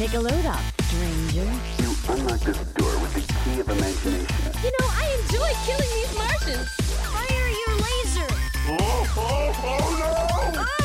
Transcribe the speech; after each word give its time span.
Take 0.00 0.14
a 0.14 0.18
load 0.18 0.46
off, 0.46 0.72
stranger. 0.88 1.44
You 1.82 1.94
unlock 2.08 2.40
this 2.40 2.56
door 2.72 2.98
with 3.00 3.12
the 3.12 3.20
key 3.20 3.60
of 3.60 3.68
imagination. 3.68 4.34
You 4.64 4.70
know, 4.80 4.88
I 4.96 5.14
enjoy 5.20 5.52
killing 5.66 5.90
these 5.92 6.16
Martians. 6.16 6.70
Fire 7.04 7.48
your 7.60 7.76
laser. 7.76 8.34
Oh, 8.80 9.04
oh, 9.18 9.52
oh 9.62 10.52
no! 10.54 10.62
Oh, 10.62 10.79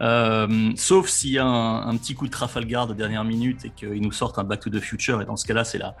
Euh, 0.00 0.72
sauf 0.74 1.08
s'il 1.08 1.32
y 1.32 1.38
a 1.38 1.44
un, 1.44 1.94
petit 1.98 2.14
coup 2.14 2.24
de 2.26 2.30
Trafalgar 2.30 2.86
de 2.86 2.94
dernière 2.94 3.24
minute 3.24 3.66
et 3.66 3.70
qu'ils 3.70 4.00
nous 4.00 4.12
sortent 4.12 4.38
un 4.38 4.44
Back 4.44 4.60
to 4.60 4.70
the 4.70 4.80
Future, 4.80 5.20
et 5.20 5.26
dans 5.26 5.36
ce 5.36 5.44
cas-là, 5.44 5.64
c'est 5.64 5.76
la, 5.76 5.94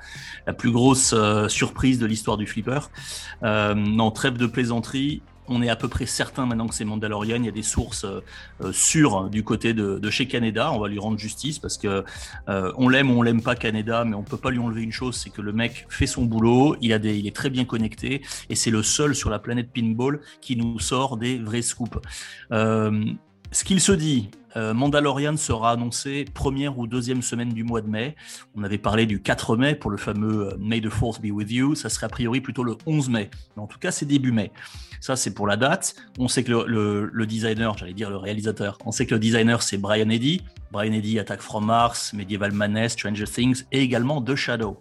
la 0.46 0.54
plus 0.54 0.70
grosse 0.70 1.14
surprise 1.48 1.98
de 1.98 2.06
l'histoire 2.06 2.38
du 2.38 2.46
flipper. 2.46 2.88
Non, 3.42 4.10
trêve 4.10 4.38
de 4.38 4.46
plaisanterie. 4.46 5.20
On 5.48 5.62
est 5.62 5.68
à 5.68 5.76
peu 5.76 5.88
près 5.88 6.06
certain 6.06 6.46
maintenant 6.46 6.66
que 6.66 6.74
c'est 6.74 6.84
Mandalorian. 6.84 7.36
Il 7.36 7.44
y 7.44 7.48
a 7.48 7.52
des 7.52 7.62
sources 7.62 8.04
euh, 8.04 8.20
euh, 8.62 8.72
sûres 8.72 9.28
du 9.30 9.44
côté 9.44 9.74
de, 9.74 10.10
chez 10.10 10.26
Canada. 10.26 10.72
On 10.72 10.78
va 10.78 10.88
lui 10.88 10.98
rendre 10.98 11.18
justice 11.18 11.58
parce 11.58 11.78
que 11.78 12.04
euh, 12.48 12.72
on 12.76 12.88
l'aime 12.88 13.10
ou 13.10 13.18
on 13.18 13.22
l'aime 13.22 13.42
pas 13.42 13.54
Canada, 13.56 14.04
mais 14.04 14.14
on 14.14 14.22
peut 14.22 14.36
pas 14.36 14.50
lui 14.50 14.58
enlever 14.58 14.82
une 14.82 14.92
chose, 14.92 15.16
c'est 15.16 15.30
que 15.30 15.42
le 15.42 15.52
mec 15.52 15.86
fait 15.88 16.06
son 16.06 16.24
boulot. 16.24 16.76
Il 16.80 16.92
est 16.92 17.34
très 17.34 17.50
bien 17.50 17.64
connecté 17.64 18.22
et 18.48 18.54
c'est 18.54 18.70
le 18.70 18.82
seul 18.82 19.14
sur 19.14 19.30
la 19.30 19.38
planète 19.38 19.70
pinball 19.72 20.20
qui 20.40 20.56
nous 20.56 20.78
sort 20.78 21.16
des 21.16 21.38
vrais 21.38 21.62
scoops. 21.62 21.98
Ce 23.52 23.64
qu'il 23.64 23.80
se 23.80 23.92
dit, 23.92 24.30
euh, 24.56 24.72
Mandalorian 24.72 25.36
sera 25.36 25.72
annoncé 25.72 26.24
première 26.32 26.78
ou 26.78 26.86
deuxième 26.86 27.20
semaine 27.20 27.50
du 27.50 27.62
mois 27.62 27.82
de 27.82 27.88
mai. 27.88 28.16
On 28.56 28.64
avait 28.64 28.78
parlé 28.78 29.04
du 29.04 29.20
4 29.20 29.56
mai 29.56 29.74
pour 29.74 29.90
le 29.90 29.98
fameux 29.98 30.48
euh, 30.48 30.56
May 30.58 30.80
the 30.80 30.88
Force 30.88 31.20
be 31.20 31.30
with 31.30 31.50
you. 31.50 31.74
Ça 31.74 31.90
serait 31.90 32.06
a 32.06 32.08
priori 32.08 32.40
plutôt 32.40 32.64
le 32.64 32.76
11 32.86 33.10
mai. 33.10 33.30
Mais 33.56 33.62
en 33.62 33.66
tout 33.66 33.78
cas, 33.78 33.90
c'est 33.90 34.06
début 34.06 34.32
mai. 34.32 34.50
Ça, 35.00 35.14
c'est 35.14 35.34
pour 35.34 35.46
la 35.46 35.56
date. 35.56 35.94
On 36.18 36.28
sait 36.28 36.42
que 36.42 36.52
le, 36.52 37.26
designer, 37.26 37.76
j'allais 37.76 37.92
dire 37.92 38.08
le 38.08 38.16
réalisateur, 38.16 38.78
on 38.86 38.92
sait 38.92 39.04
que 39.04 39.14
le 39.14 39.20
designer, 39.20 39.62
c'est 39.62 39.78
Brian 39.78 40.08
Eddy. 40.08 40.42
Brian 40.72 40.92
Eddy, 40.92 41.18
Attack 41.18 41.42
from 41.42 41.66
Mars, 41.66 42.12
Medieval 42.14 42.52
Madness, 42.52 42.92
Stranger 42.92 43.26
Things 43.26 43.64
et 43.72 43.82
également 43.82 44.22
The 44.22 44.34
Shadow. 44.34 44.78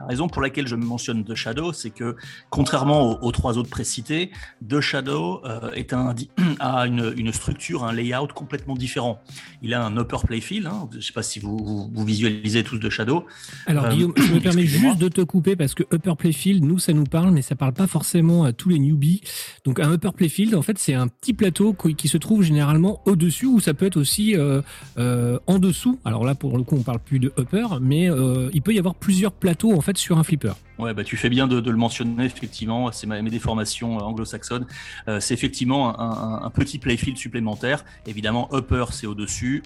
La 0.00 0.06
raison 0.06 0.28
pour 0.28 0.42
laquelle 0.42 0.66
je 0.66 0.74
mentionne 0.76 1.24
The 1.24 1.34
Shadow, 1.34 1.72
c'est 1.72 1.90
que 1.90 2.16
contrairement 2.50 3.12
aux, 3.12 3.26
aux 3.26 3.32
trois 3.32 3.58
autres 3.58 3.70
précités, 3.70 4.30
The 4.68 4.80
Shadow 4.80 5.40
euh, 5.44 5.70
est 5.72 5.92
un, 5.92 6.12
di- 6.14 6.30
a 6.60 6.86
une, 6.86 7.14
une 7.16 7.32
structure, 7.32 7.84
un 7.84 7.92
layout 7.92 8.28
complètement 8.34 8.74
différent. 8.74 9.20
Il 9.62 9.72
a 9.74 9.84
un 9.84 9.96
upper 9.96 10.18
playfield. 10.26 10.66
Hein, 10.66 10.88
je 10.92 10.96
ne 10.96 11.02
sais 11.02 11.12
pas 11.12 11.22
si 11.22 11.38
vous, 11.38 11.56
vous, 11.58 11.90
vous 11.92 12.04
visualisez 12.04 12.64
tous 12.64 12.78
The 12.78 12.90
Shadow. 12.90 13.24
Alors 13.66 13.84
Euh, 13.86 13.90
Guillaume, 13.90 14.12
je 14.16 14.32
me 14.34 14.40
permets 14.40 14.66
juste 14.66 14.98
de 14.98 15.08
te 15.08 15.20
couper 15.20 15.56
parce 15.56 15.74
que 15.74 15.84
Upper 15.92 16.14
Playfield, 16.18 16.64
nous 16.64 16.78
ça 16.78 16.92
nous 16.92 17.04
parle, 17.04 17.30
mais 17.30 17.42
ça 17.42 17.54
parle 17.54 17.72
pas 17.72 17.86
forcément 17.86 18.44
à 18.44 18.52
tous 18.52 18.68
les 18.68 18.78
newbies. 18.78 19.20
Donc 19.64 19.80
un 19.80 19.92
Upper 19.92 20.10
Playfield, 20.16 20.54
en 20.54 20.62
fait, 20.62 20.78
c'est 20.78 20.94
un 20.94 21.08
petit 21.08 21.32
plateau 21.34 21.72
qui 21.72 22.08
se 22.08 22.18
trouve 22.18 22.42
généralement 22.42 23.00
au-dessus 23.06 23.46
ou 23.46 23.60
ça 23.60 23.74
peut 23.74 23.86
être 23.86 23.96
aussi 23.96 24.34
euh, 24.36 24.60
en 25.46 25.58
dessous. 25.58 25.98
Alors 26.04 26.24
là, 26.24 26.34
pour 26.34 26.56
le 26.56 26.64
coup, 26.64 26.76
on 26.76 26.82
parle 26.82 26.98
plus 27.00 27.18
de 27.18 27.32
Upper, 27.38 27.66
mais 27.80 28.08
il 28.52 28.62
peut 28.62 28.74
y 28.74 28.78
avoir 28.78 28.94
plusieurs 28.94 29.32
plateaux 29.32 29.72
en 29.76 29.80
fait 29.84 29.96
sur 29.96 30.18
un 30.18 30.24
flipper. 30.24 30.54
Ouais, 30.78 30.94
bah, 30.94 31.04
tu 31.04 31.16
fais 31.16 31.28
bien 31.28 31.46
de, 31.46 31.58
le 31.58 31.76
mentionner, 31.76 32.24
effectivement. 32.24 32.90
C'est 32.90 33.06
mes 33.06 33.30
déformations 33.30 33.98
euh, 33.98 34.02
anglo-saxonnes. 34.02 34.66
Euh, 35.08 35.20
c'est 35.20 35.34
effectivement 35.34 35.98
un 36.00 36.50
petit 36.50 36.78
playfield 36.78 37.16
supplémentaire. 37.16 37.84
Évidemment, 38.06 38.48
upper, 38.52 38.86
c'est 38.90 39.06
au-dessus. 39.06 39.62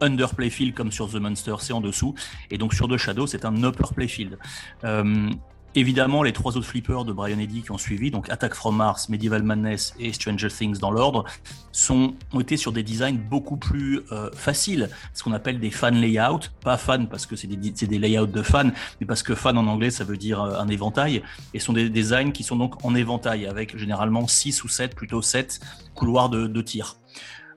Under 0.00 0.34
playfield, 0.34 0.74
comme 0.74 0.90
sur 0.90 1.10
The 1.10 1.16
Monster, 1.16 1.56
c'est 1.60 1.72
en 1.72 1.80
dessous. 1.80 2.14
Et 2.50 2.58
donc, 2.58 2.74
sur 2.74 2.88
The 2.88 2.96
Shadow, 2.96 3.26
c'est 3.26 3.44
un 3.44 3.62
upper 3.62 3.94
playfield. 3.94 4.38
Euh, 4.84 5.30
Évidemment, 5.76 6.24
les 6.24 6.32
trois 6.32 6.56
autres 6.56 6.66
flippers 6.66 7.04
de 7.04 7.12
Brian 7.12 7.38
Eddy 7.38 7.62
qui 7.62 7.70
ont 7.70 7.78
suivi, 7.78 8.10
donc 8.10 8.28
Attack 8.28 8.54
from 8.54 8.76
Mars, 8.76 9.08
Medieval 9.08 9.44
Madness 9.44 9.94
et 10.00 10.12
Stranger 10.12 10.48
Things 10.48 10.78
dans 10.78 10.90
l'ordre, 10.90 11.24
sont, 11.70 12.14
ont 12.32 12.40
été 12.40 12.56
sur 12.56 12.72
des 12.72 12.82
designs 12.82 13.16
beaucoup 13.16 13.56
plus 13.56 14.00
euh, 14.10 14.30
faciles, 14.32 14.90
ce 15.14 15.22
qu'on 15.22 15.32
appelle 15.32 15.60
des 15.60 15.70
fan 15.70 15.94
layouts. 15.94 16.48
Pas 16.64 16.76
fan 16.76 17.08
parce 17.08 17.24
que 17.24 17.36
c'est 17.36 17.46
des, 17.46 17.56
des 17.56 17.98
layouts 18.00 18.26
de 18.26 18.42
fans, 18.42 18.70
mais 19.00 19.06
parce 19.06 19.22
que 19.22 19.36
fan 19.36 19.56
en 19.56 19.66
anglais, 19.68 19.90
ça 19.90 20.02
veut 20.02 20.16
dire 20.16 20.42
euh, 20.42 20.58
un 20.58 20.66
éventail, 20.66 21.22
et 21.54 21.60
sont 21.60 21.72
des 21.72 21.88
designs 21.88 22.32
qui 22.32 22.42
sont 22.42 22.56
donc 22.56 22.84
en 22.84 22.96
éventail, 22.96 23.46
avec 23.46 23.76
généralement 23.76 24.26
6 24.26 24.64
ou 24.64 24.68
7, 24.68 24.96
plutôt 24.96 25.22
7 25.22 25.60
couloirs 25.94 26.30
de, 26.30 26.48
de 26.48 26.62
tir. 26.62 26.96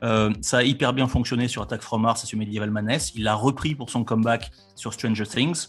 Euh, 0.04 0.32
ça 0.42 0.58
a 0.58 0.64
hyper 0.64 0.94
bien 0.94 1.08
fonctionné 1.08 1.48
sur 1.48 1.62
Attack 1.62 1.82
from 1.82 2.02
Mars 2.02 2.24
et 2.24 2.28
sur 2.28 2.38
Medieval 2.38 2.70
Madness. 2.70 3.14
Il 3.16 3.24
l'a 3.24 3.36
repris 3.36 3.74
pour 3.74 3.90
son 3.90 4.04
comeback 4.04 4.52
sur 4.76 4.94
Stranger 4.94 5.26
Things. 5.26 5.68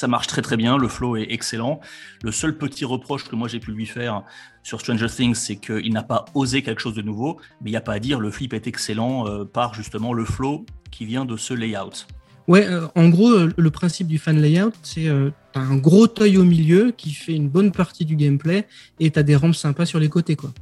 Ça 0.00 0.08
marche 0.08 0.28
très 0.28 0.40
très 0.40 0.56
bien, 0.56 0.78
le 0.78 0.88
flow 0.88 1.16
est 1.16 1.26
excellent. 1.28 1.78
Le 2.22 2.32
seul 2.32 2.56
petit 2.56 2.86
reproche 2.86 3.28
que 3.28 3.36
moi 3.36 3.48
j'ai 3.48 3.60
pu 3.60 3.70
lui 3.70 3.84
faire 3.84 4.22
sur 4.62 4.80
Stranger 4.80 5.08
Things, 5.08 5.34
c'est 5.34 5.56
qu'il 5.56 5.92
n'a 5.92 6.02
pas 6.02 6.24
osé 6.32 6.62
quelque 6.62 6.80
chose 6.80 6.94
de 6.94 7.02
nouveau, 7.02 7.38
mais 7.60 7.68
il 7.68 7.72
n'y 7.74 7.76
a 7.76 7.82
pas 7.82 7.92
à 7.92 7.98
dire, 7.98 8.18
le 8.18 8.30
flip 8.30 8.54
est 8.54 8.66
excellent 8.66 9.28
euh, 9.28 9.44
par 9.44 9.74
justement 9.74 10.14
le 10.14 10.24
flow 10.24 10.64
qui 10.90 11.04
vient 11.04 11.26
de 11.26 11.36
ce 11.36 11.52
layout. 11.52 12.06
Ouais, 12.48 12.66
euh, 12.66 12.86
en 12.94 13.10
gros, 13.10 13.30
euh, 13.30 13.52
le 13.54 13.70
principe 13.70 14.06
du 14.06 14.16
fan 14.16 14.40
layout, 14.40 14.72
c'est 14.82 15.06
un 15.54 15.76
gros 15.76 16.06
toy 16.06 16.38
au 16.38 16.44
milieu 16.44 16.92
qui 16.96 17.12
fait 17.12 17.34
une 17.34 17.50
bonne 17.50 17.70
partie 17.70 18.06
du 18.06 18.16
gameplay 18.16 18.66
et 19.00 19.10
t'as 19.10 19.22
des 19.22 19.36
rampes 19.36 19.54
sympas 19.54 19.84
sur 19.84 19.98
les 20.00 20.08
côtés, 20.08 20.34
quoi. 20.34 20.54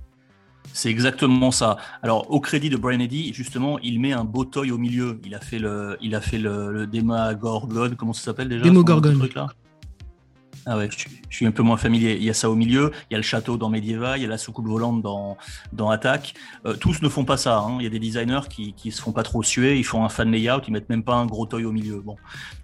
C'est 0.79 0.91
exactement 0.91 1.51
ça. 1.51 1.77
Alors, 2.05 2.31
au 2.31 2.39
crédit 2.39 2.71
de 2.71 2.77
Brian 2.77 3.01
Eddy, 3.01 3.35
justement, 3.35 3.81
il 3.81 3.99
met 3.99 4.13
un 4.13 4.23
beau 4.23 4.45
toy 4.45 4.71
au 4.71 4.79
milieu. 4.79 5.21
Il 5.25 5.35
a 5.35 5.41
fait 5.41 5.59
le, 5.59 5.99
il 6.01 6.15
a 6.15 6.21
fait 6.21 6.39
le, 6.39 6.87
comment 7.97 8.13
ça 8.13 8.23
s'appelle 8.23 8.49
déjà 8.49 8.63
Demogorgon. 8.63 9.11
ce 9.13 9.19
truc-là? 9.19 9.49
Ah 10.67 10.77
ouais, 10.77 10.89
je, 10.97 11.09
je 11.29 11.35
suis 11.37 11.47
un 11.47 11.51
peu 11.51 11.65
moins 11.65 11.79
familier. 11.79 12.17
Il 12.21 12.23
y 12.23 12.31
a 12.31 12.35
ça 12.35 12.49
au 12.49 12.55
milieu, 12.55 12.93
il 13.11 13.15
y 13.15 13.17
a 13.17 13.19
le 13.19 13.25
château 13.25 13.57
dans 13.57 13.71
Medieval, 13.71 14.21
il 14.21 14.23
y 14.23 14.27
a 14.27 14.29
la 14.29 14.39
soucoupe 14.39 14.69
volante 14.69 15.03
dans, 15.03 15.37
dans 15.73 15.91
Attack. 15.91 16.35
Euh, 16.65 16.77
tous 16.77 17.03
ne 17.03 17.09
font 17.09 17.25
pas 17.25 17.37
ça. 17.37 17.59
hein. 17.59 17.79
Il 17.81 17.83
y 17.83 17.87
a 17.87 17.91
des 17.91 17.99
designers 17.99 18.47
qui, 18.49 18.73
qui 18.75 18.93
se 18.93 19.03
font 19.03 19.11
pas 19.11 19.25
trop 19.25 19.43
suer, 19.43 19.79
ils 19.79 19.85
font 19.85 20.05
un 20.05 20.09
fan 20.09 20.31
layout, 20.31 20.61
ils 20.69 20.73
mettent 20.73 20.91
même 20.91 21.03
pas 21.03 21.17
un 21.17 21.27
gros 21.27 21.47
toy 21.47 21.65
au 21.65 21.73
milieu. 21.73 22.01
Bon, 22.01 22.15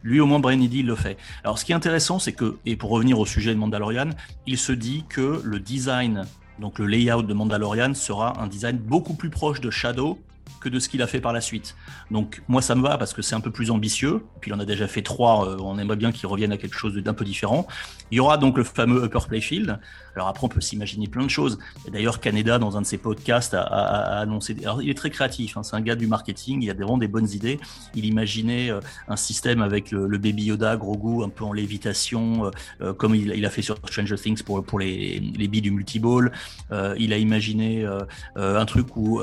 lui 0.05 0.21
au 0.21 0.27
moins 0.27 0.39
Brian 0.39 0.61
Eddy 0.61 0.81
il 0.81 0.87
le 0.87 0.95
fait. 0.95 1.17
Alors, 1.43 1.59
ce 1.59 1.65
qui 1.65 1.73
est 1.73 1.75
intéressant, 1.75 2.21
c'est 2.21 2.33
que, 2.33 2.59
et 2.65 2.77
pour 2.77 2.91
revenir 2.91 3.19
au 3.19 3.27
sujet 3.27 3.53
de 3.53 3.59
Mandalorian, 3.59 4.11
il 4.47 4.57
se 4.57 4.71
dit 4.71 5.05
que 5.09 5.41
le 5.43 5.59
design 5.59 6.27
donc 6.59 6.79
le 6.79 6.87
layout 6.87 7.23
de 7.23 7.35
Mandalorian 7.35 7.95
sera 7.95 8.41
un 8.41 8.47
design 8.47 8.77
beaucoup 8.79 9.15
plus 9.15 9.31
proche 9.31 9.61
de 9.61 9.71
Shadow 9.71 10.19
que 10.61 10.69
de 10.69 10.79
ce 10.79 10.89
qu'il 10.89 11.03
a 11.03 11.07
fait 11.07 11.21
par 11.21 11.33
la 11.33 11.41
suite. 11.41 11.77
Donc 12.11 12.43
moi 12.49 12.63
ça 12.63 12.75
me 12.75 12.83
va 12.83 12.97
parce 12.97 13.13
que 13.13 13.23
c'est 13.23 13.35
un 13.35 13.41
peu 13.41 13.51
plus 13.51 13.71
ambitieux. 13.71 14.23
Puis 14.41 14.51
il 14.51 14.55
en 14.55 14.61
a 14.61 14.65
déjà 14.65 14.87
fait 14.89 15.03
trois. 15.03 15.49
euh, 15.49 15.57
on 15.61 15.79
aimerait 15.79 15.97
bien 15.97 16.13
qu'il 16.13 16.27
revienne 16.27 16.53
à 16.53 16.57
quelque 16.57 16.77
chose 16.77 16.95
d'un 16.95 17.15
peu 17.15 17.25
différent. 17.25 17.67
Il 18.11 18.17
y 18.17 18.21
aura 18.21 18.39
donc 18.39 18.57
le 18.57 18.65
fameux 18.65 19.05
Upper 19.05 19.27
Playfield. 19.29 19.79
Alors 20.17 20.29
après 20.29 20.45
on 20.45 20.49
peut 20.49 20.61
s'imaginer 20.61 21.07
plein 21.09 21.25
de 21.25 21.31
choses. 21.31 21.59
D'ailleurs 21.91 22.21
Canada 22.21 22.59
dans 22.59 22.77
un 22.77 22.83
de 22.83 22.87
ses 22.87 22.99
podcasts 22.99 23.55
a, 23.55 23.63
a- 23.63 24.17
a 24.17 24.21
annoncé. 24.21 24.57
Alors 24.63 24.83
il 24.83 24.91
est 24.91 24.95
très 24.95 25.11
créatif. 25.11 25.57
hein, 25.57 25.63
c'est 25.63 25.77
un 25.77 25.81
gars 25.81 25.97
du 25.97 26.07
marketing. 26.07 26.63
Il 26.63 26.71
a 26.71 26.75
vraiment 26.75 26.99
des 26.99 27.09
bonnes 27.09 27.29
idées. 27.31 27.59
Il 27.95 28.05
imaginait 28.05 28.71
euh, 28.71 28.81
un 29.09 29.17
système 29.17 29.63
avec 29.63 29.91
le, 29.91 30.07
le 30.07 30.19
Baby 30.19 30.45
Yoda, 30.45 30.77
Grogu, 30.77 31.25
un 31.25 31.29
peu 31.29 31.45
en 31.45 31.53
lévitation, 31.53 32.47
euh, 32.47 32.51
euh, 32.81 32.93
comme 32.93 33.15
il, 33.15 33.33
il 33.37 33.45
a 33.47 33.51
fait 33.51 33.63
sur 33.63 33.77
Stranger 33.89 34.17
Things 34.17 34.43
pour 34.43 34.65
pour 34.65 34.79
les 34.79 35.21
les 35.21 35.49
billes 35.49 35.63
du 35.63 35.71
multiball. 35.71 36.33
Euh, 36.73 36.95
il 36.99 37.13
a 37.13 37.19
imaginé 37.19 37.85
euh, 37.85 38.01
un 38.37 38.65
truc 38.67 38.97
où 38.97 39.21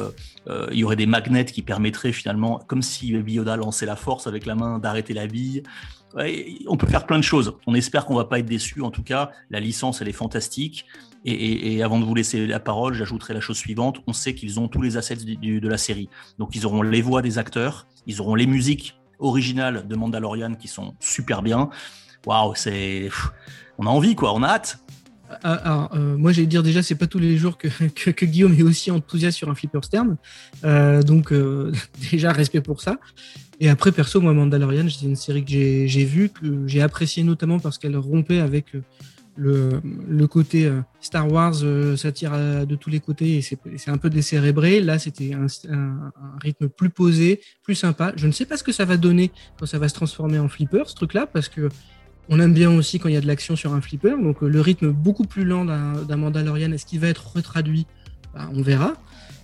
il 0.71 0.77
y 0.77 0.83
aurait 0.83 0.95
des 0.95 1.05
magnets 1.05 1.45
qui 1.45 1.61
permettraient 1.61 2.11
finalement, 2.11 2.59
comme 2.67 2.81
si 2.81 3.13
Baby 3.13 3.33
Yoda 3.33 3.55
lançait 3.55 3.85
la 3.85 3.95
force 3.95 4.27
avec 4.27 4.45
la 4.45 4.55
main, 4.55 4.79
d'arrêter 4.79 5.13
la 5.13 5.27
bille. 5.27 5.63
On 6.15 6.77
peut 6.77 6.87
faire 6.87 7.05
plein 7.05 7.17
de 7.17 7.23
choses. 7.23 7.53
On 7.67 7.73
espère 7.73 8.05
qu'on 8.05 8.15
va 8.15 8.25
pas 8.25 8.39
être 8.39 8.45
déçu. 8.45 8.81
En 8.81 8.91
tout 8.91 9.03
cas, 9.03 9.31
la 9.49 9.59
licence, 9.59 10.01
elle 10.01 10.09
est 10.09 10.13
fantastique. 10.13 10.85
Et, 11.23 11.83
avant 11.83 11.99
de 11.99 12.05
vous 12.05 12.15
laisser 12.15 12.47
la 12.47 12.59
parole, 12.59 12.93
j'ajouterai 12.93 13.33
la 13.33 13.41
chose 13.41 13.57
suivante. 13.57 13.99
On 14.07 14.13
sait 14.13 14.33
qu'ils 14.33 14.59
ont 14.59 14.67
tous 14.67 14.81
les 14.81 14.97
assets 14.97 15.15
de 15.15 15.67
la 15.67 15.77
série. 15.77 16.09
Donc, 16.39 16.55
ils 16.55 16.65
auront 16.65 16.81
les 16.81 17.01
voix 17.01 17.21
des 17.21 17.37
acteurs, 17.37 17.87
ils 18.07 18.21
auront 18.21 18.35
les 18.35 18.47
musiques 18.47 18.99
originales 19.19 19.87
de 19.87 19.95
Mandalorian 19.95 20.55
qui 20.55 20.67
sont 20.67 20.95
super 20.99 21.43
bien. 21.43 21.69
Waouh, 22.25 22.55
c'est, 22.55 23.09
on 23.77 23.85
a 23.85 23.89
envie 23.89 24.15
quoi, 24.15 24.33
on 24.33 24.41
a 24.43 24.47
hâte. 24.47 24.79
Ah, 25.43 25.53
alors, 25.53 25.89
euh, 25.95 26.17
moi, 26.17 26.31
j'allais 26.31 26.47
dire 26.47 26.63
déjà, 26.63 26.83
c'est 26.83 26.95
pas 26.95 27.07
tous 27.07 27.19
les 27.19 27.37
jours 27.37 27.57
que, 27.57 27.67
Guillaume 28.25 28.53
est 28.53 28.63
aussi 28.63 28.91
enthousiaste 28.91 29.37
sur 29.37 29.49
un 29.49 29.55
flipper 29.55 29.83
Stern. 29.83 30.17
Euh, 30.63 31.01
donc, 31.01 31.31
euh, 31.31 31.71
déjà, 32.11 32.31
respect 32.31 32.61
pour 32.61 32.81
ça. 32.81 32.97
Et 33.59 33.69
après, 33.69 33.91
perso, 33.91 34.21
moi, 34.21 34.33
Mandalorian, 34.33 34.87
c'est 34.89 35.05
une 35.05 35.15
série 35.15 35.43
que 35.43 35.51
j'ai 35.51 36.05
vue, 36.05 36.29
que 36.29 36.67
j'ai 36.67 36.81
appréciée 36.81 37.23
notamment 37.23 37.59
parce 37.59 37.77
qu'elle 37.77 37.95
rompait 37.95 38.39
avec 38.39 38.75
euh, 38.75 39.79
le, 40.07 40.25
côté 40.25 40.71
Star 40.99 41.31
Wars, 41.31 41.55
ça 41.95 42.11
tire 42.11 42.31
de 42.65 42.75
tous 42.75 42.89
les 42.89 42.99
côtés 42.99 43.37
et 43.37 43.41
c'est 43.41 43.91
un 43.91 43.97
peu 43.97 44.09
décérébré. 44.09 44.81
Là, 44.81 44.97
c'était 44.97 45.33
un 45.33 46.11
rythme 46.41 46.69
plus 46.69 46.89
posé, 46.89 47.39
plus 47.63 47.75
sympa. 47.75 48.13
Je 48.15 48.25
ne 48.25 48.31
sais 48.31 48.45
pas 48.45 48.57
ce 48.57 48.63
que 48.63 48.71
ça 48.71 48.85
va 48.85 48.97
donner 48.97 49.31
quand 49.59 49.67
ça 49.67 49.77
va 49.77 49.87
se 49.87 49.93
transformer 49.93 50.39
en 50.39 50.49
flipper, 50.49 50.89
ce 50.89 50.95
truc-là, 50.95 51.27
parce 51.27 51.47
que 51.47 51.69
on 52.29 52.39
aime 52.39 52.53
bien 52.53 52.71
aussi 52.71 53.00
quand 53.00 53.09
il 53.09 53.13
y 53.13 53.18
a 53.18 53.21
de 53.21 53.27
l'action 53.27 53.56
sur 53.56 53.73
un 53.73 53.81
flipper. 53.81 54.15
Donc, 54.21 54.44
euh, 54.44 54.47
le 54.47 54.62
rythme 54.62 54.91
beaucoup 54.91 55.25
plus 55.25 55.44
lent 55.44 55.65
d'un 55.65 56.18
Mandalorian, 56.18 56.71
est-ce 56.71 56.85
qu'il 56.85 57.00
va 57.00 57.07
être 57.07 57.35
retraduit? 57.35 57.85
Bah, 58.33 58.50
On 58.53 58.62
verra. 58.62 58.94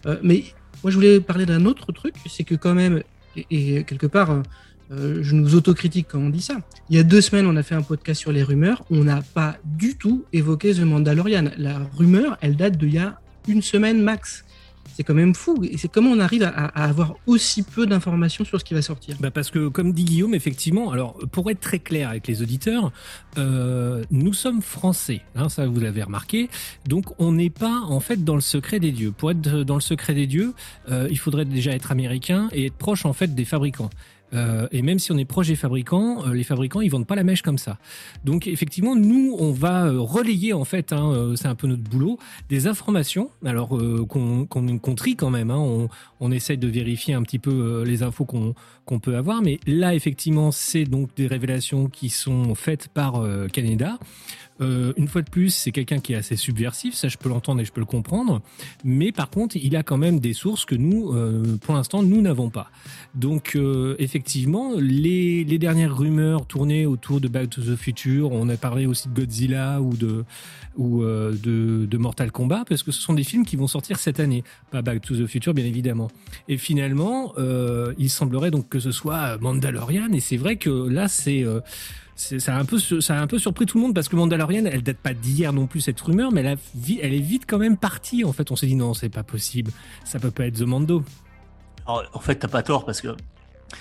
Euh, 0.06 0.18
mais 0.24 0.45
moi, 0.83 0.91
je 0.91 0.95
voulais 0.95 1.19
parler 1.19 1.45
d'un 1.45 1.65
autre 1.65 1.91
truc, 1.91 2.15
c'est 2.27 2.44
que 2.44 2.56
quand 2.56 2.74
même, 2.75 3.01
et, 3.35 3.83
quelque 3.83 4.07
part, 4.07 4.44
euh, 4.91 5.19
je 5.21 5.35
nous 5.35 5.56
autocritique 5.56 6.07
quand 6.09 6.19
on 6.19 6.29
dit 6.29 6.41
ça. 6.41 6.57
Il 6.89 6.95
y 6.95 7.00
a 7.00 7.03
deux 7.03 7.21
semaines, 7.21 7.45
on 7.45 7.56
a 7.56 7.63
fait 7.63 7.75
un 7.75 7.81
podcast 7.81 8.21
sur 8.21 8.31
les 8.31 8.44
rumeurs. 8.44 8.83
On 8.89 9.03
n'a 9.03 9.21
pas 9.21 9.57
du 9.65 9.97
tout 9.97 10.23
évoqué 10.31 10.73
The 10.73 10.81
Mandalorian. 10.81 11.51
La 11.57 11.80
rumeur, 11.97 12.38
elle 12.41 12.56
date 12.56 12.77
d'il 12.77 12.94
y 12.94 13.00
a 13.00 13.19
une 13.47 13.62
semaine 13.62 14.01
max. 14.01 14.45
C'est 14.95 15.03
quand 15.03 15.13
même 15.13 15.35
fou. 15.35 15.63
Et 15.63 15.77
c'est 15.77 15.87
comment 15.87 16.11
on 16.11 16.19
arrive 16.19 16.43
à, 16.43 16.65
avoir 16.83 17.15
aussi 17.25 17.63
peu 17.63 17.85
d'informations 17.85 18.45
sur 18.45 18.59
ce 18.59 18.65
qui 18.65 18.73
va 18.73 18.81
sortir. 18.81 19.15
Bah 19.19 19.31
parce 19.31 19.51
que, 19.51 19.67
comme 19.67 19.93
dit 19.93 20.03
Guillaume, 20.03 20.33
effectivement, 20.33 20.91
alors 20.91 21.17
pour 21.31 21.49
être 21.51 21.59
très 21.59 21.79
clair 21.79 22.09
avec 22.09 22.27
les 22.27 22.41
auditeurs, 22.41 22.91
euh, 23.37 24.03
nous 24.11 24.33
sommes 24.33 24.61
français, 24.61 25.21
hein, 25.35 25.49
ça 25.49 25.67
vous 25.67 25.79
l'avez 25.79 26.03
remarqué, 26.03 26.49
donc 26.87 27.05
on 27.19 27.31
n'est 27.31 27.49
pas 27.49 27.81
en 27.87 27.99
fait 27.99 28.23
dans 28.23 28.35
le 28.35 28.41
secret 28.41 28.79
des 28.79 28.91
dieux. 28.91 29.11
Pour 29.11 29.31
être 29.31 29.63
dans 29.63 29.75
le 29.75 29.81
secret 29.81 30.13
des 30.13 30.27
dieux, 30.27 30.53
euh, 30.89 31.07
il 31.09 31.17
faudrait 31.17 31.45
déjà 31.45 31.71
être 31.71 31.91
américain 31.91 32.49
et 32.51 32.67
être 32.67 32.77
proche 32.77 33.05
en 33.05 33.13
fait 33.13 33.33
des 33.33 33.45
fabricants. 33.45 33.89
Euh, 34.33 34.68
et 34.71 34.81
même 34.81 35.00
si 35.00 35.12
on 35.12 35.18
est 35.18 35.25
proche 35.25 35.47
des 35.47 35.56
fabricants, 35.56 36.25
euh, 36.27 36.33
les 36.33 36.44
fabricants 36.44 36.81
ils 36.81 36.89
vendent 36.89 37.07
pas 37.07 37.15
la 37.15 37.24
mèche 37.24 37.41
comme 37.41 37.57
ça. 37.57 37.77
Donc 38.25 38.47
effectivement, 38.47 38.95
nous 38.95 39.35
on 39.39 39.51
va 39.51 39.85
euh, 39.85 40.00
relayer 40.00 40.53
en 40.53 40.65
fait, 40.65 40.91
hein, 40.91 41.33
c'est 41.35 41.47
un 41.47 41.56
peu 41.56 41.68
notre 41.68 41.83
boulot, 41.83 42.19
des 42.50 42.68
informations. 42.68 43.29
Alors 43.45 43.69
qu'on 44.09 44.45
qu'on 44.45 44.77
qu'on 44.77 44.95
trie 44.95 45.15
quand 45.15 45.29
même. 45.29 45.51
Hein, 45.51 45.59
on, 45.59 45.89
on 46.19 46.31
essaye 46.31 46.57
de 46.57 46.68
vérifier 46.68 47.13
un 47.13 47.24
petit 47.24 47.39
peu 47.39 47.83
les 47.85 48.03
infos 48.03 48.25
qu'on 48.25 49.00
peut 49.00 49.15
avoir, 49.15 49.41
mais 49.41 49.59
là 49.65 49.94
effectivement 49.94 50.51
c'est 50.51 50.83
donc 50.83 51.09
des 51.15 51.27
révélations 51.27 51.88
qui 51.88 52.09
sont 52.09 52.56
faites 52.56 52.88
par 52.89 53.23
Canada. 53.53 53.97
Euh, 54.62 54.94
une 54.98 55.07
fois 55.07 55.21
de 55.21 55.30
plus, 55.30 55.50
c'est 55.50 55.71
quelqu'un 55.71 56.00
qui 56.00 56.13
est 56.13 56.15
assez 56.15 56.36
subversif, 56.36 56.95
ça 56.95 57.07
je 57.07 57.18
peux 57.18 57.30
l'entendre 57.30 57.62
et 57.62 57.65
je 57.65 57.71
peux 57.71 57.81
le 57.81 57.86
comprendre, 57.86 58.42
mais 58.83 59.12
par 59.12 59.30
contre, 59.30 59.56
il 59.56 59.75
a 59.75 59.83
quand 59.83 59.98
même 59.98 60.19
des 60.19 60.33
sources 60.33 60.65
que 60.65 60.75
nous, 60.75 61.13
euh, 61.13 61.57
pour 61.62 61.75
l'instant, 61.75 62.04
nous 62.04 62.21
n'avons 62.21 62.50
pas. 62.50 62.71
Donc, 63.15 63.54
euh, 63.56 63.95
effectivement, 64.00 64.74
les, 64.77 65.44
les 65.44 65.57
dernières 65.57 65.98
rumeurs 65.98 66.45
tournées 66.45 66.86
autour 66.86 67.21
de 67.21 67.27
Back 67.27 67.50
to 67.50 67.62
the 67.62 67.75
Future, 67.75 68.31
on 68.31 68.50
a 68.50 68.57
parlé 68.57 68.86
aussi 68.86 69.09
de 69.09 69.13
Godzilla 69.13 69.81
ou 69.81 69.95
de 69.95 70.25
ou 70.77 71.04
euh, 71.04 71.31
de, 71.31 71.86
de 71.86 71.98
Mortal 71.98 72.31
Kombat, 72.31 72.63
parce 72.68 72.83
que 72.83 72.92
ce 72.92 73.01
sont 73.01 73.13
des 73.13 73.24
films 73.24 73.45
qui 73.45 73.56
vont 73.56 73.68
sortir 73.68 74.00
cette 74.00 74.19
année, 74.19 74.44
pas 74.71 74.81
Back 74.81 75.01
to 75.01 75.15
the 75.15 75.27
Future, 75.27 75.54
bien 75.54 75.65
évidemment. 75.65 76.09
Et 76.48 76.57
finalement, 76.57 77.33
euh, 77.38 77.94
il 77.98 78.09
semblerait 78.09 78.51
donc 78.51 78.69
que 78.69 78.80
ce 78.80 78.92
soit 78.92 79.38
Mandalorian, 79.39 80.13
et 80.13 80.19
c'est 80.19 80.38
vrai 80.38 80.57
que 80.57 80.69
là, 80.69 81.07
c'est 81.07 81.44
euh, 81.44 81.59
ça 82.17 82.55
a 82.55 82.59
un 82.59 82.65
peu 82.65 82.79
ça 82.79 83.19
a 83.19 83.21
un 83.21 83.27
peu 83.27 83.37
surpris 83.37 83.67
tout 83.67 83.77
le 83.77 83.83
monde 83.83 83.93
parce 83.93 84.09
que 84.09 84.15
Mandalorian 84.15 84.65
elle 84.65 84.81
date 84.81 84.97
pas 84.97 85.13
d'hier 85.13 85.53
non 85.53 85.67
plus 85.67 85.81
cette 85.81 86.01
rumeur 86.01 86.31
mais 86.31 86.41
elle, 86.41 87.13
est 87.13 87.19
vite 87.19 87.43
quand 87.47 87.59
même 87.59 87.77
partie 87.77 88.25
en 88.25 88.33
fait. 88.33 88.51
On 88.51 88.55
s'est 88.55 88.67
dit 88.67 88.75
non 88.75 88.93
c'est 88.93 89.09
pas 89.09 89.23
possible. 89.23 89.71
Ça 90.03 90.19
peut 90.19 90.31
pas 90.31 90.47
être 90.47 90.57
The 90.57 90.63
Mando. 90.63 91.03
Alors, 91.87 92.03
en 92.13 92.19
fait, 92.19 92.35
t'as 92.35 92.49
pas 92.49 92.63
tort 92.63 92.85
parce 92.85 92.99
que, 92.99 93.15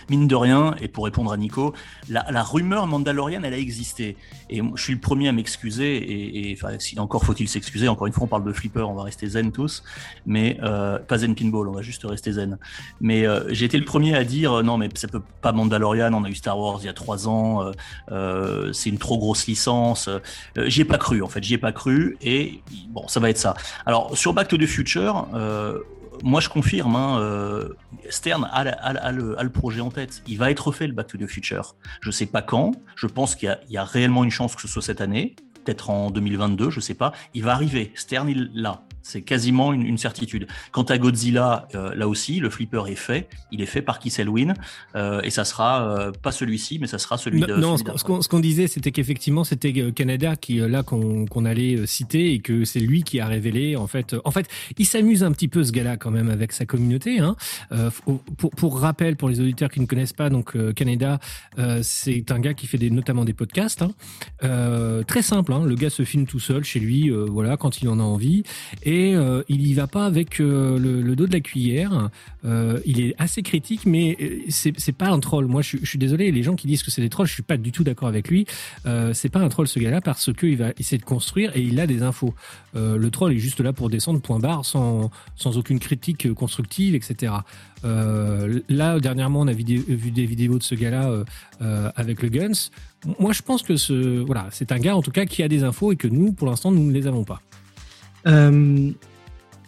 mine 0.09 0.27
de 0.27 0.35
rien, 0.35 0.75
et 0.81 0.89
pour 0.89 1.05
répondre 1.05 1.33
à 1.33 1.37
Nico, 1.37 1.75
la, 2.09 2.43
rumeur 2.43 2.87
Mandalorian, 2.87 3.43
elle 3.43 3.55
a 3.55 3.59
existé. 3.59 4.17
Et 4.51 4.63
je 4.75 4.83
suis 4.83 4.95
le 4.95 5.01
premier 5.01 5.29
à 5.29 5.33
m'excuser, 5.33 6.51
et, 6.51 6.55
enfin, 6.55 6.79
si 6.79 6.99
encore 6.99 7.25
faut-il 7.25 7.49
s'excuser, 7.49 7.89
encore 7.89 8.07
une 8.07 8.13
fois, 8.13 8.25
on 8.25 8.29
parle 8.29 8.45
de 8.45 8.53
flipper, 8.53 8.89
on 8.89 8.95
va 8.95 9.05
rester 9.05 9.27
zen 9.27 9.53
tous, 9.53 9.83
mais 10.27 10.59
euh, 10.63 10.99
pas 10.99 11.19
zen 11.19 11.35
pinball, 11.35 11.69
on 11.69 11.73
va 11.73 11.83
juste 11.83 12.05
rester 12.05 12.33
zen. 12.33 12.59
Mais 13.01 13.27
euh, 13.27 13.53
j'ai 13.53 13.67
été 13.67 13.79
le 13.79 13.85
premier 13.85 14.15
à 14.17 14.25
dire, 14.25 14.53
euh, 14.53 14.63
non, 14.63 14.77
mais 14.79 14.89
ça 14.95 15.09
peut 15.09 15.23
pas 15.41 15.53
Mandalorian, 15.53 16.13
on 16.13 16.25
a 16.25 16.29
eu 16.29 16.35
Star 16.35 16.59
Wars 16.59 16.79
il 16.83 16.87
y 16.87 16.89
a 16.89 16.93
trois 16.93 17.29
ans, 17.29 17.71
c'est 18.73 18.91
une 18.91 18.99
trop 18.99 19.19
grosse 19.19 19.47
licence. 19.47 20.09
J'y 20.67 20.83
ai 20.83 20.85
pas 20.85 20.99
cru, 20.99 21.23
en 21.23 21.29
fait, 21.29 21.43
j'y 21.43 21.55
ai 21.55 21.59
pas 21.59 21.73
cru, 21.73 22.17
et 22.21 22.61
bon, 22.89 23.07
ça 23.09 23.21
va 23.21 23.31
être 23.31 23.39
ça. 23.39 23.55
Alors, 23.87 24.17
sur 24.17 24.35
Back 24.35 24.49
to 24.49 24.57
the 24.57 24.67
Future, 24.67 25.29
moi, 26.23 26.41
je 26.41 26.49
confirme, 26.49 26.97
hein, 26.97 27.19
euh, 27.21 27.69
Stern 28.09 28.49
a, 28.53 29.13
le, 29.13 29.49
projet 29.49 29.81
en 29.81 29.91
tête. 29.91 30.23
Il 30.27 30.39
va 30.39 30.51
être 30.51 30.73
fait, 30.73 30.87
le 30.87 30.93
Back 30.93 31.09
to 31.09 31.19
the 31.19 31.27
Future. 31.27 31.77
Je 32.01 32.11
sais 32.11 32.27
pas 32.27 32.43
quand. 32.43 32.73
Je 32.97 33.07
pense 33.07 33.35
qu'il 33.35 33.57
y 33.69 33.75
y, 33.75 33.79
a 33.79 33.85
réellement 33.85 34.25
une 34.25 34.31
chance 34.31 34.55
que 34.55 34.63
ce 34.63 34.69
soit 34.69 34.83
cette 34.83 35.01
année. 35.01 35.37
Peut-être 35.65 35.91
en 35.91 36.11
2022, 36.11 36.71
je 36.71 36.81
sais 36.81 36.95
pas. 36.95 37.13
Il 37.35 37.43
va 37.43 37.53
arriver. 37.53 37.93
Stern, 37.95 38.29
il 38.29 38.51
l'a. 38.55 38.83
C'est 39.09 39.23
quasiment 39.23 39.73
une, 39.73 39.83
une 39.83 39.99
certitude. 39.99 40.49
Quant 40.73 40.83
à 40.83 40.99
Godzilla, 40.99 41.69
euh, 41.77 41.95
là 41.95 42.09
aussi, 42.09 42.41
le 42.41 42.51
flipper 42.51 42.83
est 42.89 42.97
fait. 42.97 43.29
Il 43.53 43.63
est 43.63 43.67
fait 43.67 43.83
par 43.83 44.01
Kiss 44.01 44.19
Elwin. 44.19 44.55
Euh, 44.97 45.21
et 45.23 45.31
ça 45.31 45.45
sera 45.45 45.89
euh, 45.89 46.11
pas 46.11 46.33
celui-ci, 46.33 46.79
mais 46.81 46.89
ça 46.89 46.99
sera 46.99 47.17
celui 47.17 47.41
non, 47.41 47.47
de. 47.47 47.55
non, 47.55 47.77
celui 47.77 47.99
ce 47.99 48.29
qu'on- 48.29 48.41
disait 48.41 48.67
c'était 48.67 48.91
qu'effectivement 48.91 49.45
c'était 49.45 49.73
euh, 49.79 49.93
Canada 49.93 50.37
qui 50.37 50.57
là 50.59 50.83
qu'on 50.83 51.25
qu'on 51.27 51.45
allait 51.45 51.87
citer 51.87 52.33
et 52.33 52.41
que 52.41 52.65
c'est 52.65 52.81
lui 52.81 53.03
qui 53.03 53.19
a 53.21 53.27
révélé 53.27 53.77
en 53.77 53.87
fait 53.87 54.15
en 54.25 54.31
fait 54.31 54.47
il 54.77 54.85
s'amuse 54.87 55.25
un 55.25 55.33
petit 55.33 55.49
peu 55.49 55.65
ce 55.65 55.73
gars-là 55.73 55.97
quand 55.97 56.11
même 56.11 56.29
avec 56.29 56.53
sa 56.53 56.67
communauté 56.67 57.19
hein. 57.19 57.35
Pour, 58.37 58.51
pour 58.51 58.79
rappel 58.81 59.17
pour 59.17 59.29
les 59.29 59.41
auditeurs 59.41 59.71
qui 59.71 59.81
ne 59.81 59.87
connaissent 59.87 60.13
pas 60.13 60.29
donc 60.29 60.55
Canada 60.75 61.19
c'est 61.83 62.31
un 62.31 62.39
gars 62.41 62.55
qui 62.55 62.67
fait 62.67 62.79
des, 62.79 62.91
notamment 62.91 63.25
des 63.25 63.33
podcasts 63.33 63.83
hein. 63.83 63.93
Très 65.07 65.23
simple 65.23 65.53
hein. 65.53 65.65
le 65.65 65.75
gars 65.75 65.91
se 65.91 66.05
filme 66.05 66.27
tout 66.27 66.41
seul 66.41 66.63
chez 66.65 66.81
lui 66.81 67.11
voilà 67.11 67.57
quand 67.57 67.81
il 67.81 67.89
en 67.89 67.99
a 67.99 68.03
envie 68.03 68.43
et 68.83 68.96
euh, 69.15 69.43
il 69.49 69.67
y 69.67 69.75
va 69.75 69.87
pas 69.87 70.07
avec 70.07 70.41
euh, 70.41 70.79
le, 70.79 71.17
dos 71.17 71.27
de 71.27 71.33
la 71.33 71.41
cuillère. 71.41 72.11
Euh, 72.45 72.81
il 72.85 73.01
est 73.01 73.15
assez 73.19 73.43
critique 73.43 73.87
mais 73.87 74.17
c'est 74.49 74.93
pas 74.93 75.09
un 75.09 75.21
troll. 75.21 75.47
Moi 75.47 75.63
je, 75.63 75.79
suis- 75.85 75.99
désolé 75.99 76.31
les 76.31 76.43
gens 76.43 76.55
qui 76.57 76.67
disent 76.67 76.83
que 76.83 76.91
c'est 76.91 77.01
des 77.03 77.09
trolls 77.09 77.27
je 77.27 77.33
suis 77.33 77.43
pas 77.43 77.57
du 77.57 77.73
tout 77.73 77.85
d'accord 77.85 78.09
avec 78.09 78.29
lui. 78.29 78.47
C'est 79.13 79.29
pas 79.29 79.41
un 79.41 79.49
troll 79.49 79.67
ce 79.67 79.79
gars-là 79.79 80.01
parce 80.01 80.33
que 80.33 80.47
il 80.47 80.57
va 80.57 80.73
essayer 80.79 80.99
de 80.99 81.05
construire 81.05 81.57
et 81.57 81.61
il 81.61 81.79
a 81.81 81.87
des 81.87 82.03
infos. 82.03 82.35
Le 82.75 83.09
troll 83.11 83.33
est 83.33 83.39
juste 83.39 83.61
là 83.61 83.73
pour 83.73 83.89
descendre 83.91 84.21
point 84.21 84.39
barre 84.39 84.65
sans 84.65 85.11
sans 85.35 85.57
aucune 85.59 85.79
critique 85.79 86.33
constructive 86.35 86.95
etc 86.95 87.33
là 87.83 89.01
dernièrement 89.01 89.41
on 89.41 89.47
a 89.49 89.53
vu 89.53 89.65
des 89.65 90.27
vidéos 90.27 90.59
de 90.59 90.63
ce 90.63 90.75
gars-là 90.75 91.25
avec 91.97 92.23
le 92.23 92.29
Guns. 92.29 92.71
Moi 93.19 93.33
je 93.33 93.43
pense 93.43 93.63
que 93.63 93.77
c'est 93.77 94.73
un 94.73 94.79
gars 94.79 94.97
en 94.97 95.03
tout 95.03 95.13
cas 95.13 95.25
qui 95.25 95.43
a 95.43 95.49
des 95.49 95.65
infos 95.65 95.93
et 95.93 95.97
que 95.97 96.09
nous 96.09 96.33
pour 96.33 96.47
l'instant 96.49 96.71
nous 96.71 96.85
ne 96.85 96.93
les 96.93 97.07
avons 97.07 97.25
pas 97.25 97.41
Euh, 98.27 98.91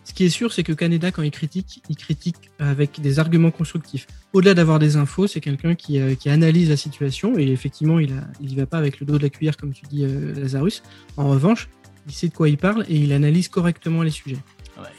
ce 0.05 0.15
qui 0.15 0.25
est 0.25 0.31
sûr, 0.31 0.53
c'est 0.53 0.63
que 0.63 0.73
Canada, 0.73 1.11
quand 1.11 1.23
il 1.23 1.31
critique, 1.31 1.83
il 1.89 1.97
critique 1.97 2.51
avec 2.59 3.01
des 3.01 3.19
arguments 3.19 3.51
constructifs. 3.51 4.07
Au-delà 4.33 4.55
d'avoir 4.55 4.79
des 4.79 4.97
infos, 4.97 5.27
c'est 5.27 5.41
quelqu'un 5.41 5.75
qui, 5.75 6.01
euh, 6.01 6.15
qui 6.15 6.31
analyse 6.31 6.71
la 6.71 6.79
situation 6.79 7.39
et 7.39 7.47
effectivement, 7.49 7.99
il, 7.99 8.13
a, 8.13 8.23
il 8.41 8.53
y 8.53 8.57
va 8.57 8.65
pas 8.67 8.79
avec 8.79 9.01
le 9.01 9.07
dos 9.07 9.19
de 9.19 9.23
la 9.23 9.29
cuillère, 9.29 9.57
comme 9.57 9.73
tu 9.73 9.85
dis, 9.87 10.05
euh, 10.05 10.35
Lazarus. 10.35 10.83
En 11.19 11.29
revanche, 11.29 11.69
il 12.07 12.15
sait 12.15 12.29
de 12.29 12.35
quoi 12.35 12.49
il 12.49 12.57
parle 12.57 12.87
et 12.89 12.97
il 12.97 13.13
analyse 13.13 13.49
correctement 13.49 14.03
les 14.03 14.11
sujets. 14.11 14.39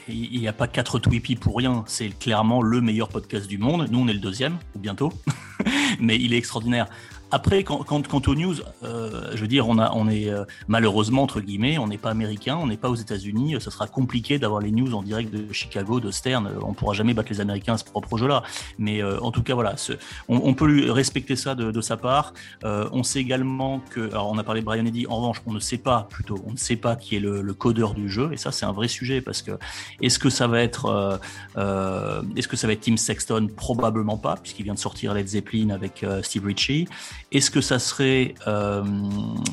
Il 0.08 0.38
n'y 0.38 0.46
a 0.46 0.52
pas 0.52 0.68
quatre 0.68 0.98
Tweepy 0.98 1.36
pour 1.36 1.56
rien. 1.56 1.84
C'est 1.86 2.10
clairement 2.10 2.62
le 2.62 2.80
meilleur 2.80 3.08
podcast 3.08 3.46
du 3.46 3.58
monde. 3.58 3.88
Nous, 3.90 3.98
on 3.98 4.08
est 4.08 4.12
le 4.12 4.20
deuxième, 4.20 4.58
ou 4.74 4.78
bientôt. 4.78 5.12
Mais 6.00 6.16
il 6.16 6.34
est 6.34 6.36
extraordinaire. 6.36 6.86
Après, 7.30 7.62
quand, 7.64 7.78
quand, 7.84 8.06
quant 8.08 8.22
aux 8.26 8.34
news, 8.34 8.56
euh, 8.82 9.30
je 9.34 9.40
veux 9.40 9.48
dire, 9.48 9.68
on, 9.68 9.78
a, 9.78 9.92
on 9.94 10.08
est 10.08 10.28
euh, 10.28 10.44
malheureusement, 10.68 11.22
entre 11.22 11.40
guillemets, 11.40 11.78
on 11.78 11.86
n'est 11.86 11.98
pas 11.98 12.10
américain, 12.10 12.56
on 12.60 12.66
n'est 12.66 12.76
pas 12.76 12.90
aux 12.90 12.96
États-Unis. 12.96 13.56
Ça 13.60 13.70
sera 13.70 13.86
compliqué 13.86 14.38
d'avoir 14.38 14.60
les 14.60 14.70
news 14.70 14.94
en 14.94 15.02
direct 15.02 15.32
de 15.32 15.52
Chicago, 15.52 16.00
de 16.00 16.10
Stern. 16.10 16.50
On 16.62 16.74
pourra 16.74 16.94
jamais 16.94 17.14
battre 17.14 17.30
les 17.30 17.40
Américains 17.40 17.74
à 17.74 17.78
ce 17.78 17.84
propre 17.84 18.16
jeu-là. 18.16 18.42
Mais 18.78 19.02
euh, 19.02 19.20
en 19.20 19.30
tout 19.30 19.42
cas, 19.42 19.54
voilà, 19.54 19.76
ce- 19.76 19.92
on, 20.28 20.40
on 20.44 20.54
peut 20.54 20.66
lui 20.66 20.90
respecter 20.90 21.36
ça 21.36 21.54
de, 21.54 21.70
de 21.70 21.80
sa 21.80 21.96
part. 21.96 22.34
Euh, 22.64 22.88
on 22.92 23.02
sait 23.02 23.20
également 23.20 23.80
que, 23.90 24.08
alors 24.10 24.30
on 24.30 24.38
a 24.38 24.44
parlé 24.44 24.60
de 24.60 24.66
Brian 24.66 24.84
Eddy, 24.86 25.06
en 25.06 25.16
revanche, 25.16 25.40
on 25.46 25.52
ne 25.52 25.60
sait 25.60 25.78
pas, 25.78 26.08
plutôt, 26.10 26.38
on 26.46 26.52
ne 26.52 26.56
sait 26.56 26.76
pas 26.76 26.96
qui 26.96 27.16
est 27.16 27.20
le, 27.20 27.42
le 27.42 27.54
codeur 27.54 27.94
du 27.94 28.08
jeu. 28.08 28.30
Et 28.32 28.36
ça, 28.36 28.50
c'est 28.52 28.66
un 28.66 28.72
vrai 28.72 28.88
sujet 28.88 29.20
parce 29.20 29.42
que 29.42 29.52
est-ce 30.00 30.18
que 30.18 30.30
ça 30.30 30.46
va 30.46 30.60
être, 30.62 30.86
euh, 30.86 31.16
euh, 31.56 32.22
est-ce 32.36 32.48
que 32.48 32.56
ça 32.56 32.66
va 32.66 32.72
être 32.72 32.80
Tim 32.80 32.96
Sexton? 32.96 33.48
Probablement 33.56 34.16
pas, 34.16 34.36
puisqu'il 34.36 34.64
vient 34.64 34.74
de 34.74 34.78
sortir 34.78 35.14
Led 35.14 35.28
Zeppelin 35.28 35.70
avec 35.70 36.02
euh, 36.02 36.22
Steve 36.22 36.44
Ritchie. 36.44 36.88
Est-ce 37.32 37.50
que 37.52 37.60
ça 37.60 37.78
serait, 37.78 38.34
euh, 38.48 38.82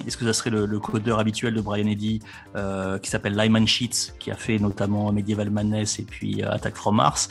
est-ce 0.07 0.17
que 0.17 0.25
ça 0.25 0.34
serait 0.34 0.50
le, 0.50 0.65
le 0.65 0.79
codeur 0.79 1.19
habituel 1.19 1.53
de 1.53 1.62
Brian 1.62 1.86
Eddy, 1.86 2.22
euh, 2.55 2.98
qui 2.98 3.10
s'appelle 3.12 3.36
Lyman 3.36 3.67
Sheets, 3.67 4.13
qui 4.17 4.31
a 4.31 4.36
fait 4.36 4.57
notamment 4.57 5.12
Medieval 5.12 5.51
Madness 5.51 6.00
et 6.00 6.03
puis 6.03 6.43
euh, 6.43 6.51
Attack 6.51 6.75
from 6.75 6.96
Mars? 6.96 7.29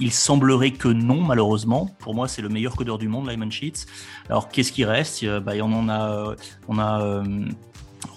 Il 0.00 0.10
semblerait 0.10 0.72
que 0.72 0.88
non, 0.88 1.20
malheureusement. 1.20 1.94
Pour 2.00 2.12
moi, 2.12 2.26
c'est 2.26 2.42
le 2.42 2.48
meilleur 2.48 2.74
codeur 2.74 2.98
du 2.98 3.06
monde, 3.06 3.28
Lyman 3.30 3.52
Sheets. 3.52 3.86
Alors, 4.28 4.48
qu'est-ce 4.48 4.72
qui 4.72 4.84
reste? 4.84 5.22
Euh, 5.22 5.38
bah, 5.38 5.52
On 5.62 5.72
en 5.72 5.88
a, 5.88 6.34
on 6.66 6.78
a. 6.80 7.22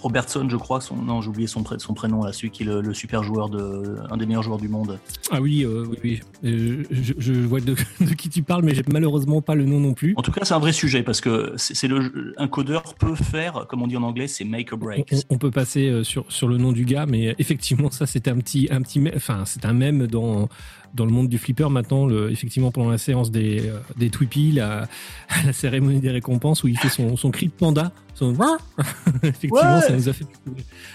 Robertson, 0.02 0.46
je 0.48 0.56
crois, 0.56 0.80
son, 0.80 0.96
non, 0.96 1.20
j'ai 1.20 1.28
oublié 1.28 1.46
son, 1.46 1.62
pré- 1.62 1.78
son 1.78 1.94
prénom, 1.94 2.22
là, 2.24 2.32
celui 2.32 2.50
qui 2.50 2.62
est 2.62 2.66
le, 2.66 2.80
le 2.80 2.94
super 2.94 3.22
joueur, 3.22 3.48
de, 3.48 3.96
un 4.10 4.16
des 4.16 4.26
meilleurs 4.26 4.42
joueurs 4.42 4.58
du 4.58 4.68
monde. 4.68 4.98
Ah 5.30 5.40
oui, 5.40 5.64
euh, 5.64 5.84
oui, 5.88 5.98
oui. 6.04 6.20
Euh, 6.44 6.84
je, 6.90 7.14
je 7.18 7.32
vois 7.32 7.60
de, 7.60 7.74
de 8.00 8.14
qui 8.14 8.28
tu 8.28 8.42
parles, 8.42 8.62
mais 8.64 8.74
j'ai 8.74 8.84
malheureusement 8.92 9.40
pas 9.42 9.54
le 9.54 9.64
nom 9.64 9.80
non 9.80 9.94
plus. 9.94 10.14
En 10.16 10.22
tout 10.22 10.32
cas, 10.32 10.44
c'est 10.44 10.54
un 10.54 10.58
vrai 10.58 10.72
sujet 10.72 11.02
parce 11.02 11.20
que 11.20 11.52
c'est 11.56 11.88
le, 11.88 12.34
un 12.38 12.48
codeur 12.48 12.94
peut 12.94 13.14
faire, 13.14 13.66
comme 13.68 13.82
on 13.82 13.86
dit 13.86 13.96
en 13.96 14.02
anglais, 14.02 14.28
c'est 14.28 14.44
make 14.44 14.72
or 14.72 14.78
break. 14.78 15.08
On, 15.30 15.34
on 15.34 15.38
peut 15.38 15.50
passer 15.50 15.88
euh, 15.88 16.04
sur, 16.04 16.30
sur 16.30 16.48
le 16.48 16.56
nom 16.58 16.72
du 16.72 16.84
gars, 16.84 17.06
mais 17.06 17.34
effectivement, 17.38 17.90
ça 17.90 18.06
c'est 18.06 18.28
un 18.28 18.36
petit, 18.38 18.68
un 18.70 18.82
petit, 18.82 19.02
enfin 19.14 19.42
c'est 19.46 19.64
un 19.64 19.72
mème 19.72 20.06
dans 20.06 20.48
dans 20.94 21.04
le 21.04 21.12
monde 21.12 21.28
du 21.28 21.38
flipper 21.38 21.68
maintenant. 21.70 22.06
Le, 22.06 22.30
effectivement, 22.30 22.70
pendant 22.70 22.90
la 22.90 22.98
séance 22.98 23.30
des 23.30 23.68
euh, 23.68 23.78
des 23.96 24.10
Twippy, 24.10 24.52
la, 24.52 24.88
la 25.46 25.52
cérémonie 25.52 26.00
des 26.00 26.10
récompenses 26.10 26.62
où 26.64 26.68
il 26.68 26.78
fait 26.78 26.88
son, 26.88 27.16
son 27.16 27.30
cri 27.30 27.46
de 27.46 27.52
panda, 27.52 27.92
son 28.14 28.32
effectivement, 29.22 29.58
Ouais. 29.76 29.80
ça 29.80 29.92
nous 29.92 30.08
a 30.08 30.12
fait 30.12 30.26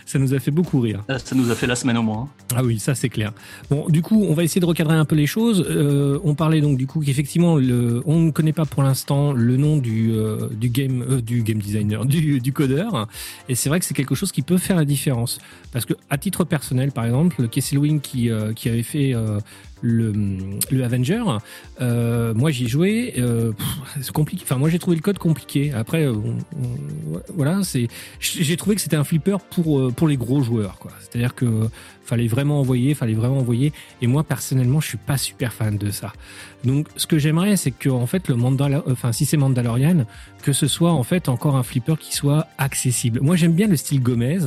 ça 0.05 0.19
nous 0.19 0.33
a 0.33 0.39
fait 0.39 0.51
beaucoup 0.51 0.79
rire. 0.81 1.03
Ça 1.23 1.35
nous 1.35 1.49
a 1.51 1.55
fait 1.55 1.67
la 1.67 1.75
semaine 1.75 1.97
au 1.97 2.01
moins. 2.03 2.27
Ah 2.53 2.63
oui, 2.63 2.79
ça 2.79 2.95
c'est 2.95 3.09
clair. 3.09 3.31
Bon, 3.69 3.87
du 3.87 4.01
coup, 4.01 4.23
on 4.27 4.33
va 4.33 4.43
essayer 4.43 4.59
de 4.59 4.65
recadrer 4.65 4.95
un 4.95 5.05
peu 5.05 5.15
les 5.15 5.25
choses. 5.27 5.65
Euh, 5.69 6.19
on 6.23 6.35
parlait 6.35 6.59
donc 6.59 6.77
du 6.77 6.85
coup 6.85 6.99
qu'effectivement, 6.99 7.55
le, 7.55 8.01
on 8.05 8.19
ne 8.19 8.31
connaît 8.31 8.51
pas 8.53 8.65
pour 8.65 8.83
l'instant 8.83 9.31
le 9.31 9.55
nom 9.57 9.77
du 9.77 10.11
euh, 10.13 10.49
du 10.51 10.69
game 10.69 11.01
euh, 11.09 11.21
du 11.21 11.43
game 11.43 11.59
designer, 11.59 12.05
du, 12.13 12.39
du 12.41 12.51
codeur. 12.51 13.07
Et 13.47 13.55
c'est 13.55 13.69
vrai 13.69 13.79
que 13.79 13.85
c'est 13.85 13.93
quelque 13.93 14.15
chose 14.15 14.31
qui 14.31 14.41
peut 14.41 14.57
faire 14.57 14.75
la 14.75 14.85
différence. 14.85 15.39
Parce 15.71 15.85
que 15.85 15.93
à 16.09 16.17
titre 16.17 16.43
personnel, 16.43 16.91
par 16.91 17.05
exemple, 17.05 17.41
le 17.41 17.47
Kesselwing 17.47 18.01
qui 18.01 18.29
euh, 18.29 18.53
qui 18.53 18.67
avait 18.69 18.83
fait 18.83 19.13
euh, 19.15 19.39
le, 19.83 20.13
le 20.71 20.83
Avenger, 20.83 21.23
euh, 21.81 22.33
moi 22.33 22.49
j'y 22.49 22.67
jouais. 22.67 23.13
Euh, 23.17 23.51
c'est 24.01 24.11
compliqué. 24.11 24.43
Enfin, 24.45 24.57
moi 24.57 24.69
j'ai 24.69 24.79
trouvé 24.79 24.95
le 24.95 25.01
code 25.01 25.19
compliqué. 25.19 25.73
Après, 25.73 26.05
euh, 26.05 26.15
voilà, 27.35 27.59
c'est 27.63 27.89
j'ai 28.19 28.57
trouvé 28.57 28.75
que 28.75 28.81
c'était 28.81 28.95
un 28.95 29.03
flipper 29.03 29.37
pour 29.51 29.79
euh, 29.79 29.91
pour 29.91 30.07
les 30.07 30.17
gros 30.17 30.41
joueurs, 30.41 30.79
quoi. 30.79 30.91
C'est-à-dire 31.01 31.35
que 31.35 31.67
fallait 32.05 32.27
vraiment 32.27 32.59
envoyer, 32.59 32.93
fallait 32.93 33.13
vraiment 33.13 33.37
envoyer. 33.37 33.71
Et 34.01 34.07
moi 34.07 34.23
personnellement, 34.23 34.79
je 34.81 34.87
suis 34.87 34.97
pas 34.97 35.17
super 35.17 35.53
fan 35.53 35.77
de 35.77 35.89
ça. 35.91 36.13
Donc, 36.63 36.87
ce 36.95 37.07
que 37.07 37.17
j'aimerais, 37.19 37.57
c'est 37.57 37.71
que 37.71 37.89
en 37.89 38.05
fait 38.07 38.27
le 38.29 38.35
Mandal, 38.35 38.81
enfin 38.89 39.11
si 39.11 39.25
c'est 39.25 39.37
Mandalorian, 39.37 40.05
que 40.41 40.53
ce 40.53 40.67
soit 40.67 40.91
en 40.91 41.03
fait 41.03 41.27
encore 41.29 41.55
un 41.55 41.63
flipper 41.63 41.95
qui 41.99 42.13
soit 42.13 42.47
accessible. 42.57 43.19
Moi, 43.21 43.35
j'aime 43.35 43.53
bien 43.53 43.67
le 43.67 43.75
style 43.75 44.01
Gomez 44.01 44.39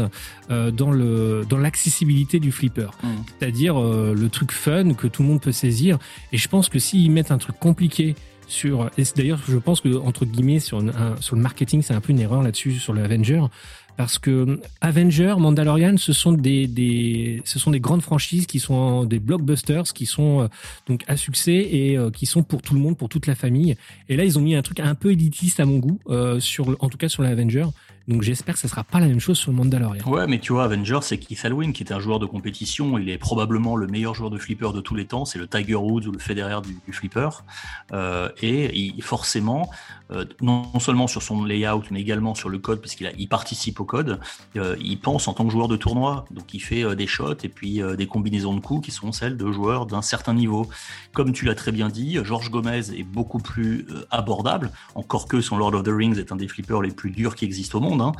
euh, 0.50 0.70
dans 0.70 0.90
le 0.90 1.44
dans 1.48 1.58
l'accessibilité 1.58 2.38
du 2.40 2.52
flipper, 2.52 2.90
Mm. 3.02 3.08
c'est-à-dire 3.38 3.80
euh, 3.80 4.14
le 4.14 4.28
truc 4.28 4.52
fun 4.52 4.94
que 4.94 5.06
tout 5.06 5.22
le 5.22 5.28
monde 5.28 5.40
peut 5.40 5.52
saisir. 5.52 5.98
Et 6.32 6.38
je 6.38 6.48
pense 6.48 6.68
que 6.68 6.78
s'ils 6.78 7.10
mettent 7.10 7.30
un 7.30 7.38
truc 7.38 7.58
compliqué 7.58 8.14
sur, 8.48 8.90
et 8.96 9.04
c'est 9.04 9.16
d'ailleurs, 9.16 9.40
je 9.48 9.56
pense 9.56 9.80
que 9.80 9.96
entre 9.96 10.24
guillemets 10.24 10.60
sur, 10.60 10.78
un- 10.78 11.16
sur 11.20 11.34
le 11.36 11.42
marketing, 11.42 11.82
c'est 11.82 11.94
un 11.94 12.00
peu 12.00 12.12
une 12.12 12.20
erreur 12.20 12.42
là-dessus 12.42 12.74
sur 12.74 12.92
le 12.92 13.02
Avenger, 13.02 13.42
parce 13.96 14.18
que 14.18 14.60
Avenger, 14.80 15.34
Mandalorian, 15.38 15.96
ce 15.96 16.12
sont 16.12 16.32
des, 16.32 16.66
des, 16.66 17.42
ce 17.44 17.58
sont 17.58 17.70
des 17.70 17.80
grandes 17.80 18.02
franchises 18.02 18.46
qui 18.46 18.60
sont 18.60 19.04
des 19.04 19.18
blockbusters, 19.18 19.84
qui 19.94 20.06
sont 20.06 20.42
euh, 20.42 20.48
donc 20.86 21.02
à 21.08 21.16
succès 21.16 21.54
et 21.54 21.96
euh, 21.96 22.10
qui 22.10 22.26
sont 22.26 22.42
pour 22.42 22.62
tout 22.62 22.74
le 22.74 22.80
monde, 22.80 22.96
pour 22.96 23.08
toute 23.08 23.26
la 23.26 23.34
famille. 23.34 23.76
Et 24.08 24.16
là, 24.16 24.24
ils 24.24 24.38
ont 24.38 24.42
mis 24.42 24.54
un 24.54 24.62
truc 24.62 24.80
un 24.80 24.94
peu 24.94 25.12
élitiste 25.12 25.60
à 25.60 25.64
mon 25.64 25.78
goût, 25.78 25.98
euh, 26.08 26.40
sur, 26.40 26.76
en 26.80 26.88
tout 26.88 26.98
cas 26.98 27.08
sur 27.08 27.22
l'Avenger. 27.22 27.66
Donc 28.08 28.22
j'espère 28.22 28.54
que 28.54 28.60
ça 28.60 28.68
sera 28.68 28.84
pas 28.84 29.00
la 29.00 29.06
même 29.06 29.18
chose 29.18 29.36
sur 29.36 29.50
le 29.50 29.56
Mandalorian. 29.56 30.04
Ouais, 30.06 30.28
mais 30.28 30.38
tu 30.38 30.52
vois, 30.52 30.64
Avenger, 30.64 30.98
c'est 31.02 31.18
Keith 31.18 31.44
Alwyn 31.44 31.72
qui 31.72 31.82
est 31.82 31.92
un 31.92 31.98
joueur 31.98 32.20
de 32.20 32.26
compétition. 32.26 32.98
Il 32.98 33.08
est 33.08 33.18
probablement 33.18 33.74
le 33.74 33.88
meilleur 33.88 34.14
joueur 34.14 34.30
de 34.30 34.38
flipper 34.38 34.72
de 34.72 34.80
tous 34.80 34.94
les 34.94 35.06
temps. 35.06 35.24
C'est 35.24 35.40
le 35.40 35.48
Tiger 35.48 35.74
Woods 35.74 36.06
ou 36.06 36.12
le 36.12 36.18
Federer 36.20 36.60
du, 36.62 36.92
flipper. 36.92 37.28
Euh, 37.92 38.28
et 38.40 38.78
il, 38.78 39.02
forcément, 39.02 39.70
euh, 40.12 40.24
non, 40.40 40.78
seulement 40.78 41.08
sur 41.08 41.22
son 41.22 41.44
layout, 41.44 41.82
mais 41.90 42.00
également 42.00 42.36
sur 42.36 42.48
le 42.48 42.58
code, 42.58 42.80
parce 42.80 42.94
qu'il 42.94 43.28
participe 43.28 43.80
au 43.80 43.84
code, 43.84 44.20
euh, 44.56 44.76
il 44.80 45.00
pense 45.00 45.26
en 45.26 45.34
tant 45.34 45.44
que 45.44 45.50
joueur 45.50 45.66
de 45.66 45.76
tournoi. 45.76 46.26
Donc 46.30 46.54
il 46.54 46.60
fait 46.60 46.94
des 46.94 47.08
shots 47.08 47.42
et 47.42 47.48
puis 47.48 47.80
des 47.98 48.06
combinaisons 48.06 48.54
de 48.54 48.60
coups 48.60 48.86
qui 48.86 48.92
sont 48.92 49.10
celles 49.10 49.36
de 49.36 49.50
joueurs 49.50 49.86
d'un 49.86 50.02
certain 50.02 50.34
niveau. 50.34 50.68
Comme 51.12 51.32
tu 51.32 51.44
l'as 51.44 51.56
très 51.56 51.72
bien 51.72 51.88
dit, 51.88 52.18
Georges 52.22 52.50
Gomez 52.50 52.92
est 52.96 53.02
beaucoup 53.02 53.38
plus 53.38 53.86
abordable, 54.12 54.70
encore 54.94 55.26
que 55.26 55.40
son 55.40 55.56
Lord 55.56 55.74
of 55.74 55.82
the 55.82 55.90
Rings 55.90 56.18
est 56.18 56.30
un 56.30 56.36
des 56.36 56.46
flippers 56.46 56.82
les 56.82 56.92
plus 56.92 57.10
durs 57.10 57.34
qui 57.34 57.44
existent 57.44 57.78
au 57.78 57.80
monde. 57.80 57.95
Hein. 58.00 58.12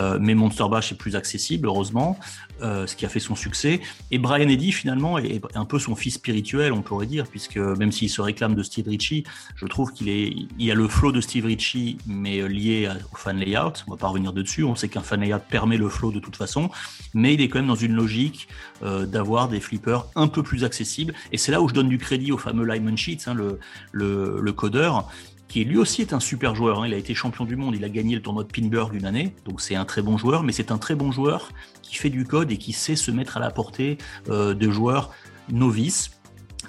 Euh, 0.00 0.18
mais 0.20 0.34
Monster 0.34 0.64
Bash 0.70 0.92
est 0.92 0.96
plus 0.96 1.16
accessible, 1.16 1.68
heureusement, 1.68 2.18
euh, 2.62 2.86
ce 2.86 2.96
qui 2.96 3.04
a 3.04 3.08
fait 3.08 3.20
son 3.20 3.34
succès. 3.34 3.80
Et 4.10 4.18
Brian 4.18 4.48
Eddy, 4.48 4.72
finalement, 4.72 5.18
est 5.18 5.40
un 5.54 5.64
peu 5.64 5.78
son 5.78 5.94
fils 5.94 6.14
spirituel, 6.14 6.72
on 6.72 6.82
pourrait 6.82 7.06
dire, 7.06 7.26
puisque 7.26 7.56
même 7.56 7.92
s'il 7.92 8.10
se 8.10 8.20
réclame 8.20 8.54
de 8.54 8.62
Steve 8.62 8.88
Ritchie, 8.88 9.24
je 9.56 9.66
trouve 9.66 9.92
qu'il 9.92 10.08
est, 10.08 10.70
a 10.70 10.74
le 10.74 10.88
flow 10.88 11.12
de 11.12 11.20
Steve 11.20 11.46
Ritchie, 11.46 11.98
mais 12.06 12.40
euh, 12.40 12.46
lié 12.46 12.88
au 13.12 13.16
fan 13.16 13.38
layout. 13.38 13.84
On 13.86 13.92
va 13.92 13.96
pas 13.96 14.08
revenir 14.08 14.32
dessus. 14.32 14.64
On 14.64 14.74
sait 14.74 14.88
qu'un 14.88 15.02
fan 15.02 15.20
layout 15.20 15.40
permet 15.48 15.76
le 15.76 15.88
flow 15.88 16.12
de 16.12 16.20
toute 16.20 16.36
façon, 16.36 16.70
mais 17.14 17.34
il 17.34 17.40
est 17.40 17.48
quand 17.48 17.58
même 17.58 17.68
dans 17.68 17.74
une 17.74 17.94
logique 17.94 18.48
d'avoir 18.82 19.48
des 19.48 19.60
flippers 19.60 20.06
un 20.16 20.26
peu 20.26 20.42
plus 20.42 20.64
accessibles. 20.64 21.14
Et 21.30 21.38
c'est 21.38 21.52
là 21.52 21.62
où 21.62 21.68
je 21.68 21.74
donne 21.74 21.88
du 21.88 21.98
crédit 21.98 22.32
au 22.32 22.38
fameux 22.38 22.64
Lyman 22.64 22.96
Sheets, 22.96 23.28
hein, 23.28 23.36
le 23.92 24.52
codeur, 24.52 25.08
qui 25.52 25.64
lui 25.64 25.76
aussi 25.76 26.00
est 26.00 26.14
un 26.14 26.20
super 26.20 26.54
joueur. 26.54 26.80
hein. 26.80 26.86
Il 26.86 26.94
a 26.94 26.96
été 26.96 27.14
champion 27.14 27.44
du 27.44 27.56
monde, 27.56 27.74
il 27.76 27.84
a 27.84 27.90
gagné 27.90 28.14
le 28.14 28.22
tournoi 28.22 28.42
de 28.42 28.50
Pinburg 28.50 28.94
une 28.94 29.04
année, 29.04 29.34
donc 29.44 29.60
c'est 29.60 29.74
un 29.74 29.84
très 29.84 30.00
bon 30.00 30.16
joueur, 30.16 30.44
mais 30.44 30.52
c'est 30.52 30.72
un 30.72 30.78
très 30.78 30.94
bon 30.94 31.12
joueur 31.12 31.50
qui 31.82 31.96
fait 31.96 32.08
du 32.08 32.24
code 32.24 32.50
et 32.50 32.56
qui 32.56 32.72
sait 32.72 32.96
se 32.96 33.10
mettre 33.10 33.36
à 33.36 33.40
la 33.40 33.50
portée 33.50 33.98
euh, 34.30 34.54
de 34.54 34.70
joueurs 34.70 35.10
novices 35.50 36.12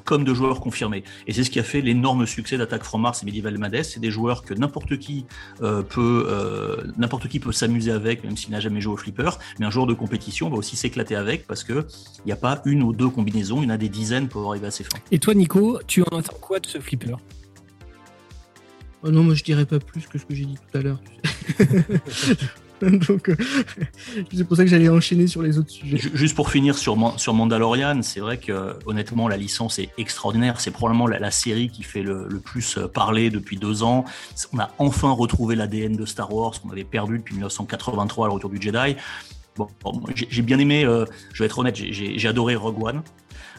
comme 0.03 0.25
de 0.25 0.33
joueurs 0.33 0.59
confirmés. 0.59 1.05
Et 1.27 1.31
c'est 1.31 1.45
ce 1.45 1.49
qui 1.49 1.61
a 1.61 1.63
fait 1.63 1.79
l'énorme 1.79 2.25
succès 2.25 2.57
d'Attack 2.57 2.83
from 2.83 3.03
Mars 3.03 3.23
et 3.23 3.25
Medieval 3.25 3.57
Madness. 3.57 3.91
C'est 3.93 4.01
des 4.01 4.11
joueurs 4.11 4.43
que 4.43 4.53
n'importe 4.53 4.97
qui 4.97 5.25
euh, 5.61 5.81
peut 5.81 6.25
euh, 6.27 7.27
qui 7.29 7.39
peut 7.39 7.53
s'amuser 7.53 7.91
avec, 7.91 8.25
même 8.25 8.35
s'il 8.35 8.51
n'a 8.51 8.59
jamais 8.59 8.81
joué 8.81 8.95
au 8.95 8.97
flipper. 8.97 9.29
Mais 9.59 9.65
un 9.65 9.69
joueur 9.69 9.87
de 9.87 9.93
compétition 9.93 10.49
va 10.49 10.57
aussi 10.57 10.75
s'éclater 10.75 11.15
avec 11.15 11.47
parce 11.47 11.63
que 11.63 11.87
il 12.17 12.25
n'y 12.25 12.33
a 12.33 12.35
pas 12.35 12.61
une 12.65 12.83
ou 12.83 12.91
deux 12.91 13.07
combinaisons, 13.07 13.61
il 13.61 13.63
y 13.63 13.67
en 13.67 13.75
a 13.75 13.77
des 13.77 13.87
dizaines 13.87 14.27
pour 14.27 14.49
arriver 14.49 14.67
à 14.67 14.71
ses 14.71 14.83
fins. 14.83 14.99
Et 15.09 15.19
toi, 15.19 15.33
Nico, 15.33 15.79
tu 15.87 16.01
en 16.01 16.17
attends 16.17 16.35
quoi 16.41 16.59
de 16.59 16.67
ce 16.67 16.81
flipper? 16.81 17.15
Oh 19.03 19.11
non, 19.11 19.23
moi 19.23 19.33
je 19.35 19.43
dirais 19.43 19.65
pas 19.65 19.79
plus 19.79 20.07
que 20.07 20.17
ce 20.17 20.25
que 20.25 20.33
j'ai 20.33 20.45
dit 20.45 20.55
tout 20.71 20.77
à 20.77 20.81
l'heure. 20.81 20.99
Donc, 22.81 23.29
euh, 23.29 23.35
c'est 24.33 24.43
pour 24.43 24.57
ça 24.57 24.63
que 24.63 24.69
j'allais 24.69 24.89
enchaîner 24.89 25.27
sur 25.27 25.41
les 25.41 25.57
autres 25.57 25.69
sujets. 25.69 25.97
Ju- 25.97 26.11
Juste 26.13 26.35
pour 26.35 26.49
finir 26.51 26.77
sur, 26.77 26.97
sur 27.17 27.33
Mandalorian, 27.33 28.01
c'est 28.01 28.19
vrai 28.19 28.37
que 28.37 28.75
honnêtement 28.85 29.27
la 29.27 29.37
licence 29.37 29.79
est 29.79 29.89
extraordinaire. 29.97 30.59
C'est 30.59 30.71
probablement 30.71 31.07
la, 31.07 31.31
série 31.31 31.69
qui 31.69 31.83
fait 31.83 32.03
le, 32.03 32.27
plus 32.43 32.77
euh, 32.77 32.87
parler 32.87 33.29
depuis 33.29 33.57
deux 33.57 33.83
ans. 33.83 34.05
On 34.51 34.59
a 34.59 34.71
enfin 34.79 35.11
retrouvé 35.11 35.55
l'ADN 35.55 35.95
de 35.95 36.05
Star 36.05 36.33
Wars 36.33 36.59
qu'on 36.61 36.71
avait 36.71 36.83
perdu 36.83 37.19
depuis 37.19 37.35
1983 37.35 38.25
à 38.25 38.29
le 38.29 38.33
retour 38.33 38.49
du 38.49 38.61
Jedi. 38.61 38.95
Bon, 39.55 39.67
j'ai 40.15 40.41
bien 40.41 40.57
aimé, 40.57 40.83
euh, 40.83 41.05
je 41.31 41.43
vais 41.43 41.45
être 41.45 41.59
honnête, 41.59 41.75
j'ai 41.75 42.27
adoré 42.27 42.55
Rogue 42.55 42.83
One, 42.83 43.03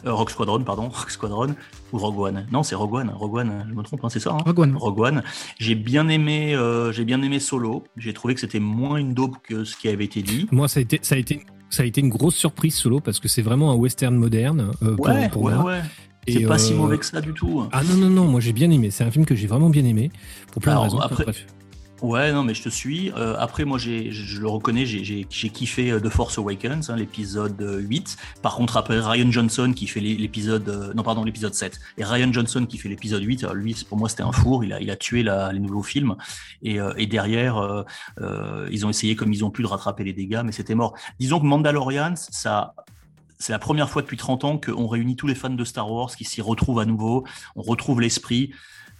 Euh, 0.05 0.13
Rogue 0.13 0.29
Squadron, 0.29 0.61
pardon, 0.63 0.83
Rogue 0.89 1.09
Squadron 1.09 1.55
ou 1.91 1.97
Rogue 1.97 2.19
One? 2.19 2.45
Non, 2.51 2.61
c'est 2.63 2.75
Rogue 2.75 2.93
One, 2.93 3.09
Rogue 3.15 3.35
One, 3.35 3.65
je 3.69 3.73
me 3.73 3.81
trompe, 3.83 4.03
hein, 4.05 4.09
c'est 4.09 4.19
ça. 4.19 4.31
hein? 4.33 4.37
Rogue 4.45 4.59
One. 4.59 4.77
Rogue 4.77 4.99
One. 4.99 5.23
J'ai 5.59 5.73
bien 5.75 6.07
aimé, 6.09 6.53
euh, 6.55 6.91
j'ai 6.91 7.05
bien 7.05 7.21
aimé 7.23 7.39
Solo. 7.39 7.83
J'ai 7.97 8.13
trouvé 8.13 8.35
que 8.35 8.39
c'était 8.41 8.59
moins 8.59 8.97
une 8.97 9.13
dope 9.13 9.37
que 9.43 9.63
ce 9.63 9.75
qui 9.75 9.87
avait 9.89 10.05
été 10.05 10.21
dit. 10.21 10.47
Moi, 10.51 10.67
ça 10.67 10.79
a 10.79 10.81
été, 10.83 10.99
ça 11.01 11.15
a 11.15 11.17
été, 11.17 11.43
ça 11.69 11.83
a 11.83 11.85
été 11.87 12.01
une 12.01 12.09
grosse 12.09 12.35
surprise 12.35 12.75
solo 12.75 12.99
parce 12.99 13.19
que 13.19 13.27
c'est 13.27 13.41
vraiment 13.41 13.71
un 13.71 13.75
western 13.75 14.15
moderne 14.15 14.71
euh, 14.83 14.95
pour, 14.95 15.05
Ouais, 15.07 15.29
pour 15.29 15.41
ouais, 15.43 15.55
moi. 15.55 15.63
ouais. 15.65 15.81
Et, 16.27 16.33
C'est 16.33 16.45
pas 16.45 16.57
si 16.57 16.73
euh, 16.73 16.77
mauvais 16.77 16.97
que 16.97 17.05
ça 17.05 17.21
du 17.21 17.33
tout. 17.33 17.63
Ah 17.71 17.83
non 17.83 17.95
non 17.97 18.09
non, 18.09 18.25
moi 18.27 18.39
j'ai 18.41 18.53
bien 18.53 18.69
aimé. 18.71 18.89
C'est 18.91 19.03
un 19.03 19.11
film 19.11 19.25
que 19.25 19.35
j'ai 19.35 19.45
vraiment 19.47 19.69
bien 19.69 19.85
aimé 19.85 20.11
pour 20.51 20.61
plein 20.61 20.71
Alors, 20.73 20.85
de 20.85 20.89
raisons. 20.91 20.99
après- 21.01 21.23
Bref. 21.23 21.45
Ouais, 22.05 22.31
non, 22.31 22.43
mais 22.43 22.53
je 22.53 22.61
te 22.61 22.69
suis. 22.69 23.11
Euh, 23.13 23.35
après, 23.39 23.65
moi, 23.65 23.79
j'ai, 23.79 24.11
je 24.11 24.39
le 24.39 24.47
reconnais, 24.47 24.85
j'ai, 24.85 25.03
j'ai, 25.03 25.49
kiffé 25.49 25.89
euh, 25.89 25.99
The 25.99 26.09
Force 26.09 26.37
Awakens, 26.37 26.91
hein, 26.91 26.95
l'épisode 26.95 27.59
euh, 27.63 27.79
8. 27.79 28.15
Par 28.43 28.55
contre, 28.55 28.77
après, 28.77 28.99
Ryan 28.99 29.31
Johnson 29.31 29.73
qui 29.75 29.87
fait 29.87 30.01
l'é- 30.01 30.15
l'épisode... 30.15 30.69
euh, 30.69 30.93
non, 30.93 31.01
pardon, 31.01 31.23
l'épisode 31.23 31.55
7. 31.55 31.79
Et 31.97 32.03
Ryan 32.03 32.31
Johnson 32.31 32.67
qui 32.67 32.77
fait 32.77 32.89
l'épisode 32.89 33.23
8, 33.23 33.43
alors 33.45 33.55
lui, 33.55 33.75
pour 33.89 33.97
moi, 33.97 34.07
c'était 34.07 34.21
un 34.21 34.31
four. 34.31 34.63
Il 34.63 34.71
a, 34.73 34.79
il 34.81 34.91
a 34.91 34.95
tué 34.95 35.23
les 35.23 35.59
nouveaux 35.59 35.81
films. 35.81 36.15
Et, 36.61 36.79
euh, 36.79 36.93
derrière, 37.07 37.57
euh, 37.57 37.81
euh, 38.21 38.69
ils 38.71 38.85
ont 38.85 38.89
essayé 38.91 39.15
comme 39.15 39.33
ils 39.33 39.43
ont 39.43 39.49
pu 39.49 39.63
de 39.63 39.67
rattraper 39.67 40.03
les 40.03 40.13
dégâts, 40.13 40.43
mais 40.45 40.51
c'était 40.51 40.75
mort. 40.75 40.93
Disons 41.19 41.39
que 41.39 41.45
Mandalorian, 41.45 42.13
ça... 42.15 42.75
C'est 43.39 43.51
la 43.51 43.59
première 43.59 43.89
fois 43.89 44.01
depuis 44.01 44.15
30 44.15 44.43
ans 44.45 44.57
qu'on 44.57 44.87
réunit 44.87 45.17
tous 45.17 45.27
les 45.27 45.35
fans 45.35 45.49
de 45.49 45.63
Star 45.65 45.91
Wars 45.91 46.15
qui 46.15 46.23
s'y 46.23 46.41
retrouvent 46.41 46.79
à 46.79 46.85
nouveau. 46.85 47.25
On 47.57 47.63
retrouve 47.63 47.99
l'esprit 47.99 48.53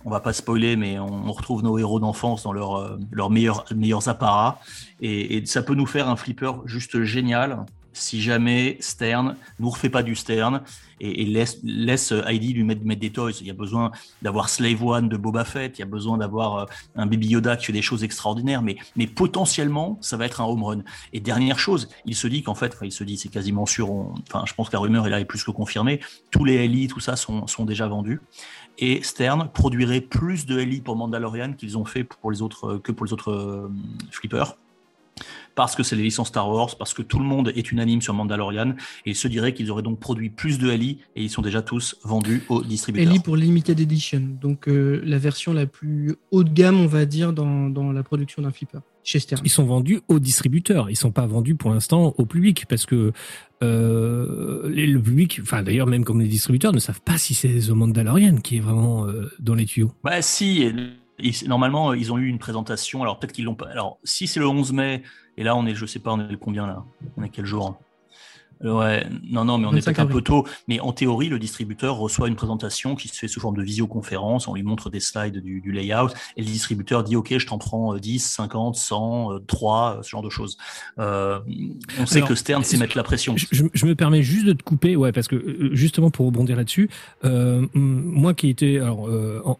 on 0.05 0.11
va 0.11 0.19
pas 0.19 0.33
spoiler, 0.33 0.75
mais 0.75 0.99
on, 0.99 1.31
retrouve 1.31 1.63
nos 1.63 1.77
héros 1.77 1.99
d'enfance 1.99 2.43
dans 2.43 2.53
leurs 2.53 2.75
euh, 2.75 2.97
leurs 3.11 3.31
meilleurs, 3.31 3.65
meilleurs 3.75 4.07
apparats. 4.07 4.59
Et, 5.01 5.43
ça 5.45 5.63
peut 5.63 5.75
nous 5.75 5.87
faire 5.87 6.07
un 6.07 6.15
flipper 6.15 6.61
juste 6.65 7.03
génial 7.03 7.65
si 7.91 8.21
jamais 8.21 8.77
Stern 8.81 9.35
nous 9.59 9.69
refait 9.69 9.89
pas 9.89 10.03
du 10.03 10.15
Stern 10.15 10.61
et, 10.99 11.25
laisse, 11.25 11.59
laisse 11.63 12.11
Heidi 12.11 12.53
lui 12.53 12.63
mettre, 12.63 12.85
mettre 12.85 13.01
des 13.01 13.09
toys. 13.09 13.31
Il 13.39 13.47
y 13.47 13.49
a 13.49 13.53
besoin 13.53 13.91
d'avoir 14.21 14.49
Slave 14.49 14.83
One 14.83 15.09
de 15.09 15.17
Boba 15.17 15.45
Fett, 15.45 15.77
il 15.77 15.81
y 15.81 15.83
a 15.83 15.87
besoin 15.87 16.17
d'avoir 16.17 16.57
euh, 16.57 16.65
un 16.95 17.05
Baby 17.05 17.27
Yoda 17.27 17.57
qui 17.57 17.65
fait 17.65 17.73
des 17.73 17.81
choses 17.81 18.03
extraordinaires, 18.03 18.61
mais, 18.61 18.75
mais 18.95 19.07
potentiellement, 19.07 19.97
ça 20.01 20.17
va 20.17 20.25
être 20.25 20.41
un 20.41 20.45
home 20.45 20.63
run. 20.63 20.83
Et 21.13 21.19
dernière 21.19 21.59
chose, 21.59 21.89
il 22.05 22.15
se 22.15 22.27
dit 22.27 22.43
qu'en 22.43 22.55
fait, 22.55 22.73
enfin, 22.73 22.85
il 22.85 22.91
se 22.91 23.03
dit, 23.03 23.17
c'est 23.17 23.29
quasiment 23.29 23.65
sûr, 23.65 23.91
on- 23.91 24.13
enfin, 24.27 24.43
je 24.45 24.53
pense 24.53 24.69
que 24.69 24.73
la 24.73 24.79
rumeur 24.79 25.07
est 25.07 25.09
là 25.09 25.19
est 25.19 25.25
plus 25.25 25.43
que 25.43 25.51
confirmée, 25.51 25.99
tous 26.31 26.45
les 26.45 26.67
LI, 26.67 26.87
tout 26.87 26.99
ça 26.99 27.15
sont, 27.15 27.47
sont 27.47 27.65
déjà 27.65 27.87
vendus 27.87 28.21
et 28.77 29.01
Stern 29.03 29.49
produirait 29.53 30.01
plus 30.01 30.45
de 30.45 30.57
LI 30.57 30.81
pour 30.81 30.95
Mandalorian 30.95 31.53
qu'ils 31.53 31.77
ont 31.77 31.85
fait 31.85 32.03
pour 32.03 32.31
les 32.31 32.41
autres 32.41 32.77
que 32.77 32.91
pour 32.91 33.05
les 33.05 33.13
autres 33.13 33.31
euh, 33.31 33.71
flippers. 34.11 34.57
parce 35.55 35.75
que 35.75 35.83
c'est 35.83 35.95
les 35.95 36.03
licences 36.03 36.27
Star 36.27 36.49
Wars, 36.49 36.75
parce 36.77 36.93
que 36.93 37.01
tout 37.01 37.19
le 37.19 37.25
monde 37.25 37.53
est 37.55 37.71
unanime 37.71 38.01
sur 38.01 38.13
Mandalorian, 38.13 38.71
et 39.05 39.11
il 39.11 39.15
se 39.15 39.27
dirait 39.29 39.53
qu'ils 39.53 39.71
auraient 39.71 39.83
donc 39.83 39.99
produit 39.99 40.29
plus 40.29 40.59
de 40.59 40.69
Ali, 40.69 40.99
et 41.15 41.23
ils 41.23 41.29
sont 41.29 41.41
déjà 41.41 41.61
tous 41.61 41.95
vendus 42.03 42.43
aux 42.49 42.61
distributeurs. 42.61 43.09
Ellie 43.09 43.19
pour 43.21 43.37
Limited 43.37 43.79
Edition, 43.79 44.21
donc 44.41 44.67
euh, 44.67 45.01
la 45.05 45.17
version 45.17 45.53
la 45.53 45.65
plus 45.65 46.15
haut 46.31 46.43
de 46.43 46.49
gamme, 46.49 46.81
on 46.81 46.87
va 46.87 47.05
dire, 47.05 47.31
dans 47.31 47.91
la 47.93 48.03
production 48.03 48.41
d'un 48.41 48.51
flipper 48.51 48.79
chez 49.05 49.19
Stern. 49.19 49.41
Ils 49.45 49.49
sont 49.49 49.63
vendus 49.63 50.01
aux 50.09 50.19
distributeurs. 50.19 50.89
Ils 50.89 50.97
sont 50.97 51.11
pas 51.11 51.25
vendus 51.25 51.55
pour 51.55 51.71
l'instant 51.71 52.13
au 52.17 52.25
public 52.25 52.65
parce 52.67 52.85
que 52.85 53.13
euh, 53.63 54.67
le 54.67 54.99
public, 54.99 55.39
enfin 55.41 55.63
d'ailleurs 55.63 55.87
même 55.87 56.03
comme 56.03 56.19
les 56.19 56.27
distributeurs 56.27 56.73
ne 56.73 56.79
savent 56.79 57.01
pas 57.01 57.17
si 57.17 57.33
c'est 57.33 57.59
The 57.59 57.69
Mandalorian 57.69 58.37
qui 58.37 58.57
est 58.57 58.61
vraiment 58.61 59.07
euh, 59.07 59.31
dans 59.39 59.55
les 59.55 59.65
tuyaux. 59.65 59.93
Bah 60.03 60.21
si, 60.21 60.73
normalement 61.47 61.93
ils 61.93 62.11
ont 62.11 62.17
eu 62.17 62.27
une 62.27 62.39
présentation. 62.39 63.01
Alors 63.01 63.19
peut-être 63.19 63.31
qu'ils 63.31 63.45
l'ont 63.45 63.55
pas. 63.55 63.69
Alors 63.69 63.99
si 64.03 64.27
c'est 64.27 64.39
le 64.41 64.47
11 64.47 64.73
mai, 64.73 65.03
et 65.37 65.43
là 65.43 65.55
on 65.55 65.65
est, 65.65 65.75
je 65.75 65.85
sais 65.85 65.99
pas, 65.99 66.11
on 66.11 66.19
est 66.19 66.31
le 66.31 66.37
combien 66.37 66.67
là? 66.67 66.83
On 67.15 67.23
est 67.23 67.29
quel 67.29 67.45
jour? 67.45 67.79
Ouais, 68.63 69.05
non, 69.29 69.45
non, 69.45 69.57
mais 69.57 69.65
on 69.67 69.71
est 69.71 69.75
25 69.75 69.85
peut-être 69.95 69.99
un 69.99 70.05
peu 70.05 70.21
tôt. 70.21 70.45
Mais 70.67 70.79
en 70.79 70.91
théorie, 70.93 71.29
le 71.29 71.39
distributeur 71.39 71.97
reçoit 71.97 72.27
une 72.27 72.35
présentation 72.35 72.95
qui 72.95 73.07
se 73.07 73.15
fait 73.19 73.27
sous 73.27 73.39
forme 73.39 73.57
de 73.57 73.63
visioconférence. 73.63 74.47
On 74.47 74.53
lui 74.55 74.63
montre 74.63 74.89
des 74.89 74.99
slides 74.99 75.41
du, 75.41 75.61
du 75.61 75.71
layout 75.71 76.09
et 76.37 76.41
le 76.41 76.47
distributeur 76.47 77.03
dit 77.03 77.15
OK, 77.15 77.33
je 77.37 77.45
t'en 77.45 77.57
prends 77.57 77.93
euh, 77.95 77.99
10, 77.99 78.19
50, 78.19 78.75
100, 78.75 79.33
euh, 79.33 79.39
3, 79.47 79.97
euh, 79.99 80.03
ce 80.03 80.09
genre 80.09 80.21
de 80.23 80.29
choses. 80.29 80.57
Euh, 80.99 81.39
on 81.99 82.05
sait 82.05 82.17
Alors, 82.17 82.29
que 82.29 82.35
Stern 82.35 82.63
sait 82.63 82.77
mettre 82.77 82.97
la 82.97 83.03
pression. 83.03 83.35
Je, 83.37 83.45
je- 83.51 83.65
je 83.73 83.85
me 83.85 83.95
permets 83.95 84.23
juste 84.23 84.45
de 84.45 84.53
te 84.53 84.63
couper, 84.63 84.95
ouais, 84.95 85.11
parce 85.11 85.27
que 85.27 85.35
euh, 85.35 85.69
justement 85.73 86.09
pour 86.09 86.25
rebondir 86.25 86.55
là-dessus, 86.55 86.89
euh, 87.25 87.65
moi 87.73 88.33
qui 88.33 88.49
étais 88.49 88.79
alors, 88.79 89.07
euh, 89.09 89.41
en 89.45 89.57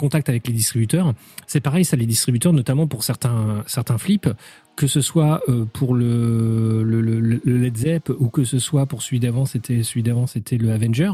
contact 0.00 0.28
avec 0.28 0.46
les 0.48 0.52
distributeurs, 0.54 1.12
c'est 1.46 1.60
pareil, 1.60 1.84
ça 1.84 1.96
les 1.96 2.06
distributeurs, 2.06 2.52
notamment 2.52 2.86
pour 2.86 3.02
certains 3.04 3.62
certains 3.66 3.98
flips, 3.98 4.28
que 4.76 4.86
ce 4.86 5.00
soit 5.00 5.42
euh, 5.48 5.66
pour 5.72 5.94
le, 5.94 6.82
le, 6.82 7.00
le, 7.02 7.20
le 7.20 7.56
Led 7.58 7.76
Zepp 7.76 8.10
ou 8.18 8.28
que 8.28 8.44
ce 8.44 8.58
soit 8.58 8.86
pour 8.86 9.02
celui 9.02 9.20
d'avant, 9.20 9.44
c'était 9.46 9.82
celui 9.82 10.02
d'avant, 10.02 10.26
c'était 10.26 10.56
le 10.56 10.72
Avenger. 10.72 11.10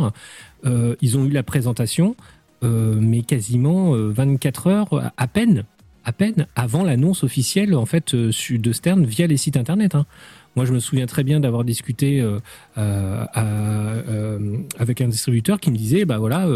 euh, 0.64 0.94
ils 1.02 1.18
ont 1.18 1.24
eu 1.24 1.30
la 1.30 1.42
présentation, 1.42 2.14
euh, 2.62 2.96
mais 3.00 3.22
quasiment 3.22 3.94
euh, 3.94 4.08
24 4.10 4.66
heures 4.68 5.12
à- 5.16 5.26
peine, 5.26 5.64
à 6.04 6.12
peine 6.12 6.46
avant 6.54 6.84
l'annonce 6.84 7.24
officielle 7.24 7.74
en 7.74 7.86
fait 7.86 8.14
de 8.14 8.72
Stern 8.72 9.04
via 9.04 9.26
les 9.26 9.36
sites 9.36 9.56
internet. 9.56 9.94
hein. 9.96 10.06
Moi, 10.56 10.64
je 10.64 10.72
me 10.72 10.78
souviens 10.78 11.04
très 11.04 11.22
bien 11.22 11.38
d'avoir 11.38 11.64
discuté 11.64 12.20
euh, 12.20 12.40
euh, 12.78 13.26
euh, 13.36 14.58
avec 14.78 15.02
un 15.02 15.08
distributeur 15.08 15.60
qui 15.60 15.70
me 15.70 15.76
disait, 15.76 16.06
bah 16.06 16.16
voilà, 16.18 16.48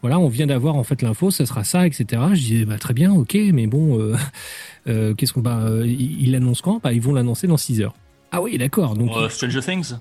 voilà, 0.00 0.18
on 0.18 0.28
vient 0.28 0.46
d'avoir 0.46 0.76
en 0.76 0.84
fait 0.84 1.02
l'info, 1.02 1.30
ça 1.30 1.44
sera 1.44 1.62
ça, 1.62 1.86
etc. 1.86 2.22
Je 2.32 2.40
disais, 2.40 2.64
bah 2.64 2.78
très 2.78 2.94
bien, 2.94 3.12
ok, 3.12 3.36
mais 3.52 3.66
bon, 3.66 4.14
qu'est-ce 4.86 5.32
qu'on, 5.34 5.42
bah, 5.42 5.66
ils 5.84 6.32
l'annoncent 6.32 6.62
quand? 6.64 6.80
Bah, 6.82 6.94
ils 6.94 7.02
vont 7.02 7.12
l'annoncer 7.12 7.46
dans 7.46 7.58
6 7.58 7.82
heures. 7.82 7.94
Ah 8.30 8.40
oui, 8.40 8.56
d'accord. 8.56 8.96
Donc, 8.96 9.12
Stranger 9.30 9.60
Things? 9.60 9.94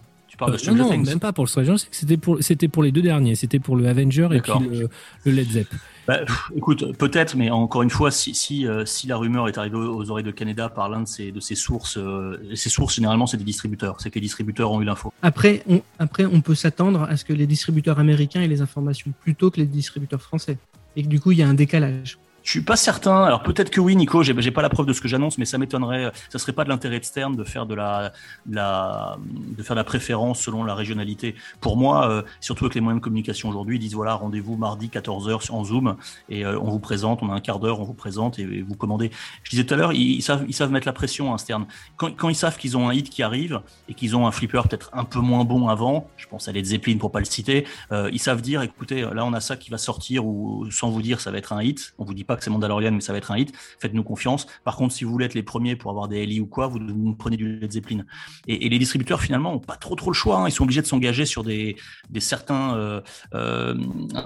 Euh, 0.50 0.54
de 0.54 0.58
Stranger 0.58 0.80
non, 0.80 0.90
Things 0.90 1.06
même 1.06 1.20
pas 1.20 1.34
pour 1.34 1.44
le 1.44 1.50
Stranger 1.50 1.76
Things, 1.76 1.88
c'était 1.92 2.18
pour, 2.18 2.38
c'était 2.42 2.68
pour 2.68 2.84
les 2.84 2.92
deux 2.92 3.02
derniers, 3.02 3.36
c'était 3.36 3.60
pour 3.60 3.76
le 3.76 3.88
Avenger 3.88 4.30
et 4.32 4.42
puis 4.42 4.54
le, 4.60 4.90
le 5.26 5.32
Led 5.32 5.50
Zepp. 5.50 5.68
Bah, 6.08 6.18
pff, 6.26 6.52
écoute, 6.56 6.98
peut-être, 6.98 7.36
mais 7.36 7.52
encore 7.52 7.84
une 7.84 7.92
fois, 7.92 8.10
si, 8.10 8.34
si, 8.34 8.66
euh, 8.68 8.86
si 8.86 9.06
la 9.08 9.18
rumeur 9.18 9.48
est 9.48 9.58
arrivée 9.58 9.78
aux 9.78 10.10
oreilles 10.10 10.24
de 10.24 10.32
Canada 10.32 10.68
par 10.68 10.90
l'un 10.90 11.02
de 11.02 11.08
ses, 11.08 11.32
de 11.32 11.40
ses 11.40 11.56
sources, 11.56 11.98
euh, 11.98 12.40
ses 12.56 12.70
sources 12.70 12.96
généralement 12.96 13.28
c'est 13.28 13.38
des 13.38 13.44
distributeurs, 13.44 14.02
c'est 14.02 14.10
que 14.10 14.16
les 14.16 14.22
distributeurs 14.22 14.72
ont 14.72 14.82
eu 14.82 14.86
l'info. 14.86 15.14
Après, 15.22 15.62
on, 15.68 15.82
après, 16.00 16.26
on 16.26 16.42
peut 16.42 16.56
s'attendre 16.56 17.04
à 17.04 17.18
ce 17.18 17.26
que 17.26 17.34
les 17.34 17.48
distributeurs 17.48 18.00
américains 18.00 18.42
aient 18.42 18.48
les 18.48 18.62
informations 18.62 19.14
plus 19.22 19.36
tôt 19.36 19.52
que 19.52 19.60
les 19.60 19.68
distributeurs 19.68 20.22
français. 20.22 20.58
Et 20.96 21.04
que 21.04 21.08
du 21.08 21.22
coup, 21.22 21.32
il 21.32 21.38
y 21.38 21.44
a 21.44 21.48
un 21.48 21.54
décalage. 21.54 22.18
Je 22.44 22.50
suis 22.50 22.62
pas 22.62 22.76
certain. 22.76 23.24
Alors 23.24 23.44
peut-être 23.44 23.70
que 23.70 23.80
oui, 23.80 23.96
Nico. 23.96 24.24
J'ai 24.24 24.34
j'ai 24.42 24.52
pas 24.52 24.62
la 24.62 24.70
preuve 24.70 24.86
de 24.86 24.94
ce 24.94 25.02
que 25.02 25.08
j'annonce, 25.08 25.38
mais 25.38 25.46
ça 25.46 25.58
m'étonnerait. 25.58 26.12
Ça 26.30 26.40
serait 26.40 26.54
pas 26.54 26.64
de 26.64 26.70
l'intérêt 26.70 27.00
de 27.00 27.06
Stern 27.06 27.36
de 27.36 27.44
faire 27.44 27.66
de 27.66 27.76
la, 27.76 28.12
de 28.46 29.64
faire 29.64 29.76
la 29.76 29.84
préférence 29.84 30.42
selon 30.42 30.64
la 30.64 30.74
régionalité. 30.74 31.36
Pour 31.60 31.78
moi, 31.78 32.10
euh, 32.10 32.22
surtout 32.40 32.66
avec 32.66 32.76
les 32.76 32.82
moyens 32.82 33.00
de 33.00 33.04
communication 33.04 33.50
aujourd'hui, 33.50 33.78
ils 33.78 33.80
disent 33.80 33.94
voilà 33.94 34.16
rendez-vous 34.16 34.58
mardi 34.58 34.88
14h 34.88 35.52
en 35.52 35.64
Zoom 35.64 35.96
et 36.30 36.46
euh, 36.46 36.60
on 36.60 36.70
vous 36.70 36.80
présente. 36.80 37.22
On 37.22 37.30
a 37.30 37.34
un 37.34 37.40
quart 37.40 37.60
d'heure, 37.60 37.80
on 37.80 37.84
vous 37.84 37.94
présente 37.94 38.40
et, 38.40 38.62
vous 38.62 38.76
commandez. 38.76 39.12
Je 39.44 39.52
disais 39.52 39.64
tout 39.64 39.74
à 39.74 39.78
l'heure, 39.78 39.94
ils, 39.94 40.22
savent, 40.22 40.46
ils 40.48 40.54
savent 40.54 40.72
mettre 40.72 40.88
la 40.88 40.94
pression, 40.94 41.34
hein, 41.34 41.38
Stern. 41.38 41.66
Quand, 41.98 42.16
quand 42.16 42.30
ils 42.30 42.36
savent 42.36 42.58
qu'ils 42.58 42.78
ont 42.78 42.90
un 42.90 42.94
hit 42.94 43.10
qui 43.10 43.24
arrive 43.24 43.62
et 43.88 43.94
qu'ils 43.94 44.16
ont 44.16 44.28
un 44.28 44.32
flipper 44.32 44.62
peut-être 44.68 44.90
un 44.94 45.04
peu 45.04 45.20
moins 45.20 45.44
bon 45.44 45.68
avant, 45.68 46.08
je 46.18 46.26
pense 46.28 46.48
à 46.48 46.52
Led 46.52 46.66
Zeppelin 46.66 46.98
pour 46.98 47.12
pas 47.12 47.20
le 47.20 47.26
citer, 47.26 47.66
euh, 47.92 48.10
ils 48.12 48.20
savent 48.20 48.42
dire 48.42 48.62
écoutez, 48.62 49.02
là 49.02 49.26
on 49.26 49.34
a 49.34 49.42
ça 49.42 49.58
qui 49.58 49.70
va 49.70 49.78
sortir 49.78 50.26
ou 50.26 50.70
sans 50.72 50.90
vous 50.90 51.02
dire 51.02 51.20
ça 51.20 51.32
va 51.32 51.38
être 51.38 51.54
un 51.54 51.62
hit. 51.62 51.94
On 51.98 52.06
vous 52.06 52.14
dit 52.14 52.24
pas 52.24 52.31
que 52.38 52.44
c'est 52.44 52.50
Mandalorian, 52.50 52.92
mais 52.92 53.02
ça 53.02 53.12
va 53.12 53.18
être 53.18 53.32
un 53.32 53.38
hit. 53.38 53.54
Faites-nous 53.80 54.04
confiance. 54.04 54.48
Par 54.64 54.76
contre, 54.76 54.94
si 54.94 55.04
vous 55.04 55.12
voulez 55.12 55.26
être 55.26 55.34
les 55.34 55.44
premiers 55.44 55.76
pour 55.76 55.92
avoir 55.92 56.08
des 56.08 56.26
LI 56.26 56.40
ou 56.40 56.46
quoi, 56.48 56.68
vous, 56.68 56.80
prenez 57.18 57.38
du 57.38 57.60
Led 57.60 57.72
Zeppelin. 57.72 58.04
Et, 58.48 58.70
les 58.70 58.80
distributeurs 58.80 59.22
finalement 59.22 59.54
ont 59.54 59.60
pas 59.60 59.76
trop 59.76 59.96
trop 59.96 60.12
le 60.12 60.16
choix. 60.16 60.40
hein. 60.40 60.48
Ils 60.48 60.52
sont 60.52 60.64
obligés 60.64 60.82
de 60.82 60.88
s'engager 60.88 61.26
sur 61.26 61.44
des, 61.44 61.76
certains 62.20 62.76
euh, 62.76 63.02
euh, 63.34 63.76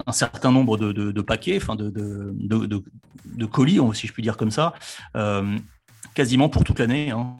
un 0.06 0.12
certain 0.12 0.52
nombre 0.52 0.76
de, 0.76 1.20
paquets, 1.22 1.56
enfin 1.56 1.74
de- 1.76 1.90
de 1.90 3.44
colis, 3.46 3.80
si 3.94 4.06
je 4.06 4.12
puis 4.12 4.22
dire 4.22 4.36
comme 4.36 4.50
ça, 4.50 4.74
euh, 5.16 5.56
quasiment 6.14 6.48
pour 6.48 6.64
toute 6.64 6.78
l'année. 6.78 7.10
hein 7.10 7.36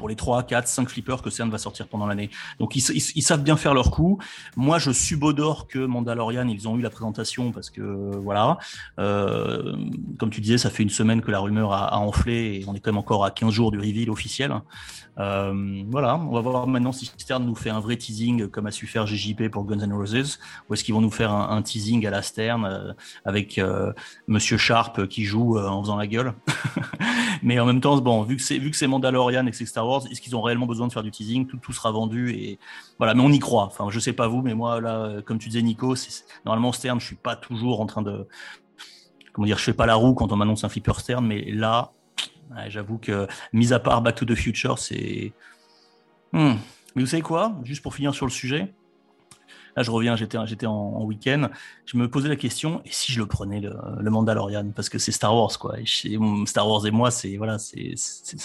pour 0.00 0.08
les 0.08 0.16
3, 0.16 0.44
4, 0.44 0.66
5 0.66 0.88
flippers 0.88 1.20
que 1.20 1.28
CERN 1.28 1.50
va 1.50 1.58
sortir 1.58 1.86
pendant 1.86 2.06
l'année. 2.06 2.30
Donc 2.58 2.74
ils, 2.74 3.22
savent 3.22 3.42
bien 3.42 3.58
faire 3.58 3.74
leur 3.74 3.90
coup. 3.90 4.18
Moi, 4.56 4.78
je 4.78 4.92
subodore 4.92 5.68
que 5.68 5.78
Mandalorian, 5.78 6.48
ils 6.48 6.66
ont 6.66 6.78
eu 6.78 6.80
la 6.80 6.88
présentation 6.88 7.52
parce 7.52 7.68
que 7.68 7.82
voilà, 7.82 8.56
euh, 8.98 9.76
comme 10.18 10.30
tu 10.30 10.40
disais, 10.40 10.56
ça 10.56 10.70
fait 10.70 10.82
une 10.82 10.88
semaine 10.88 11.20
que 11.20 11.30
la 11.30 11.38
rumeur 11.38 11.74
a, 11.74 11.98
enflé 11.98 12.60
et 12.60 12.64
on 12.66 12.74
est 12.74 12.80
quand 12.80 12.92
même 12.92 12.98
encore 12.98 13.26
à 13.26 13.30
15 13.30 13.52
jours 13.52 13.72
du 13.72 13.78
reveal 13.78 14.08
officiel. 14.08 14.54
Euh, 15.18 15.82
voilà, 15.90 16.16
on 16.16 16.32
va 16.32 16.40
voir 16.40 16.66
maintenant 16.66 16.92
si 16.92 17.04
Stern 17.18 17.44
nous 17.44 17.54
fait 17.54 17.68
un 17.68 17.80
vrai 17.80 17.96
teasing 17.96 18.48
comme 18.48 18.66
a 18.66 18.70
su 18.70 18.86
faire 18.86 19.06
GJP 19.06 19.50
pour 19.50 19.64
Guns 19.64 19.80
N' 19.80 19.92
Roses, 19.92 20.38
ou 20.68 20.74
est-ce 20.74 20.82
qu'ils 20.82 20.94
vont 20.94 21.02
nous 21.02 21.10
faire 21.10 21.32
un, 21.32 21.60
teasing 21.60 22.06
à 22.06 22.10
la 22.10 22.22
Stern 22.22 22.64
euh, 22.64 22.92
avec 23.26 23.60
Monsieur 24.28 24.56
Sharp 24.56 25.06
qui 25.08 25.24
joue 25.24 25.58
en 25.58 25.82
faisant 25.82 25.96
la 25.96 26.06
gueule. 26.06 26.32
Mais 27.42 27.58
en 27.58 27.66
même 27.66 27.80
temps, 27.80 27.98
bon, 27.98 28.22
vu 28.22 28.36
que 28.36 28.42
c'est 28.42 28.58
vu 28.58 28.70
que 28.70 28.76
c'est 28.76 28.86
Mandalorian 28.86 29.46
et 29.46 29.52
c'est 29.52 29.66
Star 29.66 29.86
est-ce 29.98 30.20
qu'ils 30.20 30.36
ont 30.36 30.42
réellement 30.42 30.66
besoin 30.66 30.86
de 30.86 30.92
faire 30.92 31.02
du 31.02 31.10
teasing? 31.10 31.46
Tout, 31.46 31.58
tout 31.58 31.72
sera 31.72 31.90
vendu 31.90 32.30
et 32.30 32.58
voilà. 32.98 33.14
Mais 33.14 33.22
on 33.22 33.30
y 33.30 33.38
croit. 33.38 33.64
Enfin, 33.64 33.88
je 33.90 33.98
sais 33.98 34.12
pas 34.12 34.28
vous, 34.28 34.42
mais 34.42 34.54
moi 34.54 34.80
là, 34.80 35.04
euh, 35.04 35.22
comme 35.22 35.38
tu 35.38 35.48
disais, 35.48 35.62
Nico, 35.62 35.94
normalement 36.44 36.72
Stern, 36.72 37.00
je 37.00 37.06
suis 37.06 37.16
pas 37.16 37.36
toujours 37.36 37.80
en 37.80 37.86
train 37.86 38.02
de 38.02 38.26
comment 39.32 39.46
dire, 39.46 39.58
je 39.58 39.64
fais 39.64 39.72
pas 39.72 39.86
la 39.86 39.94
roue 39.94 40.14
quand 40.14 40.32
on 40.32 40.36
m'annonce 40.36 40.64
un 40.64 40.68
flipper 40.68 40.98
Stern, 40.98 41.24
mais 41.26 41.50
là, 41.52 41.92
j'avoue 42.68 42.98
que 42.98 43.26
mis 43.52 43.72
à 43.72 43.78
part 43.78 44.02
Back 44.02 44.16
to 44.16 44.24
the 44.24 44.34
Future, 44.34 44.78
c'est. 44.78 45.32
Hmm. 46.32 46.54
Mais 46.94 47.02
vous 47.02 47.06
savez 47.06 47.22
quoi? 47.22 47.56
Juste 47.64 47.82
pour 47.82 47.94
finir 47.94 48.14
sur 48.14 48.26
le 48.26 48.32
sujet. 48.32 48.72
Là, 49.76 49.82
je 49.82 49.90
reviens, 49.90 50.16
j'étais 50.16 50.38
j'étais 50.46 50.66
en, 50.66 50.72
en 50.72 51.04
week-end. 51.04 51.48
Je 51.86 51.96
me 51.96 52.08
posais 52.10 52.28
la 52.28 52.36
question, 52.36 52.80
et 52.84 52.90
si 52.90 53.12
je 53.12 53.18
le 53.20 53.26
prenais, 53.26 53.60
le, 53.60 53.74
le 53.98 54.10
Mandalorian? 54.10 54.70
Parce 54.74 54.88
que 54.88 54.98
c'est 54.98 55.12
Star 55.12 55.34
Wars, 55.34 55.58
quoi. 55.58 55.78
Et 55.80 55.86
chez- 55.86 56.18
Star 56.46 56.68
Wars 56.68 56.86
et 56.86 56.90
moi, 56.90 57.10
c'est. 57.10 57.36
Voilà, 57.36 57.58
c'est 57.58 57.94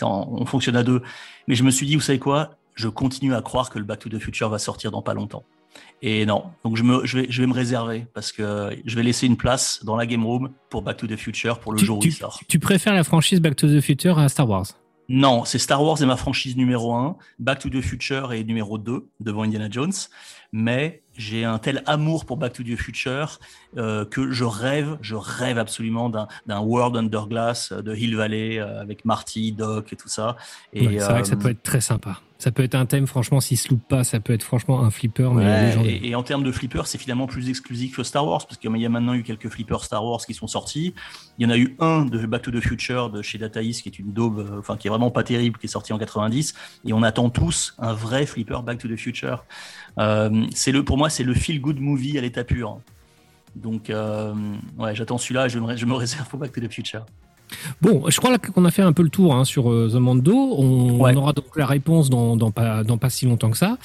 on, 0.03 0.41
on 0.41 0.45
fonctionne 0.45 0.75
à 0.75 0.83
deux. 0.83 1.01
Mais 1.47 1.55
je 1.55 1.63
me 1.63 1.71
suis 1.71 1.85
dit, 1.85 1.95
vous 1.95 2.01
savez 2.01 2.19
quoi? 2.19 2.51
Je 2.75 2.87
continue 2.89 3.33
à 3.33 3.41
croire 3.41 3.69
que 3.69 3.79
le 3.79 3.85
Back 3.85 3.99
to 3.99 4.09
the 4.09 4.19
Future 4.19 4.49
va 4.49 4.59
sortir 4.59 4.91
dans 4.91 5.01
pas 5.01 5.13
longtemps. 5.13 5.43
Et 6.01 6.25
non, 6.25 6.45
donc 6.63 6.77
je, 6.77 6.83
me, 6.83 7.05
je, 7.05 7.19
vais, 7.19 7.27
je 7.29 7.41
vais 7.41 7.47
me 7.47 7.53
réserver 7.53 8.05
parce 8.13 8.31
que 8.31 8.69
je 8.85 8.95
vais 8.95 9.03
laisser 9.03 9.27
une 9.27 9.35
place 9.37 9.79
dans 9.83 9.95
la 9.97 10.05
game 10.05 10.25
room 10.25 10.51
pour 10.69 10.81
Back 10.81 10.97
to 10.97 11.07
the 11.07 11.15
Future 11.17 11.59
pour 11.59 11.71
le 11.73 11.79
Tu, 11.79 11.85
jour 11.85 11.99
où 11.99 12.03
il 12.03 12.13
sort. 12.13 12.39
tu 12.47 12.59
préfères 12.59 12.93
la 12.93 13.03
franchise 13.03 13.41
Back 13.41 13.55
to 13.55 13.67
the 13.67 13.81
Future 13.81 14.19
à 14.19 14.29
Star 14.29 14.47
Wars? 14.49 14.67
Non, 15.09 15.45
c'est 15.45 15.57
Star 15.59 15.83
Wars 15.83 16.01
est 16.01 16.05
ma 16.05 16.15
franchise 16.17 16.55
numéro 16.57 16.93
1, 16.93 17.15
Back 17.39 17.59
to 17.59 17.69
the 17.69 17.81
Future 17.81 18.33
est 18.33 18.43
numéro 18.43 18.77
2 18.77 19.05
devant 19.19 19.43
Indiana 19.43 19.67
Jones, 19.69 19.91
mais 20.51 21.03
j'ai 21.17 21.45
un 21.45 21.57
tel 21.57 21.83
amour 21.85 22.25
pour 22.25 22.37
Back 22.37 22.53
to 22.53 22.63
the 22.63 22.75
Future 22.75 23.39
euh, 23.77 24.05
que 24.05 24.31
je 24.31 24.43
rêve, 24.43 24.97
je 25.01 25.15
rêve 25.15 25.57
absolument 25.57 26.09
d'un 26.09 26.59
World 26.59 26.95
Under 26.95 27.27
Glass 27.27 27.71
euh, 27.71 27.81
de 27.81 27.95
Hill 27.95 28.15
Valley 28.15 28.59
euh, 28.59 28.81
avec 28.81 29.05
Marty, 29.05 29.51
Doc 29.51 29.91
et 29.93 29.95
tout 29.95 30.09
ça. 30.09 30.35
Et, 30.73 30.87
Ouais, 30.87 30.99
C'est 30.99 31.11
vrai 31.11 31.21
que 31.21 31.27
ça 31.27 31.35
peut 31.35 31.49
être 31.49 31.63
très 31.63 31.81
sympa. 31.81 32.21
Ça 32.37 32.51
peut 32.51 32.63
être 32.63 32.75
un 32.75 32.85
thème, 32.85 33.07
franchement, 33.07 33.39
s'il 33.39 33.57
se 33.57 33.69
loupe 33.69 33.87
pas, 33.87 34.03
ça 34.03 34.19
peut 34.19 34.33
être 34.33 34.43
franchement 34.43 34.83
un 34.83 34.91
flipper, 34.91 35.31
Ouais, 35.33 35.73
et, 35.85 36.09
et 36.09 36.15
en 36.15 36.23
termes 36.23 36.43
de 36.43 36.51
flippers, 36.51 36.85
c'est 36.85 36.97
finalement 36.97 37.27
plus 37.27 37.49
exclusif 37.49 37.95
que 37.95 38.03
Star 38.03 38.27
Wars, 38.27 38.45
parce 38.45 38.57
qu'il 38.57 38.75
y 38.77 38.85
a 38.85 38.89
maintenant 38.89 39.13
eu 39.13 39.23
quelques 39.23 39.47
flippers 39.47 39.85
Star 39.85 40.03
Wars 40.03 40.19
qui 40.25 40.33
sont 40.33 40.47
sortis. 40.47 40.93
Il 41.39 41.43
y 41.43 41.47
en 41.47 41.49
a 41.49 41.57
eu 41.57 41.75
un 41.79 42.05
de 42.05 42.25
Back 42.25 42.41
to 42.41 42.51
the 42.51 42.59
Future 42.59 43.09
de 43.09 43.21
chez 43.21 43.37
Data 43.37 43.61
East, 43.61 43.83
qui 43.83 43.89
est 43.89 43.99
une 43.99 44.11
daube, 44.11 44.39
euh, 44.39 44.59
enfin 44.59 44.75
qui 44.75 44.87
est 44.87 44.89
vraiment 44.89 45.11
pas 45.11 45.23
terrible, 45.23 45.57
qui 45.57 45.67
est 45.67 45.69
sorti 45.69 45.93
en 45.93 45.97
90. 45.97 46.53
Et 46.85 46.93
on 46.93 47.03
attend 47.03 47.29
tous 47.29 47.73
un 47.79 47.93
vrai 47.93 48.25
flipper 48.25 48.59
Back 48.63 48.79
to 48.79 48.89
the 48.89 48.97
Future. 48.97 49.45
Euh, 49.99 50.45
c'est 50.53 50.73
le, 50.73 50.83
pour 50.83 50.97
moi, 50.97 51.09
c'est 51.09 51.23
le 51.23 51.33
feel 51.33 51.61
good 51.61 51.79
movie 51.79 52.17
à 52.17 52.21
l'état 52.21 52.43
pur. 52.43 52.79
Donc, 53.55 53.89
euh, 53.89 54.33
ouais, 54.77 54.93
j'attends 54.93 55.17
celui-là 55.17 55.47
je 55.47 55.59
me, 55.59 55.77
je 55.77 55.85
me 55.85 55.93
réserve 55.93 56.27
pour 56.27 56.39
Back 56.39 56.51
to 56.51 56.59
the 56.59 56.71
Future. 56.71 57.05
Bon, 57.81 58.03
je 58.09 58.17
crois 58.17 58.37
qu'on 58.37 58.65
a 58.65 58.71
fait 58.71 58.81
un 58.81 58.91
peu 58.93 59.03
le 59.03 59.09
tour 59.09 59.35
hein, 59.35 59.45
sur 59.45 59.71
euh, 59.71 59.89
The 59.91 59.95
Mando. 59.95 60.33
On, 60.33 60.99
Ouais. 60.99 61.13
on 61.13 61.17
aura 61.17 61.33
donc 61.33 61.45
la 61.55 61.65
réponse 61.65 62.09
dans, 62.09 62.35
dans, 62.35 62.51
pas, 62.51 62.83
dans 62.83 62.97
pas 62.97 63.09
si 63.09 63.25
longtemps 63.25 63.51
que 63.51 63.57
ça. 63.57 63.77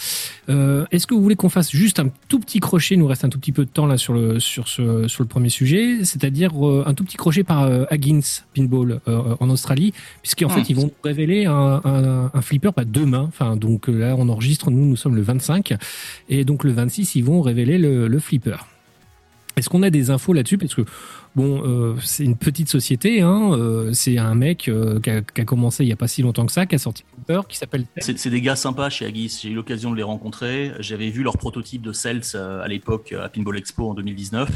Euh, 0.49 0.87
Est-ce 0.91 1.07
que 1.07 1.15
vous 1.15 1.23
voulez 1.23 1.37
qu'on 1.37 1.49
fasse 1.51 1.71
juste 1.71 2.01
un 2.01 2.09
tout 2.29 2.41
petit 2.41 2.61
crochet? 2.61 2.95
Il 2.95 2.99
nous 2.99 3.07
reste 3.07 3.25
un 3.25 3.29
tout 3.29 3.39
petit 3.39 3.53
peu 3.53 3.65
de 3.65 3.71
temps 3.71 3.87
là 3.87 3.97
sur 3.99 4.13
le, 4.15 4.41
sur 4.41 4.67
ce, 4.69 5.07
sur 5.09 5.23
le 5.23 5.29
premier 5.29 5.51
sujet, 5.51 6.05
c'est-à-dire 6.05 6.53
euh, 6.67 6.85
un 6.87 6.95
tout 6.95 7.05
petit 7.05 7.17
crochet 7.17 7.45
par 7.45 7.63
euh, 7.65 7.85
Higgins 7.91 8.21
Pinball 8.55 9.01
en 9.07 9.51
Australie, 9.51 9.93
puisqu'en 10.23 10.47
Hmm. 10.49 10.51
fait 10.51 10.71
ils 10.71 10.77
vont 10.77 10.91
révéler 11.05 11.47
un, 11.47 11.81
un, 11.85 12.31
un 12.33 12.41
flipper 12.43 12.73
pas 12.73 12.85
demain. 12.85 13.27
Enfin, 13.29 13.57
donc 13.57 13.89
là 13.89 14.15
on 14.19 14.29
enregistre, 14.29 14.71
nous 14.71 14.87
nous 14.87 14.97
sommes 14.97 15.17
le 15.17 15.23
25, 15.23 15.75
et 16.29 16.45
donc 16.45 16.65
le 16.65 16.73
26 16.73 17.15
ils 17.15 17.25
vont 17.25 17.41
révéler 17.43 17.79
le, 17.79 18.09
le 18.09 18.19
flipper. 18.19 18.57
Est-ce 19.57 19.69
qu'on 19.69 19.83
a 19.83 19.91
des 19.91 20.11
infos 20.11 20.33
là-dessus? 20.33 20.57
Parce 20.59 20.75
que 20.75 20.83
bon, 21.35 21.63
euh, 21.65 21.97
c'est 22.03 22.25
une 22.25 22.37
petite 22.37 22.69
société. 22.69 23.21
Hein, 23.21 23.53
euh, 23.53 23.93
c'est 23.93 24.19
un 24.19 24.35
mec 24.35 24.69
euh, 24.69 25.01
qui, 25.01 25.11
a, 25.11 25.17
a 25.19 25.45
commencé 25.45 25.85
il 25.85 25.89
y 25.89 25.93
a 25.93 25.97
pas 25.97 26.09
si 26.09 26.23
longtemps 26.23 26.47
que 26.47 26.53
ça, 26.53 26.67
qui 26.67 26.75
a 26.75 26.79
sorti 26.79 27.05
un 27.05 27.17
flipper 27.17 27.47
qui 27.49 27.57
s'appelle. 27.57 27.87
C'est 27.99 28.31
des 28.31 28.41
gars 28.41 28.57
sympas 28.57 28.91
chez 28.91 29.07
Agis. 29.07 29.41
J'ai 29.43 29.51
eu 29.51 29.55
l'occasion 29.55 29.91
de 29.91 29.97
les 29.97 30.03
rencontrer. 30.03 30.73
J'avais 30.81 31.11
vu 31.11 31.23
leur 31.23 31.39
prototype 31.39 31.83
de 31.83 31.93
Cells 31.93 32.23
euh, 32.35 32.63
à 32.63 32.69
l'époque 32.69 33.13
à 33.13 33.29
Pinball 33.29 33.59
Expo 33.59 33.91
en 33.91 33.95
2019. 33.95 34.49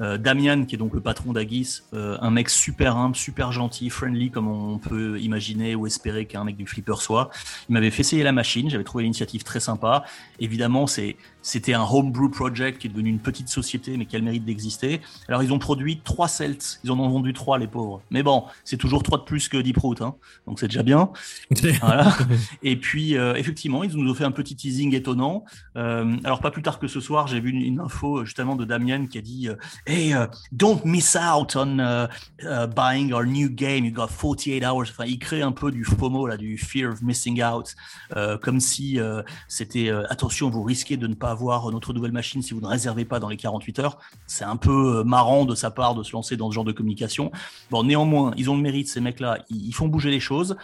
Euh, 0.00 0.18
Damian, 0.18 0.64
qui 0.64 0.74
est 0.74 0.78
donc 0.78 0.94
le 0.94 1.00
patron 1.00 1.32
d'Agis, 1.32 1.82
euh, 1.94 2.16
un 2.20 2.30
mec 2.30 2.48
super 2.48 2.96
humble, 2.96 3.16
super 3.16 3.52
gentil, 3.52 3.90
friendly, 3.90 4.30
comme 4.30 4.48
on 4.48 4.78
peut 4.78 5.20
imaginer 5.20 5.74
ou 5.74 5.86
espérer 5.86 6.26
qu'un 6.26 6.44
mec 6.44 6.56
du 6.56 6.66
flipper 6.66 7.00
soit. 7.00 7.30
Il 7.68 7.72
m'avait 7.72 7.90
fait 7.90 8.00
essayer 8.00 8.22
la 8.22 8.32
machine. 8.32 8.70
J'avais 8.70 8.84
trouvé 8.84 9.04
l'initiative 9.04 9.42
très 9.42 9.60
sympa. 9.60 10.04
Évidemment, 10.40 10.86
c'est 10.86 11.16
c'était 11.42 11.74
un 11.74 11.82
homebrew 11.82 12.30
project 12.30 12.80
qui 12.80 12.86
est 12.86 12.90
devenu 12.90 13.10
une 13.10 13.18
petite 13.18 13.48
société, 13.48 13.96
mais 13.96 14.06
qui 14.06 14.16
a 14.16 14.18
le 14.18 14.24
mérite 14.24 14.44
d'exister. 14.44 15.00
Alors, 15.28 15.42
ils 15.42 15.52
ont 15.52 15.58
produit 15.58 16.00
trois 16.02 16.28
Celts. 16.28 16.80
Ils 16.84 16.90
en 16.92 16.98
ont 16.98 17.08
vendu 17.08 17.32
trois, 17.32 17.58
les 17.58 17.66
pauvres. 17.66 18.00
Mais 18.10 18.22
bon, 18.22 18.44
c'est 18.64 18.76
toujours 18.76 19.02
trois 19.02 19.18
de 19.18 19.24
plus 19.24 19.48
que 19.48 19.56
Deep 19.56 19.76
Root, 19.78 19.96
hein. 20.00 20.14
donc 20.46 20.60
c'est 20.60 20.68
déjà 20.68 20.82
bien. 20.82 21.10
Voilà. 21.82 22.16
Et 22.62 22.76
puis, 22.76 23.16
euh, 23.16 23.34
effectivement, 23.34 23.82
ils 23.82 23.96
nous 23.96 24.10
ont 24.10 24.14
fait 24.14 24.24
un 24.24 24.30
petit 24.30 24.54
teasing 24.54 24.94
étonnant. 24.94 25.44
Euh, 25.76 26.16
alors, 26.22 26.40
pas 26.40 26.50
plus 26.50 26.62
tard 26.62 26.78
que 26.78 26.86
ce 26.86 27.00
soir, 27.00 27.26
j'ai 27.26 27.40
vu 27.40 27.50
une, 27.50 27.62
une 27.62 27.80
info 27.80 28.24
justement 28.24 28.54
de 28.54 28.64
Damien 28.64 29.06
qui 29.06 29.18
a 29.18 29.20
dit 29.20 29.48
euh, 29.48 29.56
Hey, 29.84 30.12
uh, 30.12 30.28
don't 30.56 30.84
miss 30.84 31.16
out 31.16 31.56
on 31.56 31.80
uh, 31.80 32.08
uh, 32.46 32.68
buying 32.68 33.12
our 33.12 33.26
new 33.26 33.48
game. 33.48 33.84
You 33.84 33.90
got 33.90 34.10
48 34.10 34.62
hours. 34.62 34.90
Enfin, 34.90 35.06
il 35.06 35.18
crée 35.18 35.42
un 35.42 35.50
peu 35.50 35.72
du 35.72 35.84
FOMO, 35.84 36.28
là, 36.28 36.36
du 36.36 36.56
fear 36.56 36.92
of 36.92 37.02
missing 37.02 37.42
out, 37.42 37.74
euh, 38.16 38.38
comme 38.38 38.60
si 38.60 39.00
euh, 39.00 39.22
c'était 39.48 39.88
euh, 39.88 40.04
attention, 40.08 40.50
vous 40.50 40.62
risquez 40.62 40.96
de 40.96 41.08
ne 41.08 41.14
pas 41.14 41.32
avoir 41.32 41.68
notre 41.72 41.92
nouvelle 41.92 42.12
machine 42.12 42.42
si 42.42 42.54
vous 42.54 42.60
ne 42.60 42.66
réservez 42.68 43.04
pas 43.04 43.18
dans 43.18 43.28
les 43.28 43.36
48 43.36 43.78
heures. 43.80 43.98
C'est 44.28 44.44
un 44.44 44.56
peu 44.56 44.98
euh, 44.98 45.04
marrant 45.04 45.44
de 45.44 45.56
sa 45.56 45.72
part 45.72 45.96
de 45.96 46.04
se 46.04 46.12
lancer 46.12 46.36
dans 46.36 46.48
ce 46.48 46.54
genre 46.54 46.64
de 46.64 46.72
communication. 46.72 47.32
Bon, 47.70 47.82
néanmoins, 47.82 48.32
ils 48.36 48.50
ont 48.50 48.56
le 48.56 48.62
mérite, 48.62 48.88
ces 48.88 49.00
mecs-là. 49.00 49.38
Ils, 49.50 49.72
font 49.72 49.88
bouger 49.88 50.10
les 50.10 50.20
choses 50.20 50.56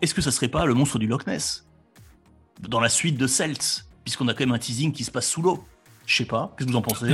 est-ce 0.00 0.14
que 0.14 0.22
ça 0.22 0.30
serait 0.30 0.48
pas 0.48 0.64
le 0.64 0.72
monstre 0.72 0.98
du 0.98 1.06
Loch 1.06 1.26
Ness? 1.26 1.66
Dans 2.60 2.80
la 2.80 2.88
suite 2.88 3.18
de 3.18 3.26
Celts, 3.26 3.86
puisqu'on 4.02 4.28
a 4.28 4.32
quand 4.32 4.46
même 4.46 4.54
un 4.54 4.58
teasing 4.58 4.92
qui 4.92 5.04
se 5.04 5.10
passe 5.10 5.28
sous 5.28 5.42
l'eau 5.42 5.62
Je 6.06 6.16
sais 6.16 6.24
pas, 6.24 6.54
qu'est-ce 6.56 6.66
que 6.66 6.72
vous 6.72 6.78
en 6.78 6.82
pensez? 6.82 7.12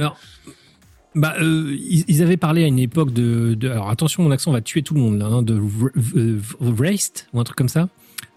Bah, 1.14 1.34
euh, 1.40 1.76
ils, 1.78 2.04
ils 2.08 2.22
avaient 2.22 2.36
parlé 2.36 2.64
à 2.64 2.66
une 2.66 2.78
époque 2.78 3.12
de, 3.12 3.54
de- 3.54 3.68
Alors 3.68 3.90
attention, 3.90 4.22
mon 4.22 4.30
accent 4.30 4.52
va 4.52 4.60
tuer 4.60 4.82
tout 4.82 4.94
le 4.94 5.00
monde 5.00 5.18
là, 5.18 5.26
hein, 5.26 5.42
de 5.42 5.60
euh, 6.16 6.38
Wraith 6.60 7.26
ou 7.32 7.40
un 7.40 7.44
truc 7.44 7.56
comme 7.56 7.68
ça. 7.68 7.88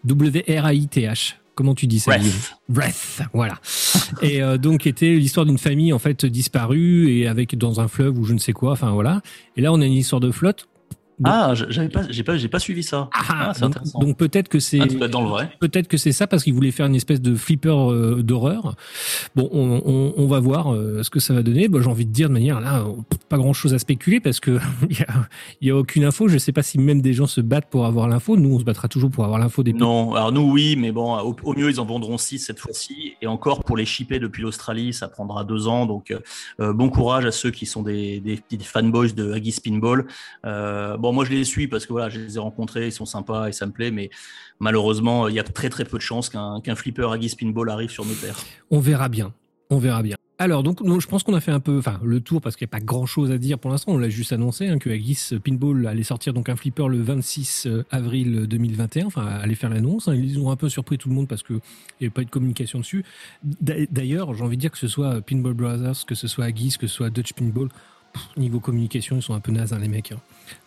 W-R-A-I-T-H. 0.05 1.35
Comment 1.55 1.73
tu 1.73 1.87
dis 1.87 1.99
ça 1.99 2.11
Wraith. 2.11 2.55
Wraith, 2.67 3.21
voilà. 3.33 3.57
et 4.21 4.41
euh, 4.43 4.57
donc 4.57 4.85
était 4.87 5.15
l'histoire 5.15 5.45
d'une 5.45 5.57
famille 5.57 5.93
en 5.93 5.99
fait 5.99 6.25
disparue 6.25 7.09
et 7.11 7.27
avec 7.27 7.57
dans 7.57 7.79
un 7.79 7.87
fleuve 7.87 8.19
ou 8.19 8.25
je 8.25 8.33
ne 8.33 8.39
sais 8.39 8.51
quoi. 8.53 8.73
Enfin 8.73 8.91
voilà. 8.91 9.21
Et 9.55 9.61
là 9.61 9.71
on 9.71 9.79
a 9.81 9.85
une 9.85 9.93
histoire 9.93 10.19
de 10.19 10.31
flotte. 10.31 10.67
Ah, 11.23 11.53
j'avais 11.69 11.89
pas, 11.89 12.01
j'ai 12.09 12.23
pas, 12.23 12.37
j'ai 12.37 12.47
pas 12.49 12.59
suivi 12.59 12.83
ça. 12.83 13.09
Ah, 13.13 13.51
c'est 13.53 13.61
donc 13.61 13.71
intéressant. 13.71 13.99
donc 13.99 14.17
peut-être 14.17 14.49
que 14.49 14.59
c'est 14.59 14.79
Ah, 14.81 15.07
dans 15.07 15.21
le 15.21 15.29
vrai. 15.29 15.49
Peut-être 15.59 15.87
que 15.87 15.97
c'est 15.97 16.11
ça 16.11 16.27
parce 16.27 16.43
qu'ils 16.43 16.53
voulaient 16.53 16.71
faire 16.71 16.85
une 16.87 16.95
espèce 16.95 17.21
de 17.21 17.35
flipper 17.35 17.69
euh, 17.69 18.21
d'horreur. 18.21 18.75
Bon, 19.35 19.49
on, 19.53 19.81
on, 19.85 20.13
on 20.17 20.27
va 20.27 20.39
voir 20.39 20.73
euh, 20.73 21.03
ce 21.03 21.09
que 21.09 21.19
ça 21.19 21.33
va 21.33 21.41
donner. 21.43 21.67
Bon, 21.67 21.81
J'ai 21.81 21.89
envie 21.89 22.05
de 22.05 22.11
dire 22.11 22.27
de 22.27 22.33
manière 22.33 22.59
là, 22.59 22.83
pas 23.29 23.37
grand-chose 23.37 23.73
à 23.73 23.79
spéculer 23.79 24.19
parce 24.19 24.39
que 24.39 24.59
il 24.89 24.99
y 24.99 25.03
a, 25.03 25.27
il 25.61 25.67
y 25.67 25.71
a 25.71 25.75
aucune 25.77 26.03
info. 26.03 26.27
Je 26.27 26.37
sais 26.37 26.51
pas 26.51 26.63
si 26.63 26.77
même 26.79 27.01
des 27.01 27.13
gens 27.13 27.27
se 27.27 27.41
battent 27.41 27.69
pour 27.69 27.85
avoir 27.85 28.07
l'info. 28.07 28.35
Nous, 28.35 28.53
on 28.53 28.59
se 28.59 28.63
battra 28.65 28.87
toujours 28.87 29.09
pour 29.11 29.23
avoir 29.23 29.39
l'info 29.39 29.63
des. 29.63 29.73
Non, 29.73 30.13
alors 30.15 30.31
nous 30.31 30.51
oui, 30.51 30.75
mais 30.75 30.91
bon, 30.91 31.17
au, 31.19 31.35
au 31.43 31.53
mieux 31.53 31.69
ils 31.69 31.79
en 31.79 31.85
vendront 31.85 32.17
6 32.17 32.39
cette 32.39 32.59
fois-ci, 32.59 33.13
et 33.21 33.27
encore 33.27 33.63
pour 33.63 33.77
les 33.77 33.85
shipper 33.85 34.19
depuis 34.19 34.41
l'Australie, 34.41 34.93
ça 34.93 35.07
prendra 35.07 35.43
deux 35.43 35.67
ans, 35.67 35.85
donc 35.85 36.13
euh, 36.59 36.73
bon 36.73 36.89
courage 36.89 37.25
à 37.25 37.31
ceux 37.31 37.51
qui 37.51 37.65
sont 37.65 37.83
des, 37.83 38.19
des, 38.19 38.39
des 38.49 38.63
fanboys 38.63 39.13
de 39.13 39.31
Aggie 39.31 39.55
Pinball. 39.63 40.05
Euh, 40.45 40.97
moi 41.13 41.25
je 41.25 41.31
les 41.31 41.43
suis 41.43 41.67
parce 41.67 41.85
que 41.85 41.93
voilà, 41.93 42.09
je 42.09 42.19
les 42.19 42.35
ai 42.35 42.39
rencontrés, 42.39 42.87
ils 42.87 42.91
sont 42.91 43.05
sympas 43.05 43.47
et 43.47 43.51
ça 43.51 43.65
me 43.65 43.71
plaît, 43.71 43.91
mais 43.91 44.09
malheureusement, 44.59 45.27
il 45.27 45.35
y 45.35 45.39
a 45.39 45.43
très 45.43 45.69
très 45.69 45.85
peu 45.85 45.97
de 45.97 46.01
chances 46.03 46.29
qu'un 46.29 46.61
qu'un 46.61 46.75
flipper 46.75 47.11
Aggie 47.11 47.35
Pinball 47.35 47.69
arrive 47.69 47.89
sur 47.89 48.05
nos 48.05 48.13
terres. 48.13 48.37
On 48.71 48.79
verra 48.79 49.09
bien. 49.09 49.33
On 49.69 49.77
verra 49.79 50.03
bien. 50.03 50.15
Alors, 50.37 50.63
donc, 50.63 50.79
je 50.99 51.07
pense 51.07 51.23
qu'on 51.23 51.33
a 51.33 51.39
fait 51.39 51.51
un 51.53 51.61
peu, 51.61 51.77
enfin, 51.79 51.97
le 52.03 52.19
tour 52.19 52.41
parce 52.41 52.57
qu'il 52.57 52.65
n'y 52.65 52.69
a 52.69 52.75
pas 52.77 52.81
grand 52.83 53.05
chose 53.05 53.31
à 53.31 53.37
dire 53.37 53.57
pour 53.57 53.71
l'instant. 53.71 53.93
On 53.93 53.97
l'a 53.97 54.09
juste 54.09 54.33
annoncé 54.33 54.67
hein, 54.67 54.77
que 54.79 54.89
Agis 54.89 55.29
Pinball 55.43 55.87
allait 55.87 56.03
sortir 56.03 56.33
donc 56.33 56.49
un 56.49 56.57
flipper 56.57 56.87
le 56.89 57.01
26 57.01 57.69
avril 57.89 58.45
2021. 58.45 59.05
Enfin, 59.05 59.25
allait 59.25 59.55
faire 59.55 59.69
l'annonce. 59.69 60.09
hein. 60.09 60.13
Ils 60.13 60.37
ont 60.39 60.51
un 60.51 60.57
peu 60.57 60.67
surpris 60.67 60.97
tout 60.97 61.07
le 61.07 61.15
monde 61.15 61.29
parce 61.29 61.41
que 61.41 61.53
il 61.53 61.57
n'y 62.01 62.07
avait 62.07 62.09
pas 62.09 62.21
eu 62.21 62.25
de 62.25 62.29
communication 62.31 62.79
dessus. 62.79 63.05
D'a- 63.43 63.85
D'ailleurs, 63.89 64.33
j'ai 64.33 64.43
envie 64.43 64.57
de 64.57 64.61
dire 64.61 64.71
que 64.71 64.77
ce 64.77 64.89
soit 64.89 65.21
Pinball 65.21 65.53
Brothers, 65.53 66.05
que 66.05 66.15
ce 66.15 66.27
soit 66.27 66.45
Agis, 66.45 66.75
que 66.77 66.85
ce 66.87 66.93
soit 66.93 67.09
Dutch 67.09 67.31
Pinball, 67.31 67.69
niveau 68.35 68.59
communication, 68.59 69.15
ils 69.15 69.21
sont 69.23 69.35
un 69.35 69.39
peu 69.39 69.53
nazes, 69.53 69.71
hein, 69.71 69.79
les 69.79 69.87
mecs. 69.87 70.11
hein. 70.11 70.19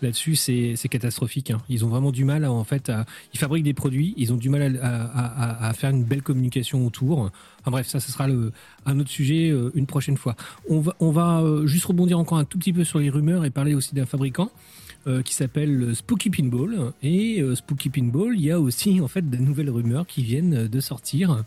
Là-dessus, 0.03 0.37
c'est 0.37 0.89
catastrophique. 0.89 1.51
hein. 1.51 1.61
Ils 1.69 1.85
ont 1.85 1.89
vraiment 1.89 2.13
du 2.13 2.25
mal, 2.25 2.45
à, 2.45 2.53
en 2.53 2.65
fait, 2.65 2.91
ils 3.35 3.39
fabriquent 3.39 3.65
des 3.65 3.75
produits, 3.75 4.15
ils 4.17 4.33
ont 4.33 4.37
du 4.37 4.49
mal 4.49 4.79
à, 4.83 5.73
faire 5.75 5.91
une 5.91 6.05
belle 6.05 6.23
communication 6.23 6.87
autour. 6.87 7.31
Enfin 7.61 7.71
bref, 7.71 7.87
ça, 7.87 8.01
ce 8.01 8.11
sera 8.11 8.27
un 8.87 9.01
autre 9.01 9.11
sujet 9.11 9.51
euh, 9.51 9.71
une 9.75 9.87
prochaine 9.87 10.17
fois. 10.17 10.37
On 10.69 10.81
va, 10.81 11.41
euh, 11.41 11.67
juste 11.67 11.85
rebondir 11.85 12.19
encore 12.19 12.39
un 12.39 12.45
tout 12.45 12.59
petit 12.59 12.73
peu 12.73 12.85
sur 12.85 12.99
les 12.99 13.11
rumeurs 13.11 13.45
et 13.45 13.51
parler 13.51 13.75
aussi 13.75 13.95
d'un 13.95 14.07
fabricant 14.07 14.51
euh, 15.07 15.23
qui 15.23 15.35
s'appelle 15.35 15.95
Spooky 15.95 16.31
Pinball. 16.31 16.93
Et 17.03 17.43
Spooky 17.55 17.91
Pinball, 17.91 18.35
il 18.35 18.43
y 18.43 18.51
a 18.51 18.61
aussi 18.61 19.01
en 19.01 19.09
fait 19.09 19.29
de 19.29 19.37
nouvelles 19.37 19.71
rumeurs 19.71 20.07
qui 20.07 20.23
viennent 20.23 20.69
de 20.69 20.81
sortir 20.81 21.45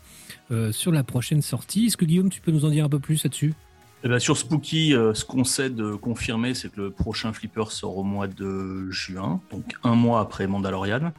sur 0.70 0.92
la 0.92 1.02
prochaine 1.02 1.42
sortie. 1.42 1.86
Est-ce 1.86 1.96
que 1.96 2.04
Guillaume, 2.04 2.28
tu 2.28 2.40
peux 2.40 2.52
nous 2.52 2.64
en 2.64 2.70
dire 2.70 2.84
un 2.84 2.88
peu 2.88 2.98
plus 2.98 3.24
là-dessus? 3.24 3.54
Eh 4.04 4.08
ben, 4.08 4.18
sur 4.18 4.36
Spooky, 4.36 4.94
euh, 4.94 5.14
ce 5.14 5.24
qu'on 5.24 5.44
sait 5.44 5.70
de 5.70 5.94
confirmer, 5.94 6.54
c'est 6.54 6.70
que 6.72 6.80
le 6.80 6.90
prochain 6.90 7.32
flipper 7.32 7.70
sort 7.70 7.96
au 7.98 8.02
mois 8.02 8.26
de 8.26 8.90
juin, 8.90 9.40
donc 9.52 9.64
un 9.84 9.94
mois 9.94 10.20
après 10.20 10.46
Mandalorian. 10.48 11.12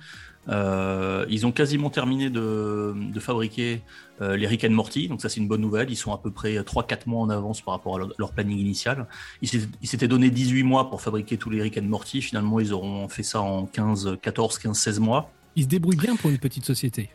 Euh, 0.50 1.26
ils 1.30 1.46
ont 1.46 1.54
quasiment 1.54 1.89
terminé 1.89 2.30
de, 2.30 2.93
de 2.93 3.19
fabriquer 3.22 3.82
euh, 4.22 4.36
les 4.36 4.46
Rick 4.46 4.65
and 4.65 4.72
Morty, 4.72 5.08
donc 5.08 5.22
ça 5.22 5.30
c'est 5.30 5.39
une 5.39 5.48
bonne 5.48 5.62
nouvelle. 5.62 5.89
Ils 5.89 5.96
sont 5.96 6.12
à 6.12 6.17
peu 6.17 6.32
près 6.32 6.56
3-4 6.58 7.04
mois 7.08 7.22
en 7.22 7.30
avance 7.30 7.62
par 7.62 7.74
rapport 7.76 7.96
à 7.96 8.00
leur, 8.00 8.10
leur 8.17 8.34
planning 8.34 8.58
initial. 8.60 9.08
Ils 9.41 9.48
s'étaient- 9.48 10.10
donné 10.10 10.30
18 10.30 10.63
mois 10.63 10.89
pour 10.89 11.02
fabriquer 11.02 11.38
tous 11.38 11.50
les 11.50 11.62
Rick 11.62 11.78
and 11.78 11.84
Morty. 11.84 12.22
Finalement, 12.22 12.60
ils 12.60 12.74
auront 12.74 13.08
fait 13.08 13.24
ça 13.24 13.39
en 13.39 13.65
15, 13.65 14.17
14, 14.22 14.60
15, 14.60 14.78
16 14.78 15.00
mois. 15.00 15.32
Ils 15.56 15.63
se 15.63 15.67
débrouillent 15.69 15.96
bien 15.96 16.17
pour 16.17 16.30
une 16.30 16.38
petite 16.39 16.65
société. 16.65 17.10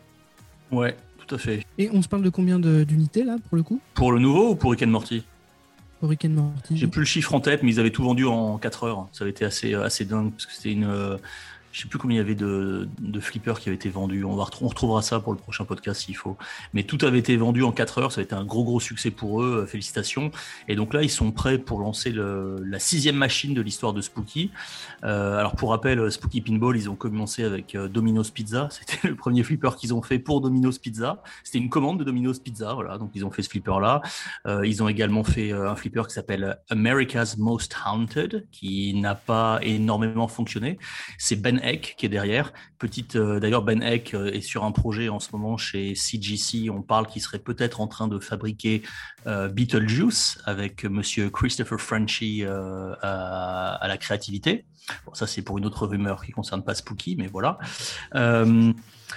Ouais, 0.72 0.96
tout 1.26 1.34
à 1.34 1.38
fait. 1.38 1.66
Et 1.76 1.90
on 1.92 2.00
se 2.00 2.08
parle 2.08 2.22
de 2.22 2.30
combien 2.30 2.58
d'unités 2.58 3.24
là 3.24 3.36
pour 3.46 3.58
le 3.58 3.62
coup? 3.62 3.78
Pour 3.92 4.12
le 4.12 4.20
nouveau 4.20 4.52
ou 4.52 4.54
pour 4.54 4.70
Rick 4.70 4.82
and 4.84 4.86
Morty? 4.86 5.22
J'ai 6.70 6.86
plus 6.86 7.00
le 7.00 7.06
chiffre 7.06 7.34
en 7.34 7.40
tête, 7.40 7.62
mais 7.62 7.72
ils 7.72 7.80
avaient 7.80 7.90
tout 7.90 8.04
vendu 8.04 8.24
en 8.24 8.58
4 8.58 8.84
heures. 8.84 9.08
Ça 9.12 9.24
avait 9.24 9.30
été 9.30 9.44
assez, 9.44 9.74
assez 9.74 10.04
dingue, 10.04 10.30
parce 10.32 10.46
que 10.46 10.52
c'était 10.52 10.72
une. 10.72 11.18
Je 11.72 11.82
sais 11.82 11.88
plus 11.88 11.98
combien 11.98 12.16
il 12.16 12.18
y 12.18 12.22
avait 12.22 12.34
de, 12.34 12.88
de 12.98 13.20
flippers 13.20 13.60
qui 13.60 13.68
avaient 13.68 13.76
été 13.76 13.90
vendus. 13.90 14.24
On, 14.24 14.34
va 14.34 14.46
on 14.60 14.68
retrouvera 14.68 15.02
ça 15.02 15.20
pour 15.20 15.32
le 15.32 15.38
prochain 15.38 15.64
podcast 15.64 16.02
s'il 16.02 16.16
faut. 16.16 16.36
Mais 16.72 16.82
tout 16.82 16.98
avait 17.02 17.18
été 17.18 17.36
vendu 17.36 17.62
en 17.62 17.72
4 17.72 17.98
heures. 17.98 18.12
Ça 18.12 18.20
a 18.20 18.24
été 18.24 18.34
un 18.34 18.44
gros, 18.44 18.64
gros 18.64 18.80
succès 18.80 19.10
pour 19.10 19.42
eux. 19.42 19.62
Euh, 19.62 19.66
Félicitations. 19.66 20.30
Et 20.66 20.76
donc 20.76 20.94
là, 20.94 21.02
ils 21.02 21.10
sont 21.10 21.30
prêts 21.30 21.58
pour 21.58 21.80
lancer 21.80 22.12
la 22.12 22.78
sixième 22.78 23.16
machine 23.16 23.54
de 23.54 23.60
l'histoire 23.60 23.92
de 23.92 24.00
Spooky. 24.00 24.50
Euh, 25.04 25.38
alors 25.38 25.56
pour 25.56 25.70
rappel, 25.70 25.98
euh, 25.98 26.10
Spooky 26.10 26.40
Pinball, 26.40 26.76
ils 26.76 26.88
ont 26.88 26.96
commencé 26.96 27.44
avec 27.44 27.76
Domino's 27.76 28.30
Pizza. 28.30 28.68
C'était 28.72 29.08
le 29.08 29.14
premier 29.14 29.42
flipper 29.42 29.76
qu'ils 29.76 29.92
ont 29.92 30.02
fait 30.02 30.18
pour 30.18 30.40
Domino's 30.40 30.78
Pizza. 30.78 31.22
C'était 31.44 31.58
une 31.58 31.68
commande 31.68 31.98
de 31.98 32.04
Domino's 32.04 32.38
Pizza. 32.38 32.72
Voilà. 32.74 32.98
Donc 32.98 33.10
ils 33.14 33.24
ont 33.24 33.30
fait 33.30 33.42
ce 33.42 33.50
flipper-là. 33.50 34.00
Ils 34.64 34.82
ont 34.82 34.88
également 34.88 35.24
fait 35.24 35.52
un 35.52 35.76
flipper 35.76 36.06
qui 36.06 36.14
s'appelle 36.14 36.58
America's 36.70 37.36
Most 37.36 37.76
Haunted, 37.84 38.46
qui 38.50 38.94
n'a 38.94 39.14
pas 39.14 39.58
énormément 39.62 40.28
fonctionné. 40.28 40.78
C'est 41.18 41.36
Ben 41.36 41.60
Eck 41.68 41.94
qui 41.96 42.06
est 42.06 42.08
derrière. 42.08 42.52
Petite, 42.78 43.16
euh, 43.16 43.40
d'ailleurs, 43.40 43.62
Ben 43.62 43.82
Eck 43.82 44.14
euh, 44.14 44.32
est 44.32 44.40
sur 44.40 44.64
un 44.64 44.72
projet 44.72 45.08
en 45.08 45.20
ce 45.20 45.28
moment 45.32 45.56
chez 45.56 45.94
CGC. 45.94 46.70
On 46.70 46.82
parle 46.82 47.06
qu'il 47.06 47.22
serait 47.22 47.38
peut-être 47.38 47.80
en 47.80 47.86
train 47.86 48.08
de 48.08 48.18
fabriquer 48.18 48.82
euh, 49.26 49.48
Beetlejuice 49.48 50.38
avec 50.44 50.84
Monsieur 50.84 51.30
Christopher 51.30 51.80
Frenchy 51.80 52.44
euh, 52.44 52.94
à, 53.02 53.86
la 53.86 53.96
créativité. 53.98 54.64
Bon, 55.06 55.14
ça, 55.14 55.26
c'est 55.26 55.42
pour 55.42 55.58
une 55.58 55.66
autre 55.66 55.86
rumeur 55.86 56.24
qui 56.24 56.32
concerne 56.32 56.62
pas 56.62 56.74
Spooky, 56.74 57.16
mais 57.16 57.26
voilà. 57.26 57.58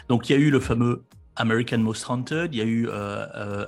Donc, 0.08 0.30
il 0.30 0.34
y 0.34 0.36
a 0.36 0.40
eu 0.40 0.50
le 0.50 0.60
fameux 0.60 1.04
American 1.36 1.80
Most 1.80 2.06
Haunted. 2.10 2.54
Il 2.54 2.58
y 2.58 2.62
a 2.62 2.66
eu 2.66 2.90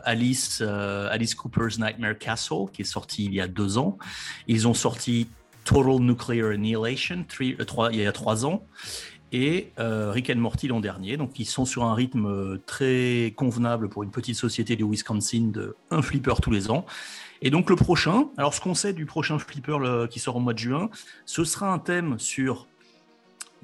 Alice, 0.03 0.61
Alice 0.61 1.35
Cooper's 1.35 1.79
Nightmare 1.79 2.17
Castle 2.17 2.65
qui 2.73 2.81
est 2.81 2.85
sorti 2.85 3.25
il 3.25 3.33
y 3.33 3.41
a 3.41 3.47
deux 3.47 3.77
ans. 3.77 3.97
Ils 4.47 4.67
ont 4.67 4.73
sorti 4.73 5.27
Total 5.65 5.99
Nuclear 5.99 6.51
Annihilation, 6.51 7.25
three- 7.27 7.55
euh, 7.59 7.89
il 7.91 7.99
y 8.01 8.05
a 8.05 8.11
trois 8.11 8.45
ans, 8.45 8.65
et 9.31 9.71
euh, 9.79 10.11
Rick 10.11 10.29
and 10.29 10.35
Morty 10.37 10.67
l'an 10.67 10.79
dernier. 10.79 11.17
Donc 11.17 11.39
ils 11.39 11.45
sont 11.45 11.65
sur 11.65 11.83
un 11.85 11.93
rythme 11.95 12.25
euh, 12.27 12.61
très 12.65 13.33
convenable 13.35 13.89
pour 13.89 14.03
une 14.03 14.11
petite 14.11 14.35
société 14.35 14.75
du 14.75 14.83
Wisconsin 14.83 15.49
de 15.51 15.75
un 15.91 16.01
flipper 16.01 16.35
tous 16.41 16.51
les 16.51 16.69
ans. 16.69 16.85
Et 17.41 17.49
donc 17.49 17.69
le 17.69 17.75
prochain, 17.75 18.29
alors 18.37 18.53
ce 18.53 18.61
qu'on 18.61 18.75
sait 18.75 18.93
du 18.93 19.05
prochain 19.05 19.37
flipper 19.39 20.07
qui 20.09 20.19
sort 20.19 20.35
au 20.35 20.39
mois 20.39 20.53
de 20.53 20.59
juin, 20.59 20.89
ce 21.25 21.43
sera 21.43 21.73
un 21.73 21.79
thème 21.79 22.17
sur 22.19 22.67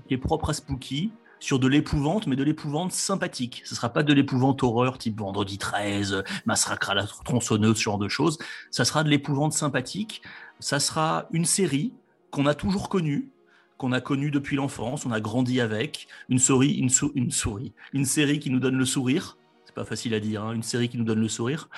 qui 0.07 0.13
est 0.15 0.17
propre 0.17 0.49
à 0.49 0.53
Spooky, 0.53 1.11
sur 1.39 1.59
de 1.59 1.67
l'épouvante, 1.69 2.27
mais 2.27 2.35
de 2.35 2.43
l'épouvante 2.43 2.91
sympathique. 2.91 3.61
Ce 3.63 3.73
sera 3.75 3.87
pas 3.89 4.03
de 4.03 4.11
l'épouvante 4.11 4.61
horreur 4.63 4.97
type 4.97 5.17
Vendredi 5.19 5.57
13, 5.57 6.23
Massacre 6.45 6.89
à 6.89 6.95
la 6.95 7.05
tronçonneuse, 7.05 7.77
ce 7.77 7.83
genre 7.83 7.97
de 7.97 8.09
choses. 8.09 8.37
Ça 8.71 8.83
sera 8.83 9.03
de 9.05 9.09
l'épouvante 9.09 9.53
sympathique. 9.53 10.21
Ça 10.59 10.79
sera 10.79 11.27
une 11.31 11.45
série 11.45 11.93
qu'on 12.31 12.45
a 12.45 12.53
toujours 12.53 12.89
connue, 12.89 13.29
qu'on 13.77 13.91
a 13.93 14.01
connue 14.01 14.29
depuis 14.31 14.55
l'enfance, 14.57 15.05
on 15.05 15.11
a 15.11 15.21
grandi 15.21 15.61
avec. 15.61 16.07
Une 16.27 16.39
souris, 16.39 16.73
une, 16.73 16.89
sou- 16.89 17.11
une 17.15 17.31
souris, 17.31 17.73
une 17.93 18.05
série 18.05 18.39
qui 18.39 18.49
nous 18.49 18.59
donne 18.59 18.75
le 18.75 18.85
sourire. 18.85 19.37
C'est 19.65 19.73
pas 19.75 19.85
facile 19.85 20.13
à 20.15 20.19
dire, 20.19 20.43
hein, 20.43 20.53
une 20.53 20.63
série 20.63 20.89
qui 20.89 20.97
nous 20.97 21.03
donne 21.03 21.21
le 21.21 21.27
sourire, 21.27 21.69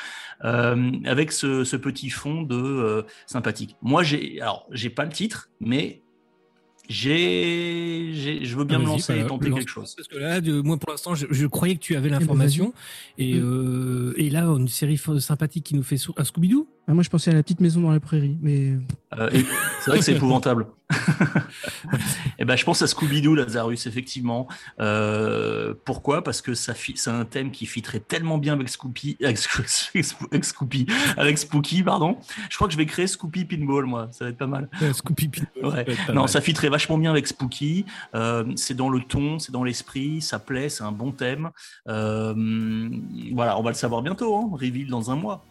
euh, 0.46 0.92
avec 1.06 1.32
ce, 1.34 1.64
ce 1.66 1.76
petit 1.76 2.10
fond 2.10 2.42
de 2.42 2.56
euh, 2.56 3.02
sympathique. 3.28 3.76
Moi, 3.82 4.02
j'ai, 4.02 4.40
alors, 4.42 4.66
j'ai 4.72 4.90
pas 4.90 5.04
le 5.06 5.12
titre, 5.12 5.50
mais 5.60 6.02
j'ai, 6.90 8.40
je 8.44 8.56
veux 8.58 8.64
bien 8.64 8.78
Ah, 8.78 8.82
me 8.82 8.86
lancer 8.88 9.14
bah, 9.14 9.20
et 9.24 9.28
tenter 9.28 9.50
lance- 9.50 9.60
quelque 9.60 9.70
chose. 9.70 9.94
Parce 9.96 10.08
que 10.08 10.18
là, 10.18 10.42
de- 10.42 10.62
moi, 10.62 10.78
pour 10.78 10.92
l'instant, 10.92 11.16
je, 11.16 11.26
je 11.30 11.46
croyais 11.48 11.76
que 11.76 11.80
tu 11.82 11.96
avais 11.96 12.10
l'information. 12.10 12.74
Et, 13.18 13.36
Mm. 13.36 13.44
euh, 13.44 14.14
et 14.18 14.30
là, 14.30 14.46
une 14.46 14.68
série 14.68 14.98
sympathique 15.20 15.66
qui 15.66 15.76
nous 15.76 15.84
fait 15.84 15.98
sou- 15.98 16.14
un 16.18 16.24
Scooby-Doo? 16.24 16.68
Ah, 16.92 16.94
moi, 16.94 17.04
je 17.04 17.10
pensais 17.10 17.32
à 17.32 17.34
la 17.34 17.42
petite 17.42 17.62
maison 17.62 17.80
dans 17.80 17.92
la 17.92 18.02
prairie, 18.02 18.38
mais 18.42 18.74
Euh, 19.18 19.30
c'est 19.80 19.92
vrai 19.92 20.00
que 20.00 20.04
c'est 20.04 20.12
épouvantable. 20.14 20.68
et 22.38 22.44
ben, 22.44 22.58
je 22.58 22.66
pense 22.66 22.82
à 22.82 22.86
Scooby-Doo, 22.88 23.34
Lazarus, 23.34 23.88
effectivement. 23.88 24.50
Euh, 24.82 25.74
pourquoi? 25.86 26.22
Parce 26.22 26.42
que 26.42 26.54
ça 26.54 26.74
c'est 26.96 27.10
un 27.10 27.24
thème 27.24 27.52
qui 27.52 27.66
fitterait 27.66 28.02
tellement 28.02 28.38
bien 28.38 28.52
avec 28.54 28.68
Scoopy, 28.68 29.16
avec, 29.24 29.38
Sco- 29.38 29.64
avec 30.32 30.44
Scoopy, 30.44 30.86
avec 31.16 31.38
Spooky, 31.38 31.82
pardon. 31.84 32.18
Je 32.50 32.56
crois 32.58 32.68
que 32.68 32.74
je 32.74 32.78
vais 32.78 32.86
créer 32.86 33.08
Scoopy 33.08 33.46
Pinball, 33.46 33.86
moi. 33.86 34.10
Ça 34.12 34.26
va 34.26 34.32
être 34.32 34.38
pas 34.38 34.48
mal. 34.48 34.68
Euh, 34.82 34.92
Scooby 34.92 35.30
Pinball, 35.30 35.74
Ouais. 35.74 35.96
ça 36.08 36.12
Non, 36.14 36.22
mal. 36.24 36.30
ça 36.30 36.42
fitterait 36.42 36.68
vachement 36.70 36.98
bien 36.98 37.12
avec 37.12 37.26
Spooky. 37.28 37.86
Euh, 38.16 38.44
c'est 38.58 38.76
dans 38.76 38.90
le 38.90 39.00
ton, 39.02 39.40
c'est 39.40 39.54
dans 39.54 39.64
l'esprit, 39.64 40.22
ça 40.22 40.40
plaît, 40.40 40.68
c'est 40.68 40.84
un 40.84 40.92
bon 40.92 41.12
thème. 41.14 41.52
Euh, 41.88 42.90
voilà, 43.34 43.58
on 43.58 43.64
va 43.64 43.70
le 43.70 43.76
savoir 43.78 44.02
bientôt. 44.02 44.36
Hein. 44.36 44.50
Reveal 44.52 44.88
dans 44.88 45.10
un 45.10 45.16
mois. 45.16 45.46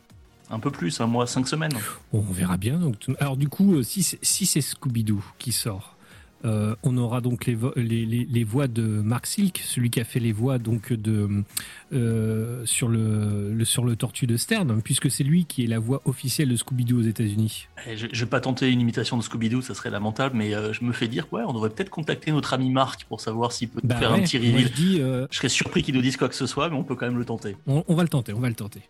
Un 0.51 0.59
peu 0.59 0.71
plus, 0.71 1.01
un 1.01 1.07
mois, 1.07 1.27
cinq 1.27 1.47
semaines. 1.47 1.73
On 2.13 2.21
verra 2.21 2.57
bien. 2.57 2.79
Donc, 2.79 2.97
alors 3.21 3.37
du 3.37 3.49
coup, 3.49 3.77
euh, 3.77 3.83
si 3.83 4.03
c'est 4.03 4.19
si 4.23 4.47
c'est 4.47 4.61
Scooby-Doo 4.61 5.23
qui 5.39 5.53
sort, 5.53 5.97
euh, 6.45 6.75
on 6.83 6.97
aura 6.97 7.21
donc 7.21 7.45
les, 7.47 7.55
vo- 7.55 7.73
les, 7.77 8.05
les, 8.07 8.25
les 8.29 8.45
voix 8.45 8.67
de 8.67 8.83
Mark 8.83 9.27
Silk, 9.27 9.61
celui 9.65 9.91
qui 9.91 10.01
a 10.01 10.05
fait 10.05 10.19
les 10.21 10.33
voix 10.33 10.59
donc 10.59 10.93
de 10.93 11.45
euh, 11.93 12.63
sur 12.65 12.89
le, 12.89 13.53
le 13.53 13.65
sur 13.65 13.85
le 13.85 13.95
tortue 13.95 14.27
de 14.27 14.37
Stern, 14.37 14.81
puisque 14.83 15.11
c'est 15.11 15.23
lui 15.23 15.45
qui 15.45 15.65
est 15.65 15.67
la 15.67 15.79
voix 15.79 16.01
officielle 16.05 16.49
de 16.49 16.57
Scooby-Doo 16.57 16.99
aux 16.99 17.03
États-Unis. 17.03 17.67
Eh, 17.87 17.97
Je, 17.97 18.07
je 18.13 18.25
vais 18.25 18.29
pas 18.31 18.41
tenter 18.41 18.71
une 18.71 18.81
imitation 18.81 19.17
de 19.19 19.23
Scooby-Doo, 19.23 19.61
ça 19.63 19.75
serait 19.75 19.91
lamentable, 19.91 20.37
mais 20.37 20.55
euh, 20.55 20.73
je 20.73 20.83
me 20.85 20.93
fais 20.93 21.09
dire, 21.09 21.27
ouais, 21.33 21.43
on 21.47 21.53
devrait 21.53 21.71
peut-être 21.71 21.91
contacter 21.91 22.33
notre 22.33 22.55
ami 22.55 22.71
Marc 22.71 23.05
pour 23.05 23.21
savoir 23.21 23.53
s'il 23.53 23.69
peut 23.69 23.81
faire 23.87 24.01
Bah 24.01 24.13
ouais, 24.13 24.19
un 24.21 24.23
petit 24.23 24.39
reveal. 24.39 24.67
je 24.67 24.73
dis, 24.73 24.97
Je 25.31 25.37
serais 25.37 25.49
surpris 25.49 25.83
qu'il 25.83 25.95
nous 25.95 26.03
dise 26.03 26.17
quoi 26.17 26.29
que 26.29 26.35
ce 26.35 26.47
soit, 26.47 26.69
mais 26.71 26.77
on 26.77 26.85
peut 26.85 26.95
quand 26.97 27.07
même 27.07 27.19
le 27.19 27.25
tenter. 27.25 27.57
on, 27.67 27.85
on 27.87 27.95
va 27.95 28.03
le 28.03 28.09
tenter, 28.09 28.33
on 28.33 28.41
va 28.41 28.49
le 28.49 28.55
tenter. 28.55 28.81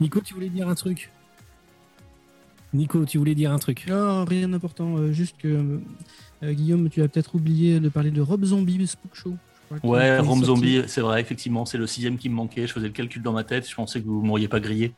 Nico, 0.00 0.20
tu 0.20 0.34
voulais 0.34 0.48
dire 0.48 0.68
un 0.68 0.74
truc? 0.74 1.10
Nico, 2.72 3.04
tu 3.04 3.18
voulais 3.18 3.34
dire 3.34 3.52
un 3.52 3.58
truc? 3.58 3.86
Non, 3.88 4.24
rien 4.24 4.48
d'important. 4.48 4.96
euh, 4.98 5.12
juste 5.12 5.36
que 5.38 5.80
euh, 6.42 6.52
Guillaume, 6.52 6.88
tu 6.90 7.02
as 7.02 7.08
peut-être 7.08 7.34
oublié 7.34 7.80
de 7.80 7.88
parler 7.88 8.10
de 8.10 8.20
Rob 8.20 8.44
Zombie 8.44 8.86
Spook 8.86 9.14
Show. 9.14 9.34
Ouais, 9.82 10.16
sorti. 10.16 10.44
Zombie, 10.44 10.82
c'est 10.86 11.00
vrai, 11.00 11.20
effectivement, 11.20 11.66
c'est 11.66 11.78
le 11.78 11.86
sixième 11.86 12.16
qui 12.16 12.28
me 12.28 12.34
manquait. 12.34 12.66
Je 12.66 12.72
faisais 12.72 12.86
le 12.86 12.92
calcul 12.92 13.22
dans 13.22 13.32
ma 13.32 13.44
tête, 13.44 13.68
je 13.68 13.74
pensais 13.74 14.00
que 14.00 14.06
vous 14.06 14.22
m'auriez 14.22 14.48
pas 14.48 14.60
grillé. 14.60 14.94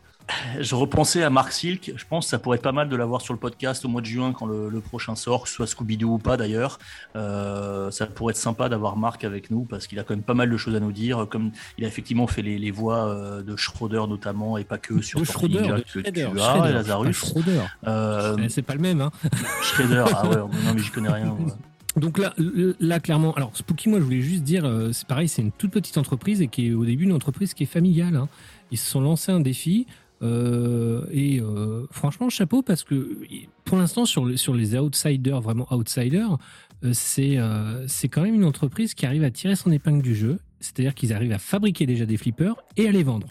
Je 0.60 0.74
repensais 0.74 1.22
à 1.22 1.30
Marc 1.30 1.52
Silk, 1.52 1.92
je 1.96 2.04
pense 2.08 2.26
que 2.26 2.30
ça 2.30 2.38
pourrait 2.38 2.56
être 2.56 2.62
pas 2.62 2.72
mal 2.72 2.88
de 2.88 2.96
l'avoir 2.96 3.20
sur 3.20 3.32
le 3.34 3.38
podcast 3.40 3.84
au 3.84 3.88
mois 3.88 4.00
de 4.00 4.06
juin 4.06 4.32
quand 4.32 4.46
le, 4.46 4.68
le 4.68 4.80
prochain 4.80 5.14
sort, 5.14 5.42
que 5.44 5.48
ce 5.48 5.54
soit 5.56 5.66
Scooby-Doo 5.66 6.14
ou 6.14 6.18
pas 6.18 6.36
d'ailleurs. 6.36 6.78
Euh, 7.16 7.90
ça 7.90 8.06
pourrait 8.06 8.32
être 8.32 8.36
sympa 8.36 8.68
d'avoir 8.68 8.96
Marc 8.96 9.24
avec 9.24 9.50
nous 9.50 9.64
parce 9.64 9.86
qu'il 9.86 9.98
a 9.98 10.02
quand 10.04 10.14
même 10.14 10.22
pas 10.22 10.34
mal 10.34 10.50
de 10.50 10.56
choses 10.56 10.74
à 10.74 10.80
nous 10.80 10.92
dire. 10.92 11.26
Comme 11.30 11.50
il 11.78 11.84
a 11.84 11.88
effectivement 11.88 12.26
fait 12.26 12.42
les, 12.42 12.58
les 12.58 12.70
voix 12.70 13.08
euh, 13.08 13.42
de 13.42 13.56
Schroeder 13.56 14.02
notamment 14.08 14.58
et 14.58 14.64
pas 14.64 14.78
que 14.78 15.00
sur 15.02 15.24
Schroeder, 15.24 15.60
Ninja 15.60 15.76
de 15.76 15.80
que 15.80 15.84
tu 15.86 16.00
Shredder, 16.00 16.28
as, 16.40 16.68
et 16.68 16.72
Lazarus. 16.72 17.16
Schroeder. 17.16 17.60
Euh, 17.86 18.36
C'est 18.48 18.62
pas 18.62 18.74
le 18.74 18.80
même, 18.80 19.00
hein 19.00 19.10
Shredder, 19.62 20.04
ah 20.14 20.28
ouais, 20.28 20.36
non 20.36 20.48
mais 20.74 20.80
j'y 20.80 20.90
connais 20.90 21.10
rien. 21.10 21.30
ouais. 21.30 21.52
Donc 21.96 22.18
là, 22.18 22.32
là 22.78 23.00
clairement, 23.00 23.32
alors 23.34 23.50
Spooky, 23.56 23.88
moi 23.88 23.98
je 23.98 24.04
voulais 24.04 24.20
juste 24.20 24.44
dire, 24.44 24.64
euh, 24.64 24.92
c'est 24.92 25.08
pareil, 25.08 25.26
c'est 25.28 25.42
une 25.42 25.50
toute 25.50 25.72
petite 25.72 25.98
entreprise 25.98 26.40
et 26.40 26.46
qui 26.46 26.68
est 26.68 26.72
au 26.72 26.84
début 26.84 27.02
une 27.04 27.12
entreprise 27.12 27.52
qui 27.52 27.64
est 27.64 27.66
familiale. 27.66 28.14
hein. 28.14 28.28
Ils 28.70 28.78
se 28.78 28.88
sont 28.88 29.00
lancés 29.00 29.32
un 29.32 29.40
défi 29.40 29.88
euh, 30.22 31.06
et 31.10 31.40
euh, 31.40 31.86
franchement 31.90 32.28
chapeau 32.28 32.60
parce 32.60 32.84
que 32.84 33.16
pour 33.64 33.78
l'instant 33.78 34.04
sur, 34.04 34.38
sur 34.38 34.54
les 34.54 34.76
outsiders, 34.76 35.40
vraiment 35.40 35.66
outsiders, 35.72 36.36
euh, 36.84 36.90
c'est 36.92 37.38
c'est 37.86 38.08
quand 38.08 38.22
même 38.22 38.34
une 38.34 38.44
entreprise 38.44 38.94
qui 38.94 39.06
arrive 39.06 39.24
à 39.24 39.30
tirer 39.30 39.56
son 39.56 39.70
épingle 39.70 40.02
du 40.02 40.14
jeu. 40.14 40.38
C'est-à-dire 40.60 40.94
qu'ils 40.94 41.12
arrivent 41.14 41.32
à 41.32 41.38
fabriquer 41.38 41.86
déjà 41.86 42.04
des 42.04 42.18
flippers 42.18 42.56
et 42.76 42.86
à 42.86 42.92
les 42.92 43.02
vendre. 43.02 43.28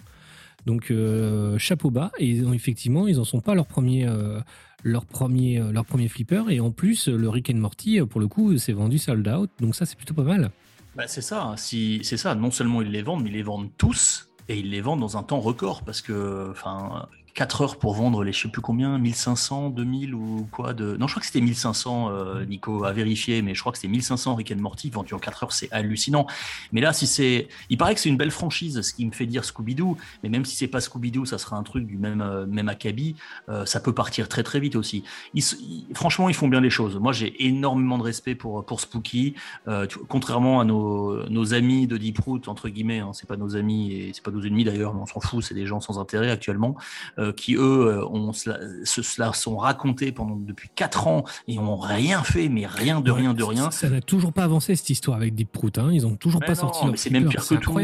Donc 0.65 0.91
chapeau 1.57 1.89
bas 1.89 2.11
et 2.19 2.39
effectivement 2.53 3.07
ils 3.07 3.19
en 3.19 3.23
sont 3.23 3.39
pas 3.39 3.55
leur 3.55 3.65
premier 3.65 4.07
leur 4.83 5.05
premier 5.05 5.63
leur 5.71 5.85
premier 5.85 6.07
flipper 6.07 6.43
et 6.49 6.59
en 6.59 6.71
plus 6.71 7.07
le 7.07 7.29
Rick 7.29 7.49
and 7.49 7.57
Morty 7.57 8.01
pour 8.01 8.19
le 8.19 8.27
coup 8.27 8.57
c'est 8.57 8.73
vendu 8.73 8.97
sold 8.97 9.27
out 9.27 9.49
donc 9.59 9.73
ça 9.73 9.85
c'est 9.85 9.95
plutôt 9.95 10.13
pas 10.13 10.23
mal. 10.23 10.51
Bah, 10.95 11.05
c'est 11.07 11.21
ça, 11.21 11.43
hein. 11.43 11.57
si, 11.57 12.01
c'est 12.03 12.17
ça. 12.17 12.35
Non 12.35 12.51
seulement 12.51 12.81
ils 12.81 12.91
les 12.91 13.01
vendent, 13.01 13.23
mais 13.23 13.29
ils 13.29 13.35
les 13.35 13.43
vendent 13.43 13.69
tous 13.77 14.28
et 14.49 14.57
ils 14.57 14.71
les 14.71 14.81
vendent 14.81 14.99
dans 14.99 15.15
un 15.15 15.23
temps 15.23 15.39
record 15.39 15.83
parce 15.83 16.01
que, 16.01 16.47
enfin, 16.51 17.07
4 17.39 17.61
heures 17.61 17.77
pour 17.77 17.93
vendre 17.93 18.25
les 18.25 18.33
je 18.33 18.41
sais 18.41 18.49
plus 18.49 18.61
combien, 18.61 18.97
1500, 18.97 19.69
2000 19.69 20.13
ou 20.13 20.49
quoi 20.51 20.73
de. 20.73 20.97
Non, 20.97 21.07
je 21.07 21.13
crois 21.13 21.21
que 21.21 21.25
c'était 21.25 21.39
1500, 21.39 22.09
euh, 22.09 22.43
Nico, 22.43 22.83
à 22.83 22.91
vérifier, 22.91 23.41
mais 23.41 23.55
je 23.55 23.61
crois 23.61 23.71
que 23.71 23.77
c'était 23.77 23.87
1500 23.87 24.35
Rick 24.35 24.51
and 24.51 24.59
Morty 24.59 24.89
vendus 24.89 25.13
en 25.13 25.19
4 25.19 25.43
heures, 25.43 25.53
c'est 25.53 25.71
hallucinant. 25.71 26.27
Mais 26.73 26.81
là, 26.81 26.91
si 26.91 27.07
c'est. 27.07 27.47
Il 27.69 27.77
paraît 27.77 27.95
que 27.95 28.01
c'est 28.01 28.09
une 28.09 28.17
belle 28.17 28.31
franchise, 28.31 28.81
ce 28.81 28.93
qui 28.93 29.05
me 29.05 29.11
fait 29.11 29.25
dire 29.25 29.45
Scooby-Doo, 29.45 29.95
mais 30.21 30.27
même 30.27 30.43
si 30.43 30.57
c'est 30.57 30.67
pas 30.67 30.79
Scooby-Doo, 30.79 31.23
ça 31.23 31.37
sera 31.37 31.55
un 31.55 31.63
truc 31.63 31.87
du 31.87 31.97
même, 31.97 32.19
euh, 32.19 32.45
même 32.45 32.67
acabit, 32.67 33.15
euh, 33.47 33.65
ça 33.65 33.79
peut 33.79 33.93
partir 33.93 34.27
très 34.27 34.43
très 34.43 34.59
vite 34.59 34.75
aussi. 34.75 35.05
Franchement, 35.93 36.27
ils 36.27 36.35
font 36.35 36.49
bien 36.49 36.59
les 36.59 36.69
choses. 36.69 36.97
Moi, 36.97 37.13
j'ai 37.13 37.45
énormément 37.45 37.97
de 37.97 38.03
respect 38.03 38.35
pour, 38.35 38.65
pour 38.65 38.81
Spooky. 38.81 39.35
Euh, 39.69 39.87
contrairement 40.09 40.59
à 40.59 40.65
nos, 40.65 41.25
nos 41.29 41.53
amis 41.53 41.87
de 41.87 41.95
Deep 41.95 42.19
Root, 42.19 42.41
entre 42.47 42.67
guillemets, 42.67 42.99
hein, 42.99 43.11
c'est 43.13 43.29
pas 43.29 43.37
nos 43.37 43.55
amis 43.55 43.93
et 43.93 44.11
c'est 44.13 44.23
pas 44.23 44.31
nos 44.31 44.41
ennemis 44.41 44.65
d'ailleurs, 44.65 44.93
mais 44.93 45.03
on 45.03 45.05
s'en 45.05 45.21
fout, 45.21 45.41
c'est 45.41 45.55
des 45.55 45.65
gens 45.65 45.79
sans 45.79 45.99
intérêt 45.99 46.31
actuellement, 46.31 46.75
euh, 47.29 47.33
qui 47.33 47.55
eux 47.55 47.59
euh, 47.87 48.05
ont, 48.07 48.33
cela, 48.33 48.59
se, 48.83 49.01
cela 49.01 49.33
sont 49.33 49.57
racontés 49.57 50.11
pendant 50.11 50.35
depuis 50.35 50.69
quatre 50.75 51.07
ans 51.07 51.23
et 51.47 51.57
ont 51.59 51.77
rien 51.77 52.23
fait, 52.23 52.49
mais 52.49 52.65
rien 52.67 53.01
de 53.01 53.11
rien 53.11 53.33
de 53.33 53.43
rien. 53.43 53.71
Ça 53.71 53.89
n'a 53.89 54.01
toujours 54.01 54.33
pas 54.33 54.43
avancé 54.43 54.75
cette 54.75 54.89
histoire 54.89 55.17
avec 55.17 55.33
Deep 55.35 55.51
Prout. 55.51 55.77
Hein. 55.77 55.89
Ils 55.91 56.05
ont 56.05 56.15
toujours 56.15 56.41
Mais 56.41 56.47
pas 56.47 56.53
non, 56.53 56.59
sorti 56.59 56.85
mais 56.87 56.97
c'est 56.97 57.09
même 57.09 57.29
pire 57.29 57.45
que 57.47 57.55
tout. 57.55 57.79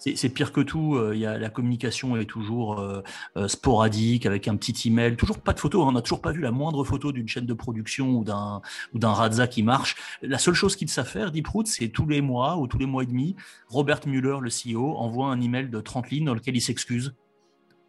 C'est 0.00 0.28
pire 0.28 0.52
que 0.52 0.60
tout. 0.60 0.94
euh, 0.94 1.12
Il 1.14 1.20
y 1.20 1.26
a 1.26 1.36
la 1.38 1.50
communication 1.50 2.16
est 2.16 2.24
toujours 2.24 2.78
euh, 2.78 3.02
euh, 3.36 3.48
sporadique 3.48 4.26
avec 4.26 4.46
un 4.46 4.54
petit 4.56 4.88
email. 4.88 5.16
Toujours 5.16 5.38
pas 5.40 5.52
de 5.52 5.58
photo. 5.58 5.82
hein. 5.82 5.86
On 5.88 5.92
n'a 5.92 6.02
toujours 6.02 6.20
pas 6.20 6.30
vu 6.30 6.40
la 6.40 6.52
moindre 6.52 6.84
photo 6.84 7.10
d'une 7.10 7.26
chaîne 7.26 7.46
de 7.46 7.52
production 7.52 8.10
ou 8.10 8.22
d'un 8.22 8.62
ou 8.94 9.00
d'un 9.00 9.12
Radza 9.12 9.48
qui 9.48 9.64
marche. 9.64 9.96
La 10.22 10.38
seule 10.38 10.54
chose 10.54 10.76
qu'ils 10.76 10.88
savent 10.88 11.08
faire, 11.08 11.32
Deep 11.32 11.48
Root, 11.48 11.64
c'est 11.66 11.88
tous 11.88 12.06
les 12.06 12.20
mois 12.20 12.56
ou 12.58 12.68
tous 12.68 12.78
les 12.78 12.86
mois 12.86 13.02
et 13.02 13.06
demi, 13.06 13.34
Robert 13.66 14.00
Mueller, 14.06 14.36
le 14.40 14.50
CEO, 14.50 14.96
envoie 14.96 15.26
un 15.32 15.40
email 15.40 15.68
de 15.68 15.80
30 15.80 16.10
lignes 16.10 16.26
dans 16.26 16.34
lequel 16.34 16.56
il 16.56 16.62
s'excuse. 16.62 17.12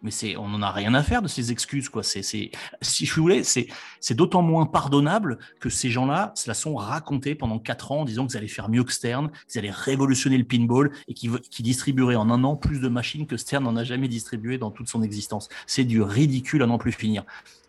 Mais 0.02 0.12
c'est, 0.12 0.38
on 0.38 0.48
n'en 0.48 0.62
a 0.62 0.72
rien 0.72 0.94
à 0.94 1.04
faire 1.04 1.22
de 1.22 1.28
ces 1.28 1.52
excuses, 1.52 1.90
quoi. 1.90 2.04
C'est, 2.04 2.22
c'est, 2.22 2.52
si 2.82 3.06
je 3.06 3.20
voulais, 3.20 3.44
c'est, 3.44 3.68
c'est 4.00 4.14
d'autant 4.14 4.42
moins 4.42 4.66
pardonnable 4.66 5.40
que 5.60 5.70
ces 5.70 5.90
gens-là 5.90 6.32
se 6.36 6.48
la 6.48 6.54
sont 6.54 6.76
racontés 6.76 7.36
pendant 7.36 7.60
quatre 7.60 7.92
ans 7.92 8.02
en 8.02 8.06
disant 8.06 8.26
qu'ils 8.26 8.38
allaient 8.38 8.48
faire 8.48 8.70
mieux 8.70 8.84
que 8.84 8.94
Stern, 8.94 9.30
qu'ils 9.48 9.60
allaient 9.60 9.72
révolutionner 9.72 10.38
le 10.38 10.46
pinball 10.46 10.92
et 11.08 11.14
qu'ils, 11.14 11.40
qu'ils 11.40 11.66
distribueraient 11.66 12.16
en 12.16 12.30
un 12.30 12.44
an 12.44 12.56
plus 12.56 12.80
de 12.80 12.88
machines 12.88 13.28
que 13.28 13.36
Stern 13.36 13.64
n'en 13.64 13.76
a 13.76 13.84
jamais 13.84 14.08
distribué 14.08 14.58
dans 14.58 14.72
toute 14.72 14.88
son 14.88 15.04
existence. 15.04 15.50
C'est 15.68 15.84
du 15.84 16.02
ridicule 16.02 16.64
à 16.64 16.66
n'en 16.66 16.78
plus 16.78 16.94
finir. 16.94 17.26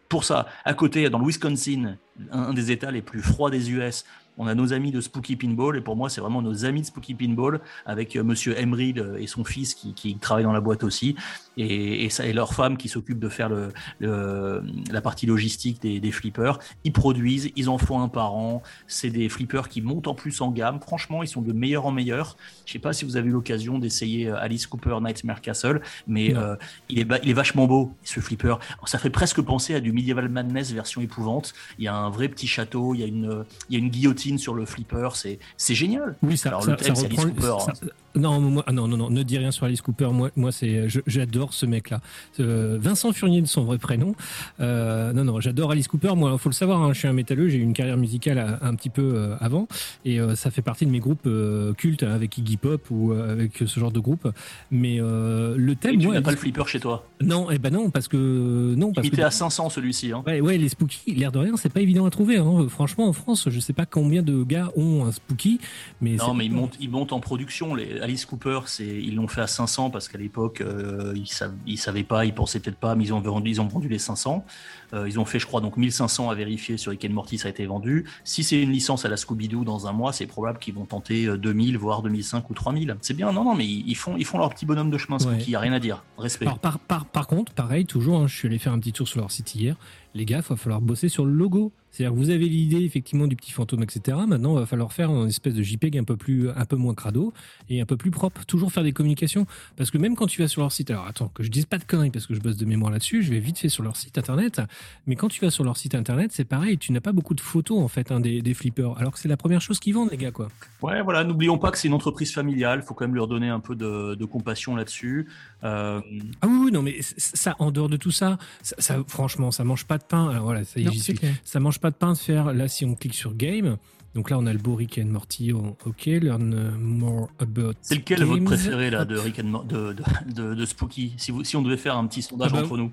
Pour 0.08 0.24
ça, 0.24 0.46
à 0.64 0.74
côté, 0.74 1.08
dans 1.08 1.20
le 1.20 1.26
Wisconsin, 1.26 1.96
un, 2.32 2.38
un 2.38 2.52
des 2.52 2.70
États 2.70 2.90
les 2.90 3.02
plus 3.02 3.22
froids 3.22 3.50
des 3.50 3.70
US, 3.70 4.04
On 4.42 4.46
a 4.46 4.54
nos 4.54 4.72
amis 4.72 4.90
de 4.90 5.00
Spooky 5.00 5.36
Pinball, 5.36 5.76
et 5.76 5.82
pour 5.82 5.96
moi, 5.96 6.08
c'est 6.08 6.20
vraiment 6.22 6.40
nos 6.42 6.64
amis 6.64 6.80
de 6.80 6.86
Spooky 6.86 7.14
Pinball, 7.14 7.60
avec 7.84 8.16
euh, 8.16 8.24
Monsieur 8.24 8.58
Emery 8.58 8.94
euh, 8.96 9.18
et 9.18 9.26
son 9.26 9.44
fils 9.44 9.74
qui, 9.74 9.92
qui 9.92 10.16
travaillent 10.16 10.44
dans 10.44 10.52
la 10.52 10.62
boîte 10.62 10.82
aussi, 10.82 11.14
et, 11.56 12.04
et, 12.04 12.10
ça, 12.10 12.24
et 12.24 12.32
leur 12.32 12.54
femme 12.54 12.76
qui 12.78 12.88
s'occupe 12.88 13.18
de 13.18 13.28
faire 13.28 13.50
le, 13.50 13.68
le- 13.98 14.62
la 14.90 15.02
partie 15.02 15.26
logistique 15.26 15.82
des, 15.82 16.00
des 16.00 16.10
flippers. 16.10 16.58
Ils 16.84 16.92
produisent, 16.92 17.50
ils 17.54 17.68
en 17.68 17.76
font 17.76 18.00
un 18.00 18.08
par 18.08 18.34
an. 18.34 18.62
C'est 18.86 19.10
des 19.10 19.28
flippers 19.28 19.68
qui 19.68 19.82
montent 19.82 20.06
en 20.08 20.14
plus 20.14 20.40
en 20.40 20.50
gamme. 20.50 20.80
Franchement, 20.80 21.22
ils 21.22 21.28
sont 21.28 21.42
de 21.42 21.52
meilleur 21.52 21.84
en 21.84 21.92
meilleur. 21.92 22.36
Je 22.64 22.72
sais 22.72 22.78
pas 22.78 22.92
si 22.94 23.04
vous 23.04 23.16
avez 23.16 23.28
eu 23.28 23.32
l'occasion 23.32 23.78
d'essayer 23.78 24.28
euh, 24.28 24.40
Alice 24.40 24.66
Cooper 24.66 24.96
Nightmare 25.02 25.40
Castle, 25.42 25.82
mais 26.06 26.34
euh, 26.34 26.56
il, 26.88 26.98
est 27.00 27.06
il 27.22 27.28
est 27.30 27.34
vachement 27.34 27.66
beau, 27.66 27.92
ce 28.04 28.20
flipper. 28.20 28.54
Ça 28.86 28.98
fait 28.98 29.10
presque 29.10 29.40
penser 29.42 29.74
à 29.74 29.80
du 29.80 29.92
Medieval 29.92 30.28
Madness 30.28 30.72
version 30.72 31.00
épouvante. 31.02 31.52
Il 31.78 31.84
y 31.84 31.88
a 31.88 31.94
un 31.94 32.08
vrai 32.10 32.28
petit 32.28 32.46
château, 32.46 32.94
il 32.94 33.00
y 33.00 33.04
a 33.04 33.06
une, 33.06 33.44
il 33.68 33.74
y 33.74 33.76
a 33.76 33.78
une 33.84 33.90
guillotine 33.90 34.29
sur 34.38 34.54
le 34.54 34.64
flipper. 34.66 35.08
C'est 35.14 35.38
c'est 35.56 35.74
génial. 35.74 36.16
Oui, 36.22 36.36
ça, 36.36 36.48
Alors, 36.50 36.62
ça, 36.64 36.70
le 36.72 36.76
thème, 36.76 36.94
ça 36.94 37.00
c'est 37.02 37.06
Alice 37.06 37.20
reprend. 37.20 37.58
Cooper, 37.58 37.72
ça- 37.74 37.86
non, 38.16 38.40
moi, 38.40 38.64
ah 38.66 38.72
non, 38.72 38.88
non, 38.88 38.96
non, 38.96 39.10
ne 39.10 39.22
dis 39.22 39.38
rien 39.38 39.50
sur 39.50 39.66
Alice 39.66 39.80
Cooper. 39.82 40.08
Moi, 40.12 40.30
moi, 40.36 40.52
c'est, 40.52 40.86
j'adore 41.06 41.52
ce 41.54 41.66
mec-là. 41.66 42.00
Euh, 42.40 42.78
Vincent 42.80 43.12
Furnier 43.12 43.40
de 43.42 43.46
son 43.46 43.64
vrai 43.64 43.78
prénom. 43.78 44.14
Euh, 44.60 45.12
non, 45.12 45.24
non, 45.24 45.40
j'adore 45.40 45.70
Alice 45.70 45.88
Cooper. 45.88 46.14
Moi, 46.16 46.36
faut 46.38 46.48
le 46.48 46.54
savoir, 46.54 46.82
hein, 46.82 46.92
je 46.92 46.98
suis 46.98 47.08
un 47.08 47.12
métalleux. 47.12 47.48
J'ai 47.48 47.58
eu 47.58 47.62
une 47.62 47.72
carrière 47.72 47.96
musicale 47.96 48.38
à- 48.38 48.58
un 48.62 48.74
petit 48.74 48.90
peu 48.90 49.12
euh, 49.14 49.36
avant, 49.40 49.68
et 50.04 50.18
ça 50.34 50.50
fait 50.50 50.62
partie 50.62 50.86
de 50.86 50.90
mes 50.90 50.98
groupes 51.00 51.28
cultes 51.76 52.02
hein, 52.02 52.12
avec 52.12 52.36
Iggy 52.38 52.56
Pop 52.56 52.82
ou 52.90 53.12
avec 53.12 53.58
ce 53.66 53.78
genre 53.80 53.92
de 53.92 54.00
groupe. 54.00 54.28
Mais 54.70 54.98
le 54.98 55.72
Et 55.72 55.76
thème, 55.76 55.98
tu 55.98 56.06
moi, 56.06 56.14
n'as 56.14 56.22
pas 56.22 56.30
le 56.32 56.36
flipper 56.36 56.66
chez 56.66 56.80
toi? 56.80 57.06
non, 57.20 57.48
eh 57.50 57.58
ben 57.58 57.72
non, 57.72 57.90
parce 57.90 58.08
que 58.08 58.74
non, 58.76 58.92
parce 58.92 59.06
Il 59.06 59.10
que 59.10 59.16
était 59.16 59.22
à 59.24 59.30
500 59.30 59.70
celui-ci. 59.70 60.12
Hein. 60.12 60.22
Ouais, 60.26 60.40
ouais, 60.40 60.58
les 60.58 60.68
spooky, 60.68 61.14
l'air 61.14 61.32
de 61.32 61.38
rien, 61.38 61.56
c'est 61.56 61.72
pas 61.72 61.80
évident 61.80 62.06
à 62.06 62.10
trouver. 62.10 62.38
Hein. 62.38 62.66
Franchement, 62.68 63.06
en 63.08 63.12
France, 63.12 63.48
je 63.50 63.60
sais 63.60 63.72
pas 63.72 63.86
combien 63.86 64.22
de 64.22 64.42
gars 64.42 64.70
ont 64.76 65.04
un 65.06 65.12
spooky, 65.12 65.60
mais 66.00 66.16
Non, 66.16 66.34
mais 66.34 66.46
ils 66.46 66.52
montent, 66.52 66.76
ils 66.80 66.90
montent 66.90 67.12
en 67.12 67.20
production. 67.20 67.74
Les 67.74 67.99
Alice 68.00 68.24
Cooper, 68.24 68.60
c'est, 68.66 68.86
ils 68.86 69.14
l'ont 69.14 69.28
fait 69.28 69.40
à 69.40 69.46
500 69.46 69.90
parce 69.90 70.08
qu'à 70.08 70.18
l'époque, 70.18 70.60
euh, 70.60 71.12
ils, 71.16 71.24
sav- 71.26 71.52
ils 71.66 71.78
savaient 71.78 72.02
pas, 72.04 72.24
ils 72.24 72.34
pensaient 72.34 72.60
peut-être 72.60 72.78
pas, 72.78 72.94
mais 72.94 73.04
ils 73.04 73.14
ont 73.14 73.20
vendu, 73.20 73.50
ils 73.50 73.60
ont 73.60 73.66
vendu 73.68 73.88
les 73.88 73.98
500. 73.98 74.44
Euh, 74.92 75.08
ils 75.08 75.20
ont 75.20 75.24
fait, 75.24 75.38
je 75.38 75.46
crois, 75.46 75.60
donc 75.60 75.76
1500 75.76 76.30
à 76.30 76.34
vérifier 76.34 76.76
sur 76.76 76.92
and 76.92 77.08
Morty, 77.10 77.38
ça 77.38 77.48
a 77.48 77.50
été 77.50 77.64
vendu. 77.66 78.04
Si 78.24 78.42
c'est 78.42 78.60
une 78.60 78.70
licence 78.72 79.04
à 79.04 79.08
la 79.08 79.16
Scooby-Doo 79.16 79.64
dans 79.64 79.86
un 79.86 79.92
mois, 79.92 80.12
c'est 80.12 80.26
probable 80.26 80.58
qu'ils 80.58 80.74
vont 80.74 80.84
tenter 80.86 81.26
euh, 81.26 81.36
2000, 81.38 81.78
voire 81.78 82.02
2005 82.02 82.50
ou 82.50 82.54
3000. 82.54 82.96
C'est 83.00 83.14
bien, 83.14 83.32
non, 83.32 83.44
non, 83.44 83.54
mais 83.54 83.66
ils 83.66 83.94
font, 83.94 84.16
ils 84.16 84.24
font 84.24 84.38
leur 84.38 84.50
petit 84.50 84.66
bonhomme 84.66 84.90
de 84.90 84.98
chemin 84.98 85.18
Ouais. 85.18 85.42
y 85.46 85.54
a 85.54 85.60
rien 85.60 85.72
à 85.72 85.78
dire. 85.80 86.02
Respect. 86.18 86.46
Alors, 86.46 86.58
par, 86.58 86.78
par, 86.78 87.04
par 87.06 87.26
contre, 87.26 87.52
pareil, 87.52 87.84
toujours, 87.86 88.20
hein, 88.20 88.26
je 88.26 88.34
suis 88.36 88.48
allé 88.48 88.58
faire 88.58 88.72
un 88.72 88.78
petit 88.80 88.92
tour 88.92 89.06
sur 89.06 89.20
leur 89.20 89.30
site 89.30 89.54
hier. 89.54 89.76
Les 90.14 90.24
gars, 90.24 90.38
il 90.38 90.48
va 90.48 90.56
falloir 90.56 90.80
bosser 90.80 91.08
sur 91.08 91.24
le 91.24 91.32
logo. 91.32 91.72
C'est-à-dire 91.90 92.14
que 92.14 92.18
vous 92.18 92.30
avez 92.30 92.48
l'idée 92.48 92.84
effectivement 92.84 93.26
du 93.26 93.36
petit 93.36 93.52
fantôme, 93.52 93.82
etc. 93.82 94.16
Maintenant, 94.26 94.56
il 94.56 94.60
va 94.60 94.66
falloir 94.66 94.92
faire 94.92 95.10
une 95.10 95.28
espèce 95.28 95.54
de 95.54 95.62
JPEG 95.62 95.98
un 95.98 96.04
peu 96.04 96.16
plus, 96.16 96.50
un 96.50 96.64
peu 96.64 96.76
moins 96.76 96.94
crado 96.94 97.32
et 97.68 97.80
un 97.80 97.86
peu 97.86 97.96
plus 97.96 98.10
propre. 98.10 98.44
Toujours 98.44 98.72
faire 98.72 98.84
des 98.84 98.92
communications, 98.92 99.46
parce 99.76 99.90
que 99.90 99.98
même 99.98 100.16
quand 100.16 100.26
tu 100.26 100.40
vas 100.40 100.48
sur 100.48 100.62
leur 100.62 100.72
site, 100.72 100.90
alors 100.90 101.06
attends, 101.06 101.28
que 101.28 101.42
je 101.42 101.50
dise 101.50 101.66
pas 101.66 101.78
de 101.78 101.84
conneries 101.84 102.10
parce 102.10 102.26
que 102.26 102.34
je 102.34 102.40
bosse 102.40 102.56
de 102.56 102.64
mémoire 102.64 102.90
là-dessus, 102.92 103.22
je 103.22 103.30
vais 103.30 103.40
vite 103.40 103.58
fait 103.58 103.68
sur 103.68 103.82
leur 103.82 103.96
site 103.96 104.18
internet. 104.18 104.60
Mais 105.06 105.16
quand 105.16 105.28
tu 105.28 105.40
vas 105.44 105.50
sur 105.50 105.64
leur 105.64 105.76
site 105.76 105.94
internet, 105.94 106.30
c'est 106.32 106.44
pareil, 106.44 106.78
tu 106.78 106.92
n'as 106.92 107.00
pas 107.00 107.12
beaucoup 107.12 107.34
de 107.34 107.40
photos 107.40 107.80
en 107.80 107.88
fait 107.88 108.12
hein, 108.12 108.20
des, 108.20 108.42
des 108.42 108.54
flippers, 108.54 108.96
alors 108.98 109.12
que 109.12 109.18
c'est 109.18 109.28
la 109.28 109.36
première 109.36 109.60
chose 109.60 109.78
qu'ils 109.80 109.94
vendent, 109.94 110.10
les 110.10 110.16
gars, 110.16 110.30
quoi. 110.30 110.48
Ouais, 110.82 111.02
voilà, 111.02 111.24
n'oublions 111.24 111.58
pas 111.58 111.70
que 111.70 111.78
c'est 111.78 111.88
une 111.88 111.94
entreprise 111.94 112.32
familiale. 112.32 112.82
faut 112.82 112.94
quand 112.94 113.04
même 113.04 113.14
leur 113.14 113.26
donner 113.28 113.48
un 113.48 113.60
peu 113.60 113.74
de, 113.74 114.14
de 114.14 114.24
compassion 114.24 114.76
là-dessus. 114.76 115.26
Euh, 115.64 116.00
Ah 116.40 116.46
oui, 116.46 116.58
oui, 116.64 116.72
non, 116.72 116.82
mais 116.82 116.98
ça, 117.00 117.56
en 117.58 117.70
dehors 117.70 117.88
de 117.88 117.96
tout 117.96 118.10
ça, 118.10 118.38
ça, 118.62 118.76
ça, 118.78 118.96
franchement, 119.06 119.50
ça 119.50 119.64
mange 119.64 119.84
pas 119.86 119.98
de 119.98 120.04
pain. 120.04 120.28
Alors 120.30 120.44
voilà, 120.44 120.64
ça 120.64 120.78
y 120.80 120.84
est, 120.84 120.86
Non, 120.86 120.92
suis. 120.92 121.18
Ça 121.44 121.60
mange 121.60 121.79
pas 121.80 121.90
de 121.90 121.96
pain 121.96 122.12
de 122.12 122.18
faire, 122.18 122.52
là, 122.52 122.68
si 122.68 122.84
on 122.84 122.94
clique 122.94 123.14
sur 123.14 123.34
Game, 123.34 123.76
donc 124.14 124.30
là, 124.30 124.38
on 124.38 124.46
a 124.46 124.52
le 124.52 124.58
beau 124.58 124.74
Rick 124.74 124.98
and 125.02 125.06
Morty, 125.06 125.52
ok, 125.52 126.06
learn 126.06 126.76
more 126.78 127.28
about. 127.38 127.72
c'est 127.80 127.94
lequel 127.96 128.24
votre 128.24 128.36
games. 128.38 128.44
préféré 128.44 128.90
là 128.90 129.04
de 129.04 129.16
Rick 129.16 129.38
and 129.38 129.44
Mor- 129.44 129.64
de, 129.64 129.92
de, 129.92 130.32
de, 130.32 130.54
de 130.54 130.64
Spooky? 130.66 131.14
Si, 131.16 131.30
vous, 131.30 131.44
si 131.44 131.56
on 131.56 131.62
devait 131.62 131.76
faire 131.76 131.96
un 131.96 132.06
petit 132.06 132.22
sondage 132.22 132.50
Ah 132.52 132.56
bah, 132.56 132.62
entre 132.64 132.76
nous. 132.76 132.90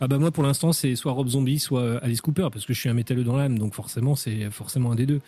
Ah 0.00 0.08
bah 0.08 0.18
moi, 0.18 0.30
pour 0.32 0.42
l'instant, 0.42 0.72
c'est 0.72 0.96
soit 0.96 1.12
Rob 1.12 1.28
Zombie, 1.28 1.58
soit 1.60 1.98
Alice 2.02 2.20
Cooper, 2.20 2.48
parce 2.52 2.66
que 2.66 2.74
je 2.74 2.80
suis 2.80 2.88
un 2.88 2.94
métalleux 2.94 3.22
dans 3.24 3.36
l'âme, 3.36 3.58
donc 3.58 3.72
forcément, 3.72 4.16
c'est 4.16 4.50
forcément 4.50 4.90
un 4.92 4.94
des 4.96 5.06
deux. 5.06 5.20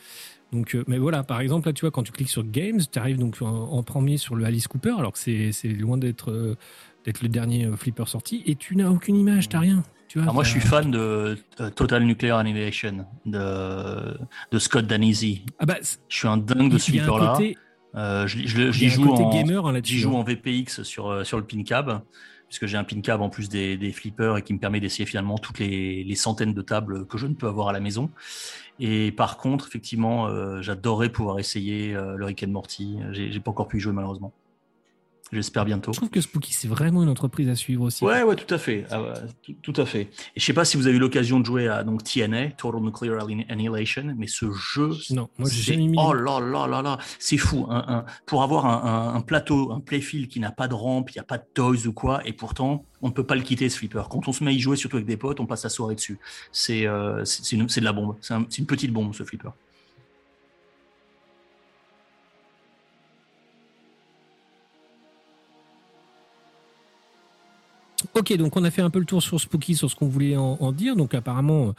Donc, 0.52 0.74
euh, 0.74 0.84
mais 0.88 0.98
voilà, 0.98 1.22
par 1.22 1.40
exemple, 1.40 1.68
là, 1.68 1.72
tu 1.72 1.82
vois, 1.82 1.90
quand 1.90 2.02
tu 2.02 2.12
cliques 2.12 2.28
sur 2.28 2.44
Games, 2.44 2.80
tu 2.90 2.98
arrives 2.98 3.18
donc 3.18 3.40
en, 3.40 3.46
en 3.46 3.82
premier 3.82 4.16
sur 4.18 4.34
le 4.34 4.44
Alice 4.44 4.66
Cooper, 4.68 4.94
alors 4.98 5.12
que 5.12 5.18
c'est 5.18 5.68
loin 5.68 5.96
d'être 5.96 6.30
euh, 6.32 6.56
d'être 7.04 7.22
le 7.22 7.28
dernier 7.28 7.66
euh, 7.66 7.76
flipper 7.76 8.06
sorti, 8.08 8.42
et 8.46 8.56
tu 8.56 8.76
n'as 8.76 8.90
aucune 8.90 9.16
image, 9.16 9.48
t'as 9.48 9.60
rien. 9.60 9.84
Tu 10.14 10.20
vois, 10.20 10.26
Alors 10.26 10.34
moi, 10.34 10.44
je 10.44 10.50
suis 10.50 10.60
fan 10.60 10.92
de 10.92 11.36
euh, 11.58 11.70
Total 11.70 12.04
Nuclear 12.04 12.38
Annihilation 12.38 13.04
de, 13.26 14.16
de 14.52 14.58
Scott 14.60 14.86
Danesi. 14.86 15.44
Ah 15.58 15.66
bah, 15.66 15.78
Je 16.08 16.16
suis 16.16 16.28
un 16.28 16.36
dingue 16.36 16.70
de 16.70 16.78
ce 16.78 16.92
flipper-là. 16.92 17.36
Euh, 17.96 18.24
je, 18.28 18.70
joue 18.70 19.10
en, 19.10 19.30
gamer 19.34 19.66
hein, 19.66 19.80
joue 19.82 20.10
hein. 20.10 20.20
en 20.20 20.22
VPX 20.22 20.84
sur, 20.84 21.08
euh, 21.08 21.24
sur 21.24 21.36
le 21.36 21.44
pin 21.44 21.64
cab, 21.64 22.00
puisque 22.48 22.66
j'ai 22.66 22.76
un 22.76 22.84
pin 22.84 23.00
cab 23.00 23.22
en 23.22 23.28
plus 23.28 23.48
des, 23.48 23.76
des 23.76 23.90
flippers 23.90 24.36
et 24.36 24.42
qui 24.42 24.54
me 24.54 24.60
permet 24.60 24.78
d'essayer 24.78 25.04
finalement 25.04 25.36
toutes 25.36 25.58
les, 25.58 26.04
les 26.04 26.14
centaines 26.14 26.54
de 26.54 26.62
tables 26.62 27.08
que 27.08 27.18
je 27.18 27.26
ne 27.26 27.34
peux 27.34 27.48
avoir 27.48 27.66
à 27.66 27.72
la 27.72 27.80
maison. 27.80 28.08
Et 28.78 29.10
par 29.10 29.36
contre, 29.36 29.66
effectivement, 29.66 30.28
euh, 30.28 30.62
j'adorerais 30.62 31.08
pouvoir 31.08 31.40
essayer 31.40 31.92
euh, 31.92 32.14
le 32.14 32.24
Rick 32.24 32.44
and 32.44 32.52
Morty. 32.52 32.98
J'ai 33.10 33.40
pas 33.40 33.50
encore 33.50 33.66
pu 33.66 33.78
y 33.78 33.80
jouer 33.80 33.92
malheureusement. 33.92 34.32
J'espère 35.34 35.64
bientôt. 35.64 35.92
Je 35.92 35.98
trouve 35.98 36.10
que 36.10 36.20
Spooky, 36.20 36.52
c'est 36.52 36.68
vraiment 36.68 37.02
une 37.02 37.08
entreprise 37.08 37.48
à 37.48 37.56
suivre 37.56 37.82
aussi. 37.82 38.04
Ouais, 38.04 38.22
ouais, 38.22 38.36
tout 38.36 38.52
à 38.54 38.58
fait. 38.58 38.86
Ah 38.90 39.02
ouais, 39.02 39.08
tout, 39.42 39.54
tout 39.72 39.80
à 39.80 39.84
fait. 39.84 40.02
Et 40.36 40.40
je 40.40 40.44
sais 40.44 40.52
pas 40.52 40.64
si 40.64 40.76
vous 40.76 40.86
avez 40.86 40.96
eu 40.96 41.00
l'occasion 41.00 41.40
de 41.40 41.44
jouer 41.46 41.68
à 41.68 41.82
donc 41.82 42.04
TNA, 42.04 42.50
Total 42.52 42.80
Nuclear 42.80 43.26
Annihilation, 43.48 44.14
mais 44.16 44.28
ce 44.28 44.50
jeu, 44.52 44.90
Non, 45.10 45.28
moi, 45.38 45.48
j'ai 45.50 45.76
mis. 45.76 45.96
Oh 45.98 46.12
là 46.12 46.38
là 46.40 46.66
là 46.66 46.82
là, 46.82 46.98
c'est 47.18 47.36
fou. 47.38 47.66
Un, 47.68 47.84
un- 47.88 48.04
pour 48.26 48.42
avoir 48.42 48.66
un, 48.66 49.20
plateau, 49.20 49.72
un 49.72 49.80
playfield 49.80 50.28
qui 50.28 50.40
n'a 50.40 50.52
pas 50.52 50.68
de 50.68 50.74
rampe, 50.74 51.10
il 51.10 51.14
n'y 51.14 51.20
a 51.20 51.24
pas 51.24 51.38
de 51.38 51.44
toys 51.52 51.86
ou 51.86 51.92
quoi, 51.92 52.26
et 52.26 52.32
pourtant, 52.32 52.84
on 53.02 53.08
ne 53.08 53.12
peut 53.12 53.24
pas 53.24 53.34
le 53.34 53.42
quitter 53.42 53.68
ce 53.68 53.78
flipper. 53.78 54.02
Quand 54.08 54.28
on 54.28 54.32
se 54.32 54.44
met 54.44 54.50
à 54.50 54.54
y 54.54 54.60
jouer, 54.60 54.76
surtout 54.76 54.96
avec 54.96 55.06
des 55.06 55.16
potes, 55.16 55.40
on 55.40 55.46
passe 55.46 55.64
la 55.64 55.70
soirée 55.70 55.94
dessus. 55.94 56.18
C'est 56.52 56.86
euh, 56.86 57.22
de 57.22 57.80
la 57.84 57.92
bombe. 57.92 58.16
C'est 58.20 58.58
une 58.58 58.66
petite 58.66 58.92
bombe, 58.92 59.14
ce 59.14 59.24
flipper. 59.24 59.50
Ok, 68.16 68.32
donc 68.36 68.56
on 68.56 68.62
a 68.64 68.70
fait 68.70 68.82
un 68.82 68.90
peu 68.90 68.98
le 69.00 69.04
tour 69.04 69.22
sur 69.22 69.40
Spooky, 69.40 69.74
sur 69.74 69.90
ce 69.90 69.96
qu'on 69.96 70.06
voulait 70.06 70.36
en, 70.36 70.56
en 70.60 70.70
dire. 70.72 70.94
Donc 70.96 71.14
apparemment, 71.14 71.68
euh, 71.68 71.72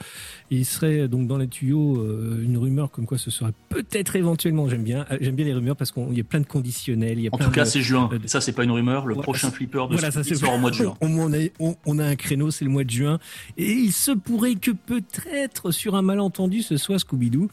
il 0.51 0.65
serait 0.65 1.07
donc 1.07 1.27
dans 1.27 1.37
les 1.37 1.47
tuyaux 1.47 1.97
euh, 1.97 2.41
une 2.43 2.57
rumeur 2.57 2.91
comme 2.91 3.05
quoi 3.05 3.17
ce 3.17 3.31
serait 3.31 3.53
peut-être 3.69 4.15
éventuellement. 4.17 4.67
J'aime 4.67 4.83
bien, 4.83 5.05
euh, 5.11 5.17
j'aime 5.21 5.35
bien 5.35 5.45
les 5.45 5.53
rumeurs 5.53 5.75
parce 5.77 5.91
qu'il 5.91 6.13
y 6.13 6.19
a 6.19 6.23
plein 6.25 6.41
de 6.41 6.45
conditionnels. 6.45 7.19
Il 7.19 7.23
y 7.23 7.27
a 7.27 7.29
En 7.31 7.37
plein 7.37 7.45
tout 7.47 7.51
cas, 7.53 7.65
c'est 7.65 7.81
juin. 7.81 8.09
de- 8.11 8.27
ça, 8.27 8.41
c'est 8.41 8.51
pas 8.51 8.63
une 8.65 8.71
rumeur. 8.71 9.05
Le 9.05 9.13
Voilà, 9.13 9.23
prochain 9.23 9.49
flipper 9.51 9.87
de 9.87 9.93
Voilà, 9.93 10.11
ça 10.11 10.23
Spooky 10.23 10.29
c'est 10.39 10.45
sort 10.45 10.53
au 10.55 10.57
mois 10.57 10.71
de 10.71 10.75
juin. 10.75 10.95
On 11.01 11.31
a, 11.33 11.37
on, 11.59 11.75
on 11.85 11.99
a 11.99 12.05
un 12.05 12.15
créneau, 12.15 12.51
c'est 12.51 12.65
le 12.65 12.71
mois 12.71 12.83
de 12.83 12.89
juin. 12.89 13.19
Et 13.57 13.71
il 13.71 13.91
se 13.93 14.11
pourrait 14.11 14.55
que 14.55 14.71
peut-être 14.71 15.71
sur 15.71 15.95
un 15.95 16.01
malentendu, 16.01 16.61
ce 16.61 16.75
soit 16.77 16.97
Scooby-Doo. 16.99 17.47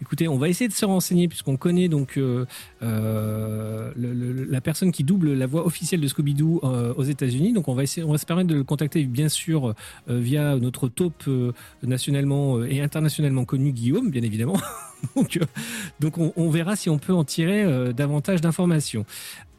Écoutez, 0.00 0.28
on 0.28 0.38
va 0.38 0.48
essayer 0.48 0.68
de 0.68 0.72
se 0.74 0.84
renseigner 0.84 1.26
puisqu'on 1.28 1.56
connaît 1.56 1.88
donc 1.88 2.16
euh, 2.16 2.46
euh, 2.82 3.90
le- 3.96 4.12
le- 4.14 4.44
la 4.44 4.60
personne 4.60 4.92
qui 4.92 5.04
double 5.04 5.32
la 5.34 5.46
voix 5.46 5.66
officielle 5.66 6.00
de 6.00 6.06
Scooby-Doo 6.08 6.60
euh, 6.64 6.94
aux 6.96 7.02
États-Unis. 7.04 7.52
Donc 7.52 7.68
on 7.68 7.74
va 7.74 7.82
essayer, 7.82 8.04
on 8.06 8.12
va 8.12 8.18
se 8.18 8.26
permettre 8.28 8.48
de 8.48 8.54
le 8.54 8.62
contacter 8.62 9.02
bien 9.04 9.28
sûr 9.28 9.74
euh, 10.08 10.18
via 10.20 10.56
notre 10.56 10.86
taupe 10.86 11.24
euh, 11.26 11.52
nationalement 11.82 12.58
euh, 12.58 12.70
et 12.70 12.80
internationalement 12.80 13.44
connu 13.44 13.72
Guillaume, 13.72 14.10
bien 14.10 14.22
évidemment. 14.22 14.60
donc 15.16 15.36
euh, 15.36 15.44
donc 16.00 16.18
on, 16.18 16.32
on 16.36 16.50
verra 16.50 16.76
si 16.76 16.90
on 16.90 16.98
peut 16.98 17.12
en 17.12 17.24
tirer 17.24 17.62
euh, 17.62 17.92
davantage 17.92 18.40
d'informations. 18.40 19.04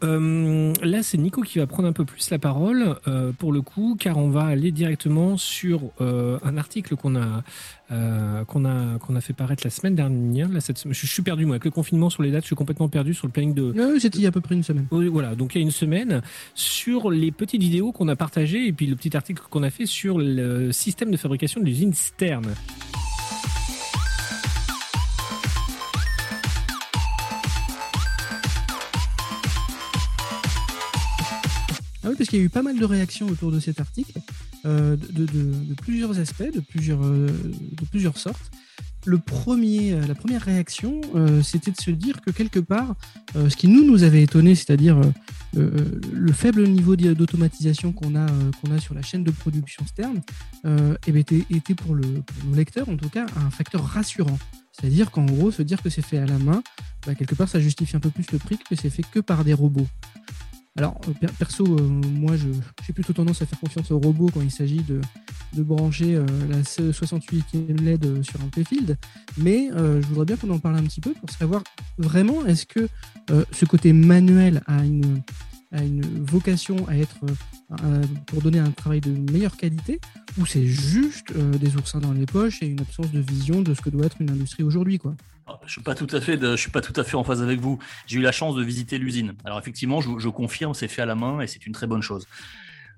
Euh, 0.01 0.73
là, 0.81 1.03
c'est 1.03 1.17
Nico 1.17 1.41
qui 1.41 1.59
va 1.59 1.67
prendre 1.67 1.89
un 1.89 1.91
peu 1.91 2.05
plus 2.05 2.29
la 2.29 2.39
parole 2.39 2.95
euh, 3.09 3.33
pour 3.33 3.51
le 3.51 3.61
coup, 3.61 3.97
car 3.99 4.17
on 4.17 4.29
va 4.29 4.45
aller 4.45 4.71
directement 4.71 5.35
sur 5.35 5.81
un 5.99 6.57
article 6.57 6.95
qu'on 6.95 7.17
a 7.17 7.43
qu'on 8.47 8.65
a 8.65 8.97
qu'on 8.99 9.15
a 9.15 9.21
fait 9.21 9.33
paraître 9.33 9.63
la 9.65 9.69
semaine 9.69 9.95
dernière. 9.95 10.47
Là, 10.47 10.61
cette 10.61 10.77
semaine, 10.77 10.93
je 10.93 11.05
suis 11.05 11.21
perdu 11.21 11.45
moi 11.45 11.55
avec 11.55 11.65
le 11.65 11.71
confinement 11.71 12.09
sur 12.09 12.23
les 12.23 12.31
dates, 12.31 12.43
je 12.43 12.47
suis 12.47 12.55
complètement 12.55 12.87
perdu 12.87 13.13
sur 13.13 13.27
le 13.27 13.33
planning 13.33 13.53
de. 13.53 13.71
Ouais, 13.71 13.99
C'était 13.99 14.19
il 14.19 14.21
y 14.21 14.25
a 14.25 14.29
à 14.29 14.31
peu 14.31 14.41
près 14.41 14.55
une 14.55 14.63
semaine. 14.63 14.87
Oui, 14.91 15.07
Voilà, 15.07 15.35
donc 15.35 15.55
il 15.55 15.57
y 15.57 15.61
a 15.61 15.63
une 15.63 15.71
semaine 15.71 16.21
sur 16.53 17.11
les 17.11 17.31
petites 17.31 17.61
vidéos 17.61 17.91
qu'on 17.91 18.07
a 18.07 18.15
partagées 18.15 18.67
et 18.67 18.71
puis 18.71 18.85
le 18.85 18.95
petit 18.95 19.17
article 19.17 19.41
qu'on 19.49 19.63
a 19.63 19.69
fait 19.69 19.85
sur 19.85 20.17
le 20.17 20.71
système 20.71 21.11
de 21.11 21.17
fabrication 21.17 21.59
de 21.59 21.65
l'usine 21.65 21.93
Stern. 21.93 22.45
Parce 32.19 32.29
qu'il 32.29 32.39
y 32.39 32.41
a 32.41 32.45
eu 32.45 32.49
pas 32.49 32.63
mal 32.63 32.77
de 32.77 32.83
réactions 32.83 33.27
autour 33.27 33.49
de 33.49 33.61
cet 33.61 33.79
article, 33.79 34.19
euh, 34.65 34.97
de, 34.97 35.73
plusieurs 35.75 36.19
aspects, 36.19 36.53
de 36.53 36.59
plusieurs, 36.59 37.01
euh, 37.01 37.27
de 37.27 37.85
plusieurs 37.89 38.17
sortes. 38.17 38.51
Le 39.05 39.17
premier, 39.17 39.93
euh, 39.93 40.05
la 40.05 40.15
première 40.15 40.41
réaction, 40.41 40.99
c'était 41.41 41.71
de 41.71 41.79
se 41.79 41.91
dire 41.91 42.19
que 42.19 42.31
quelque 42.31 42.59
part, 42.59 42.95
ce 43.35 43.55
qui 43.55 43.69
nous 43.69 43.85
nous 43.85 44.03
avait 44.03 44.21
étonné, 44.21 44.53
c'est-à-dire 44.53 44.99
le 45.53 46.31
faible 46.33 46.67
niveau 46.67 46.97
d'automatisation 46.97 47.93
qu'on 47.93 48.15
a, 48.17 48.27
qu'on 48.61 48.71
a 48.71 48.79
sur 48.79 48.93
la 48.93 49.01
chaîne 49.01 49.23
de 49.23 49.31
production 49.31 49.85
Stern, 49.87 50.19
eh 50.65 51.11
ben, 51.13 51.23
était, 51.49 51.75
pour, 51.75 51.95
le, 51.95 52.03
nos 52.45 52.53
lecteurs, 52.53 52.89
en 52.89 52.97
tout 52.97 53.09
cas, 53.09 53.27
un 53.37 53.49
facteur 53.49 53.85
rassurant. 53.85 54.37
C'est-à-dire 54.73 55.09
qu'en 55.09 55.25
gros, 55.25 55.51
se 55.51 55.61
dire 55.61 55.81
que 55.81 55.89
c'est 55.89 56.05
fait 56.05 56.17
à 56.17 56.25
la 56.25 56.37
main, 56.37 56.61
bah, 57.07 57.15
quelque 57.15 57.35
part, 57.35 57.47
ça 57.47 57.61
justifie 57.61 57.95
un 57.95 58.01
peu 58.01 58.09
plus 58.09 58.29
le 58.33 58.39
prix 58.39 58.57
que 58.69 58.75
c'est 58.75 58.89
fait 58.89 59.03
que 59.09 59.21
par 59.21 59.45
des 59.45 59.53
robots. 59.53 59.87
Alors, 60.77 60.99
euh, 61.07 61.11
per- 61.19 61.27
perso, 61.37 61.65
euh, 61.65 61.81
moi, 61.81 62.35
j'ai 62.37 62.93
plutôt 62.93 63.13
tendance 63.13 63.41
à 63.41 63.45
faire 63.45 63.59
confiance 63.59 63.91
aux 63.91 63.99
robots 63.99 64.29
quand 64.33 64.41
il 64.41 64.51
s'agit 64.51 64.81
de, 64.83 65.01
de 65.53 65.63
brancher 65.63 66.15
euh, 66.15 66.25
la 66.49 66.61
68e 66.61 67.81
LED 67.81 68.23
sur 68.23 68.39
un 68.41 68.47
Playfield. 68.47 68.97
Mais 69.37 69.69
je 69.73 70.05
voudrais 70.07 70.25
bien 70.25 70.35
qu'on 70.37 70.49
en 70.51 70.59
parle 70.59 70.77
un 70.77 70.83
petit 70.83 71.01
peu 71.01 71.13
pour 71.13 71.29
savoir 71.29 71.63
vraiment 71.97 72.45
est-ce 72.45 72.65
que 72.65 72.87
ce 73.51 73.65
côté 73.65 73.93
manuel 73.93 74.61
a 74.67 74.83
une, 74.85 75.21
a 75.71 75.83
une 75.83 76.01
vocation 76.23 76.87
à 76.87 76.95
être 76.97 77.17
pour 78.27 78.41
donner 78.41 78.59
un 78.59 78.71
travail 78.71 79.01
de 79.01 79.11
meilleure 79.31 79.55
qualité 79.57 79.99
ou 80.39 80.45
c'est 80.45 80.65
juste 80.65 81.33
des 81.37 81.75
oursins 81.75 81.99
dans 81.99 82.13
les 82.13 82.25
poches 82.25 82.61
et 82.63 82.67
une 82.67 82.81
absence 82.81 83.11
de 83.11 83.19
vision 83.19 83.61
de 83.61 83.73
ce 83.73 83.81
que 83.81 83.89
doit 83.89 84.05
être 84.05 84.17
une 84.21 84.29
industrie 84.31 84.63
aujourd'hui 84.63 84.97
quoi? 84.97 85.15
Ah, 85.49 85.59
Je 85.65 85.71
suis 85.71 85.81
pas 85.81 85.95
tout 85.95 86.07
à 86.11 86.21
fait, 86.21 86.55
suis 86.57 86.71
pas 86.71 86.81
tout 86.81 86.93
à 86.95 87.03
fait 87.03 87.15
en 87.15 87.23
phase 87.23 87.41
avec 87.41 87.59
vous. 87.59 87.79
J'ai 88.05 88.17
eu 88.17 88.21
la 88.21 88.31
chance 88.31 88.55
de 88.55 88.63
visiter 88.63 88.97
l'usine. 88.97 89.33
Alors 89.45 89.57
effectivement, 89.59 90.01
je, 90.01 90.09
je 90.19 90.29
confirme, 90.29 90.73
c'est 90.73 90.87
fait 90.87 91.01
à 91.01 91.05
la 91.05 91.15
main 91.15 91.41
et 91.41 91.47
c'est 91.47 91.65
une 91.65 91.73
très 91.73 91.87
bonne 91.87 92.01
chose. 92.01 92.27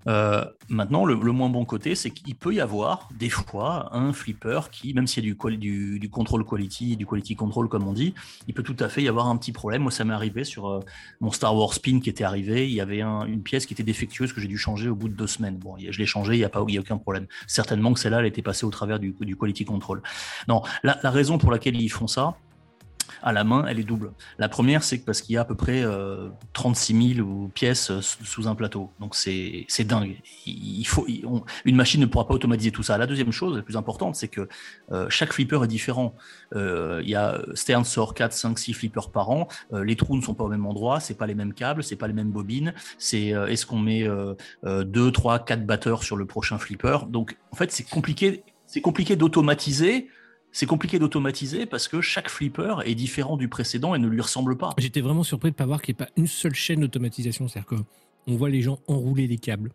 Euh, 0.07 0.43
maintenant, 0.69 1.05
le, 1.05 1.15
moins 1.15 1.49
bon 1.49 1.65
côté, 1.65 1.95
c'est 1.95 2.11
qu'il 2.11 2.35
peut 2.35 2.53
y 2.53 2.59
avoir 2.59 3.09
des 3.17 3.29
fois 3.29 3.95
un 3.95 4.13
flipper 4.13 4.69
qui, 4.71 4.93
même 4.93 5.07
s'il 5.07 5.25
y 5.25 5.29
a 5.29 5.33
du, 5.33 5.57
du, 5.57 5.99
du 5.99 6.09
control 6.09 6.45
quality, 6.45 6.97
du 6.97 7.05
quality 7.05 7.35
control 7.35 7.69
comme 7.69 7.87
on 7.87 7.93
dit, 7.93 8.13
il 8.47 8.53
peut 8.53 8.63
tout 8.63 8.75
à 8.79 8.89
fait 8.89 9.03
y 9.03 9.07
avoir 9.07 9.27
un 9.27 9.37
petit 9.37 9.51
problème. 9.51 9.83
Moi, 9.83 9.91
ça 9.91 10.03
m'est 10.03 10.13
arrivé 10.13 10.43
sur 10.43 10.67
euh, 10.69 10.79
mon 11.19 11.31
Star 11.31 11.55
Wars 11.55 11.73
Spin 11.73 11.99
qui 11.99 12.09
était 12.09 12.23
arrivé. 12.23 12.67
Il 12.67 12.73
y 12.73 12.81
avait 12.81 13.01
un- 13.01 13.25
une 13.25 13.43
pièce 13.43 13.65
qui 13.65 13.73
était 13.73 13.83
défectueuse 13.83 14.33
que 14.33 14.41
j'ai 14.41 14.47
dû 14.47 14.57
changer 14.57 14.89
au 14.89 14.95
bout 14.95 15.09
de 15.09 15.15
deux 15.15 15.27
semaines. 15.27 15.57
Bon, 15.57 15.75
je 15.77 15.97
l'ai 15.97 16.05
changé, 16.05 16.33
il 16.33 16.39
n'y 16.39 16.43
a 16.43 16.49
pas, 16.49 16.61
aucun 16.61 16.97
problème. 16.97 17.27
Certainement 17.47 17.93
que 17.93 17.99
celle-là, 17.99 18.19
elle 18.19 18.25
était 18.25 18.41
passée 18.41 18.65
au 18.65 18.69
travers 18.71 18.99
du, 18.99 19.15
du 19.19 19.35
quality 19.35 19.65
control. 19.65 20.01
Non, 20.47 20.61
la 20.83 21.11
raison 21.11 21.37
pour 21.37 21.51
laquelle 21.51 21.79
ils 21.79 21.89
font 21.89 22.07
ça, 22.07 22.35
à 23.23 23.31
la 23.31 23.43
main, 23.43 23.65
elle 23.67 23.79
est 23.79 23.83
double. 23.83 24.11
La 24.37 24.49
première, 24.49 24.83
c'est 24.83 24.99
parce 24.99 25.21
qu'il 25.21 25.35
y 25.35 25.37
a 25.37 25.41
à 25.41 25.45
peu 25.45 25.55
près 25.55 25.81
euh, 25.83 26.29
36 26.53 27.15
000 27.15 27.27
ou 27.27 27.47
pièces 27.49 27.91
euh, 27.91 28.01
sous 28.01 28.47
un 28.47 28.55
plateau. 28.55 28.91
Donc 28.99 29.15
c'est 29.15 29.65
dingue. 29.83 30.17
Il 30.45 30.85
faut, 30.85 31.05
une 31.65 31.75
machine 31.75 32.01
ne 32.01 32.05
pourra 32.05 32.27
pas 32.27 32.33
automatiser 32.33 32.71
tout 32.71 32.83
ça. 32.83 32.97
La 32.97 33.07
deuxième 33.07 33.31
chose, 33.31 33.57
la 33.57 33.63
plus 33.63 33.77
importante, 33.77 34.15
c'est 34.15 34.27
que 34.27 34.47
euh, 34.91 35.07
chaque 35.09 35.33
flipper 35.33 35.63
est 35.63 35.67
différent. 35.67 36.15
Euh, 36.55 37.01
Il 37.03 37.09
y 37.09 37.15
a 37.15 37.41
Stern 37.53 37.83
sort 37.83 38.13
4, 38.13 38.33
5, 38.33 38.59
6 38.59 38.73
flippers 38.73 39.09
par 39.09 39.29
an. 39.29 39.47
Euh, 39.73 39.83
les 39.83 39.95
trous 39.95 40.15
ne 40.15 40.21
sont 40.21 40.33
pas 40.33 40.43
au 40.43 40.49
même 40.49 40.65
endroit. 40.65 40.99
C'est 40.99 41.17
pas 41.17 41.27
les 41.27 41.35
mêmes 41.35 41.53
câbles, 41.53 41.83
c'est 41.83 41.95
pas 41.95 42.07
les 42.07 42.13
mêmes 42.13 42.31
bobines. 42.31 42.73
C'est 42.97 43.33
euh, 43.33 43.47
est-ce 43.47 43.65
qu'on 43.65 43.79
met 43.79 44.07
2, 44.63 45.11
3, 45.11 45.39
4 45.45 45.65
batteurs 45.65 46.03
sur 46.03 46.17
le 46.17 46.25
prochain 46.25 46.57
flipper? 46.57 47.05
Donc 47.07 47.37
en 47.51 47.55
fait, 47.55 47.71
c'est 47.71 47.87
compliqué. 47.87 48.43
C'est 48.65 48.81
compliqué 48.81 49.15
d'automatiser. 49.15 50.07
C'est 50.51 50.65
compliqué 50.65 50.99
d'automatiser 50.99 51.65
parce 51.65 51.87
que 51.87 52.01
chaque 52.01 52.29
flipper 52.29 52.81
est 52.85 52.95
différent 52.95 53.37
du 53.37 53.47
précédent 53.47 53.95
et 53.95 53.99
ne 53.99 54.07
lui 54.07 54.19
ressemble 54.19 54.57
pas. 54.57 54.71
J'étais 54.77 55.01
vraiment 55.01 55.23
surpris 55.23 55.49
de 55.49 55.55
ne 55.55 55.57
pas 55.57 55.65
voir 55.65 55.81
qu'il 55.81 55.95
n'y 55.95 56.01
ait 56.01 56.05
pas 56.05 56.11
une 56.17 56.27
seule 56.27 56.53
chaîne 56.53 56.81
d'automatisation. 56.81 57.47
C'est-à-dire 57.47 57.77
qu'on 58.25 58.35
voit 58.35 58.49
les 58.49 58.61
gens 58.61 58.79
enrouler 58.87 59.27
les 59.27 59.37
câbles, 59.37 59.71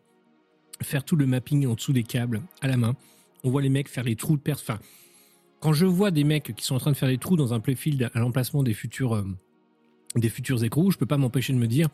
faire 0.82 1.04
tout 1.04 1.16
le 1.16 1.26
mapping 1.26 1.66
en 1.66 1.74
dessous 1.74 1.94
des 1.94 2.02
câbles 2.02 2.42
à 2.60 2.68
la 2.68 2.76
main. 2.76 2.94
On 3.42 3.50
voit 3.50 3.62
les 3.62 3.70
mecs 3.70 3.88
faire 3.88 4.04
les 4.04 4.16
trous 4.16 4.36
de 4.36 4.42
perce. 4.42 4.60
Enfin, 4.62 4.78
quand 5.60 5.72
je 5.72 5.86
vois 5.86 6.10
des 6.10 6.24
mecs 6.24 6.54
qui 6.54 6.64
sont 6.64 6.74
en 6.74 6.78
train 6.78 6.92
de 6.92 6.96
faire 6.96 7.08
des 7.08 7.18
trous 7.18 7.36
dans 7.36 7.54
un 7.54 7.60
playfield 7.60 8.10
à 8.12 8.18
l'emplacement 8.18 8.62
des 8.62 8.74
futurs, 8.74 9.14
euh, 9.14 9.24
des 10.14 10.28
futurs 10.28 10.62
écrous, 10.62 10.90
je 10.90 10.98
peux 10.98 11.06
pas 11.06 11.16
m'empêcher 11.16 11.54
de 11.54 11.58
me 11.58 11.66
dire 11.66 11.88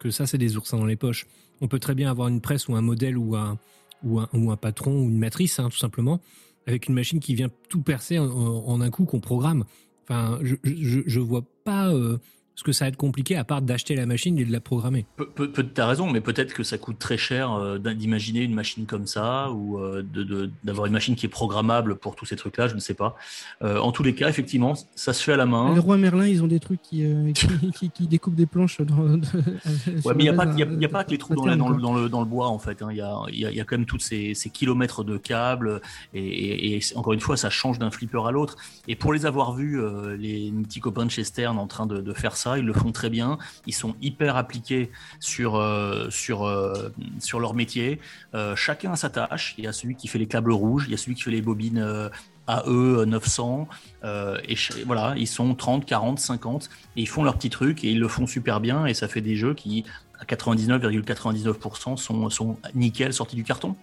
que 0.00 0.10
ça, 0.10 0.26
c'est 0.26 0.38
des 0.38 0.56
oursins 0.56 0.78
dans 0.78 0.86
les 0.86 0.96
poches. 0.96 1.26
On 1.60 1.68
peut 1.68 1.78
très 1.78 1.94
bien 1.94 2.10
avoir 2.10 2.28
une 2.28 2.40
presse 2.40 2.66
ou 2.66 2.74
un 2.74 2.80
modèle 2.82 3.16
ou 3.16 3.36
un, 3.36 3.58
ou 4.02 4.18
un, 4.18 4.28
ou 4.32 4.50
un 4.50 4.56
patron 4.56 4.92
ou 4.92 5.08
une 5.08 5.18
matrice, 5.18 5.60
hein, 5.60 5.68
tout 5.70 5.78
simplement, 5.78 6.20
avec 6.66 6.88
une 6.88 6.94
machine 6.94 7.20
qui 7.20 7.34
vient 7.34 7.50
tout 7.68 7.82
percer 7.82 8.18
en, 8.18 8.80
un 8.80 8.90
coup 8.90 9.04
qu'on 9.04 9.20
programme. 9.20 9.64
Enfin, 10.02 10.38
je, 10.42 10.56
je, 10.64 11.00
je 11.06 11.20
vois 11.20 11.44
pas 11.64 11.92
euh, 11.92 12.18
ce 12.56 12.62
que 12.62 12.72
ça 12.72 12.84
va 12.84 12.88
être 12.90 12.96
compliqué 12.96 13.36
à 13.36 13.44
part 13.44 13.62
d'acheter 13.62 13.96
la 13.96 14.06
machine 14.06 14.38
et 14.38 14.44
de 14.44 14.52
la 14.52 14.60
programmer. 14.60 15.06
Pe- 15.16 15.24
pe- 15.24 15.46
pe- 15.48 15.62
T'as 15.62 15.86
raison, 15.86 16.10
mais 16.10 16.20
peut-être 16.20 16.54
que 16.54 16.62
ça 16.62 16.78
coûte 16.78 16.98
très 16.98 17.16
cher 17.16 17.52
euh, 17.52 17.78
d'im- 17.78 17.94
d'imaginer 17.94 18.42
une 18.42 18.54
machine 18.54 18.86
comme 18.86 19.06
ça 19.06 19.50
ou 19.50 19.78
euh, 19.78 20.02
de- 20.02 20.22
de- 20.22 20.50
d'avoir 20.62 20.86
une 20.86 20.92
machine 20.92 21.16
qui 21.16 21.26
est 21.26 21.28
programmable 21.28 21.96
pour 21.96 22.14
tous 22.14 22.26
ces 22.26 22.36
trucs-là, 22.36 22.68
je 22.68 22.74
ne 22.74 22.80
sais 22.80 22.94
pas. 22.94 23.16
Euh, 23.62 23.78
en 23.78 23.90
tous 23.92 24.02
les 24.04 24.14
cas, 24.14 24.28
effectivement, 24.28 24.74
ça 24.94 25.12
se 25.12 25.22
fait 25.22 25.32
à 25.32 25.36
la 25.36 25.46
main. 25.46 25.74
Les 25.74 25.80
rois 25.80 25.96
Merlin, 25.96 26.26
ils 26.26 26.42
ont 26.42 26.46
des 26.46 26.60
trucs 26.60 26.80
qui, 26.82 27.04
euh, 27.04 27.32
qui, 27.32 27.48
qui- 27.72 27.90
qui 27.90 28.06
découpent 28.06 28.34
des 28.36 28.46
planches 28.46 28.80
dans. 28.82 29.04
de- 29.16 29.20
Ouais, 30.04 30.14
mais 30.14 30.22
il 30.22 30.22
n'y 30.24 30.28
a, 30.28 30.32
pas- 30.34 30.46
base 30.46 30.58
y 30.58 30.62
a, 30.62 30.66
d'un- 30.66 30.80
y 30.80 30.84
a 30.84 30.88
pas 30.88 31.04
que 31.04 31.10
les 31.10 31.18
trous 31.18 31.34
dans, 31.34 31.44
la- 31.46 31.56
terme, 31.56 31.58
dans 31.58 31.74
le, 31.74 31.80
dans, 31.82 31.94
le, 31.94 32.08
dans 32.08 32.20
le 32.20 32.26
bois, 32.26 32.48
en 32.48 32.58
fait. 32.58 32.82
hein. 32.82 32.88
Il 32.90 32.96
y, 32.98 33.00
a, 33.00 33.16
il 33.30 33.38
y, 33.38 33.46
a, 33.46 33.50
il 33.50 33.56
y 33.56 33.60
a 33.60 33.64
quand 33.64 33.76
même 33.76 33.86
tous 33.86 33.98
ces, 33.98 34.34
ces 34.34 34.50
kilomètres 34.50 35.02
de 35.02 35.16
câbles. 35.16 35.80
Et, 36.12 36.20
et- 36.24 36.76
et 36.76 36.80
c'est- 36.80 36.96
encore 36.96 37.12
une 37.14 37.20
fois, 37.20 37.36
ça 37.36 37.50
change 37.50 37.78
d'un 37.80 37.90
flipper 37.90 38.24
à 38.26 38.30
l'autre. 38.30 38.56
Et 38.86 38.94
pour 38.96 39.12
les 39.12 39.26
avoir 39.26 39.54
vus, 39.54 39.80
euh, 39.80 40.16
les 40.16 40.52
petits 40.62 40.80
copains 40.80 41.04
de 41.04 41.10
chez 41.10 41.24
Stern 41.24 41.58
en 41.58 41.66
train 41.66 41.86
de, 41.86 42.00
de 42.00 42.12
faire 42.12 42.36
ça, 42.36 42.43
ils 42.58 42.64
le 42.64 42.72
font 42.72 42.92
très 42.92 43.10
bien. 43.10 43.38
Ils 43.66 43.74
sont 43.74 43.94
hyper 44.02 44.36
appliqués 44.36 44.90
sur, 45.20 45.56
euh, 45.56 46.08
sur, 46.10 46.44
euh, 46.44 46.90
sur 47.18 47.40
leur 47.40 47.54
métier. 47.54 48.00
Euh, 48.34 48.54
chacun 48.56 48.92
a 48.92 48.96
sa 48.96 49.10
tâche. 49.10 49.54
Il 49.58 49.64
y 49.64 49.66
a 49.66 49.72
celui 49.72 49.94
qui 49.96 50.08
fait 50.08 50.18
les 50.18 50.26
câbles 50.26 50.52
rouges, 50.52 50.84
il 50.86 50.90
y 50.90 50.94
a 50.94 50.98
celui 50.98 51.14
qui 51.14 51.22
fait 51.22 51.30
les 51.30 51.42
bobines 51.42 52.10
AE 52.46 53.04
900. 53.06 53.68
euh, 54.04 54.38
et 54.44 54.56
ch- 54.56 54.84
voilà, 54.84 55.14
ils 55.16 55.26
sont 55.26 55.54
30, 55.54 55.86
40, 55.86 56.18
50. 56.18 56.68
Et 56.96 57.02
ils 57.02 57.08
font 57.08 57.24
leur 57.24 57.36
petit 57.36 57.50
truc 57.50 57.84
et 57.84 57.90
ils 57.90 57.98
le 58.00 58.08
font 58.08 58.26
super 58.26 58.60
bien. 58.60 58.86
Et 58.86 58.94
ça 58.94 59.08
fait 59.08 59.20
des 59.22 59.34
jeux 59.36 59.54
qui, 59.54 59.84
à 60.20 60.24
99,99%, 60.24 61.96
sont, 61.96 62.30
sont 62.30 62.58
nickel 62.74 63.12
sortis 63.12 63.36
du 63.36 63.44
carton. 63.44 63.76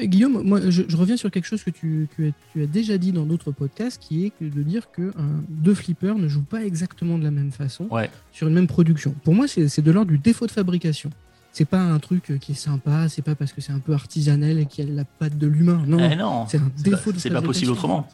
Euh, 0.00 0.04
Guillaume, 0.04 0.42
moi, 0.44 0.60
je, 0.68 0.82
je 0.86 0.96
reviens 0.96 1.16
sur 1.16 1.30
quelque 1.30 1.46
chose 1.46 1.62
que 1.64 1.70
tu, 1.70 2.08
que 2.16 2.30
tu 2.52 2.62
as 2.62 2.66
déjà 2.66 2.98
dit 2.98 3.12
dans 3.12 3.24
d'autres 3.24 3.50
podcasts, 3.50 4.00
qui 4.00 4.26
est 4.26 4.30
que 4.30 4.44
de 4.44 4.62
dire 4.62 4.90
que 4.92 5.10
un- 5.18 5.42
deux 5.48 5.74
flippers 5.74 6.16
ne 6.16 6.28
jouent 6.28 6.42
pas 6.44 6.64
exactement 6.64 7.18
de 7.18 7.24
la 7.24 7.30
même 7.30 7.50
façon 7.50 7.88
Ouais. 7.90 8.10
sur 8.32 8.46
une 8.48 8.54
même 8.54 8.66
production. 8.68 9.14
Pour 9.24 9.34
moi, 9.34 9.46
c'est 9.48 9.80
de 9.80 9.90
l'ordre 9.90 10.10
du 10.10 10.18
défaut 10.18 10.46
de 10.46 10.52
fabrication. 10.52 11.10
C'est 11.54 11.64
pas 11.66 11.80
un 11.80 11.98
truc 11.98 12.30
euh, 12.30 12.38
qui 12.38 12.52
est 12.52 12.54
sympa, 12.54 13.08
c'est 13.10 13.20
pas 13.22 13.34
parce 13.34 13.52
que 13.52 13.60
c'est 13.60 13.72
un 13.72 13.78
peu 13.78 13.92
artisanal 13.92 14.58
et 14.58 14.66
qu'il 14.66 14.88
y 14.88 14.90
a 14.90 14.94
la 14.94 15.04
patte 15.04 15.36
de 15.36 15.46
l'humain. 15.46 15.82
Non, 15.86 15.98
Eh 16.10 16.16
non, 16.16 16.46
c'est 16.48 16.56
un 16.58 16.70
c'est 16.76 16.84
pas, 16.90 16.96
défaut 16.96 17.12
de 17.12 17.18
c'est 17.18 17.28
pas 17.30 17.42
possible 17.42 17.74
fabrication. 17.74 17.98
autrement. 17.98 18.08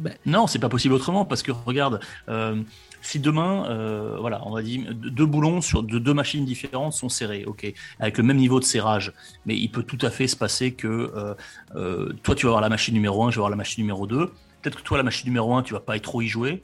Bah, 0.00 0.10
Non, 0.26 0.46
c'est 0.46 0.58
pas 0.58 0.68
possible 0.70 0.94
autrement 0.94 1.24
parce 1.24 1.42
que 1.42 1.52
regarde, 1.52 2.00
euh, 2.28 2.62
si 3.02 3.20
demain, 3.20 3.66
euh, 3.68 4.16
voilà, 4.20 4.46
on 4.46 4.50
va 4.50 4.62
dire 4.62 4.94
deux 4.94 5.26
boulons 5.26 5.60
sur 5.60 5.82
de 5.82 5.98
deux 5.98 6.14
machines 6.14 6.44
différentes 6.44 6.92
sont 6.92 7.08
serrés, 7.08 7.44
ok, 7.44 7.72
avec 7.98 8.18
le 8.18 8.24
même 8.24 8.36
niveau 8.36 8.60
de 8.60 8.64
serrage, 8.64 9.12
mais 9.46 9.56
il 9.56 9.68
peut 9.68 9.82
tout 9.82 9.98
à 10.02 10.10
fait 10.10 10.26
se 10.26 10.36
passer 10.36 10.72
que 10.72 10.86
euh, 10.86 11.34
euh, 11.76 12.12
toi 12.22 12.34
tu 12.34 12.46
vas 12.46 12.50
avoir 12.50 12.62
la 12.62 12.68
machine 12.68 12.94
numéro 12.94 13.24
1, 13.24 13.30
je 13.30 13.36
vais 13.36 13.38
avoir 13.38 13.50
la 13.50 13.56
machine 13.56 13.82
numéro 13.82 14.06
2. 14.06 14.26
Peut-être 14.60 14.78
que 14.78 14.82
toi 14.82 14.96
la 14.96 15.04
machine 15.04 15.28
numéro 15.28 15.54
1, 15.54 15.62
tu 15.62 15.72
vas 15.72 15.80
pas 15.80 15.96
être 15.96 16.02
trop 16.02 16.20
y 16.20 16.28
jouer, 16.28 16.62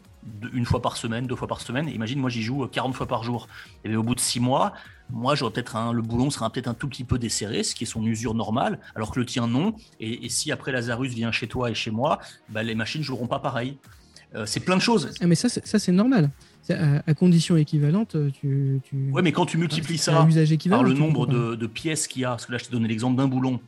une 0.53 0.65
fois 0.65 0.83
par 0.83 0.97
semaine, 0.97 1.27
deux 1.27 1.37
fois 1.37 1.49
par 1.49 1.61
semaine. 1.61 1.89
Imagine, 1.89 2.19
moi 2.19 2.31
j'y 2.31 2.43
joue 2.43 2.67
40 2.67 2.95
fois 2.95 3.07
par 3.07 3.23
jour. 3.23 3.49
Et 3.85 3.95
au 3.95 4.03
bout 4.03 4.15
de 4.15 4.21
six 4.21 4.41
mois, 4.41 4.73
moi 5.11 5.35
j'aurais 5.35 5.53
peut-être 5.53 5.77
un, 5.77 5.93
le 5.93 6.03
boulon 6.03 6.31
sera 6.31 6.51
peut-être 6.51 6.69
un 6.69 6.75
tout 6.75 6.89
petit 6.89 7.05
peu 7.05 7.19
desserré, 7.19 7.63
ce 7.63 7.75
qui 7.75 7.85
est 7.85 7.87
son 7.87 8.05
usure 8.05 8.35
normale, 8.35 8.81
alors 8.95 9.11
que 9.11 9.21
le 9.21 9.27
tien 9.27 9.47
non. 9.47 9.75
Et, 10.01 10.29
si 10.29 10.51
après 10.51 10.73
Lazarus 10.73 11.13
vient 11.13 11.33
chez 11.33 11.47
toi 11.47 11.71
et 11.71 11.75
chez 11.75 11.91
moi, 11.91 12.19
bah, 12.49 12.63
les 12.63 12.75
machines 12.75 13.03
joueront 13.03 13.27
pas 13.27 13.39
pareil. 13.39 13.79
Euh, 14.35 14.47
c'est 14.47 14.61
plein 14.61 14.77
de 14.77 14.83
choses. 14.83 15.11
ah, 15.21 15.27
mais 15.27 15.35
ça, 15.35 15.49
c'est- 15.49 15.93
normal. 15.93 16.31
À, 16.71 17.03
à 17.07 17.15
condition 17.15 17.57
équivalente, 17.57 18.17
tu. 18.41 18.81
tu... 18.85 19.11
Ouais, 19.13 19.21
mais 19.23 19.33
quand 19.33 19.45
tu 19.47 19.59
multiplies 19.59 19.97
à 19.97 19.99
ça 19.99 20.27
par 20.71 20.83
le 20.83 20.95
nombre 20.95 21.27
de, 21.27 21.55
de 21.55 21.67
pièces 21.67 22.09
qu'il 22.09 22.23
y 22.23 22.25
a, 22.25 22.31
parce 22.31 22.47
que 22.47 22.53
là 22.53 22.59
je 22.59 22.65
te 22.65 22.73
donnais 22.73 22.89
l'exemple 22.89 23.17
d'un 23.17 23.29
boulon, 23.29 23.61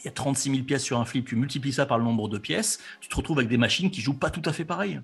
il 0.00 0.04
y 0.04 0.08
a 0.08 0.12
36 0.12 0.50
000 0.50 0.62
pièces 0.62 0.84
sur 0.84 1.00
un 1.00 1.04
flip, 1.04 1.26
tu 1.26 1.34
multiplies 1.34 1.72
ça 1.72 1.84
par 1.84 1.98
le 1.98 2.04
nombre 2.04 2.28
de 2.28 2.38
pièces, 2.38 2.78
tu 3.00 3.08
te 3.08 3.16
retrouves 3.16 3.38
avec 3.38 3.50
des 3.50 3.56
machines 3.56 3.90
qui 3.90 4.00
jouent 4.00 4.14
pas 4.18 4.30
tout 4.30 4.42
à 4.44 4.52
fait 4.52 4.64
pareil. 4.64 5.00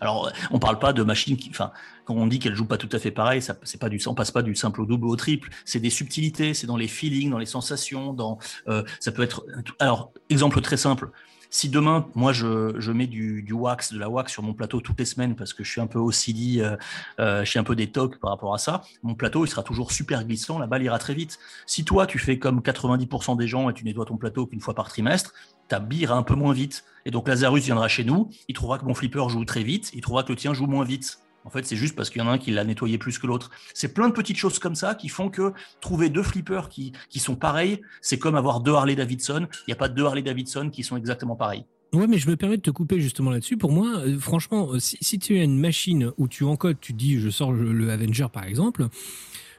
Alors, 0.00 0.30
on 0.50 0.58
parle 0.58 0.78
pas 0.78 0.92
de 0.92 1.02
machines 1.02 1.36
qui, 1.36 1.48
enfin, 1.50 1.70
quand 2.04 2.14
on 2.14 2.26
dit 2.26 2.38
qu'elles 2.38 2.54
jouent 2.56 2.66
pas 2.66 2.76
tout 2.76 2.88
à 2.92 2.98
fait 2.98 3.12
pareil, 3.12 3.40
ça, 3.40 3.56
c'est 3.62 3.80
pas 3.80 3.88
du, 3.88 3.98
on 4.06 4.14
passe 4.14 4.32
pas 4.32 4.42
du 4.42 4.54
simple 4.54 4.82
au 4.82 4.86
double 4.86 5.06
au 5.06 5.16
triple. 5.16 5.48
C'est 5.64 5.80
des 5.80 5.88
subtilités, 5.88 6.52
c'est 6.52 6.66
dans 6.66 6.76
les 6.76 6.88
feelings, 6.88 7.30
dans 7.30 7.38
les 7.38 7.46
sensations, 7.46 8.12
dans, 8.12 8.38
euh, 8.68 8.82
ça 9.00 9.12
peut 9.12 9.22
être. 9.22 9.46
Alors, 9.78 10.12
exemple 10.28 10.60
très 10.60 10.76
simple. 10.76 11.10
Si 11.54 11.68
demain, 11.68 12.08
moi, 12.16 12.32
je, 12.32 12.90
mets 12.90 13.06
du, 13.06 13.52
wax, 13.52 13.92
de 13.92 13.98
la 14.00 14.08
wax 14.08 14.32
sur 14.32 14.42
mon 14.42 14.54
plateau 14.54 14.80
toutes 14.80 14.98
les 14.98 15.04
semaines 15.04 15.36
parce 15.36 15.54
que 15.54 15.62
je 15.62 15.70
suis 15.70 15.80
un 15.80 15.86
peu 15.86 16.00
OCD, 16.00 16.58
euh, 16.58 16.76
euh, 17.20 17.44
je 17.44 17.48
suis 17.48 17.60
un 17.60 17.62
peu 17.62 17.76
des 17.76 17.86
par 17.86 18.30
rapport 18.30 18.54
à 18.54 18.58
ça, 18.58 18.82
mon 19.04 19.14
plateau, 19.14 19.44
il 19.44 19.48
sera 19.48 19.62
toujours 19.62 19.92
super 19.92 20.24
glissant, 20.24 20.58
la 20.58 20.66
balle 20.66 20.82
ira 20.82 20.98
très 20.98 21.14
vite. 21.14 21.38
Si 21.64 21.84
toi, 21.84 22.08
tu 22.08 22.18
fais 22.18 22.40
comme 22.40 22.58
90% 22.58 23.36
des 23.36 23.46
gens 23.46 23.70
et 23.70 23.72
tu 23.72 23.84
nettoies 23.84 24.04
ton 24.04 24.16
plateau 24.16 24.46
qu'une 24.46 24.60
fois 24.60 24.74
par 24.74 24.88
trimestre, 24.88 25.32
ta 25.68 25.78
bille 25.78 26.00
ira 26.00 26.16
un 26.16 26.24
peu 26.24 26.34
moins 26.34 26.52
vite. 26.52 26.82
Et 27.04 27.12
donc 27.12 27.28
Lazarus 27.28 27.62
viendra 27.62 27.86
chez 27.86 28.02
nous, 28.02 28.30
il 28.48 28.54
trouvera 28.56 28.80
que 28.80 28.84
mon 28.84 28.94
flipper 28.94 29.28
joue 29.28 29.44
très 29.44 29.62
vite, 29.62 29.92
il 29.94 30.00
trouvera 30.00 30.24
que 30.24 30.32
le 30.32 30.36
tien 30.36 30.54
joue 30.54 30.66
moins 30.66 30.84
vite. 30.84 31.20
En 31.44 31.50
fait, 31.50 31.66
c'est 31.66 31.76
juste 31.76 31.94
parce 31.94 32.10
qu'il 32.10 32.22
y 32.22 32.24
en 32.24 32.28
a 32.28 32.32
un 32.32 32.38
qui 32.38 32.50
l'a 32.50 32.64
nettoyé 32.64 32.98
plus 32.98 33.18
que 33.18 33.26
l'autre. 33.26 33.50
C'est 33.74 33.92
plein 33.92 34.08
de 34.08 34.14
petites 34.14 34.36
choses 34.36 34.58
comme 34.58 34.74
ça 34.74 34.94
qui 34.94 35.08
font 35.08 35.28
que 35.28 35.52
trouver 35.80 36.08
deux 36.08 36.22
flippers 36.22 36.68
qui, 36.68 36.92
sont 37.16 37.36
pareils, 37.36 37.80
c'est 38.00 38.18
comme 38.18 38.34
avoir 38.34 38.60
deux 38.60 38.72
Harley 38.72 38.96
Davidson. 38.96 39.46
Il 39.50 39.64
n'y 39.68 39.72
a 39.74 39.76
pas 39.76 39.88
deux 39.88 40.04
Harley 40.04 40.22
Davidson 40.22 40.70
qui 40.70 40.82
sont 40.82 40.96
exactement 40.96 41.36
pareils. 41.36 41.64
Ouais, 41.92 42.06
mais 42.08 42.18
je 42.18 42.28
me 42.28 42.36
permets 42.36 42.56
de 42.56 42.62
te 42.62 42.70
couper 42.70 43.00
justement 43.00 43.30
là-dessus. 43.30 43.56
Pour 43.56 43.70
moi, 43.70 43.98
euh, 43.98 44.18
franchement, 44.18 44.72
euh, 44.72 44.78
si, 44.80 45.18
tu 45.18 45.38
as 45.38 45.44
une 45.44 45.60
machine 45.60 46.10
où 46.16 46.26
tu 46.26 46.42
encodes, 46.44 46.80
tu 46.80 46.92
dis, 46.92 47.20
je 47.20 47.30
sors 47.30 47.52
le 47.52 47.90
Avenger 47.90 48.26
par 48.32 48.44
exemple, 48.44 48.88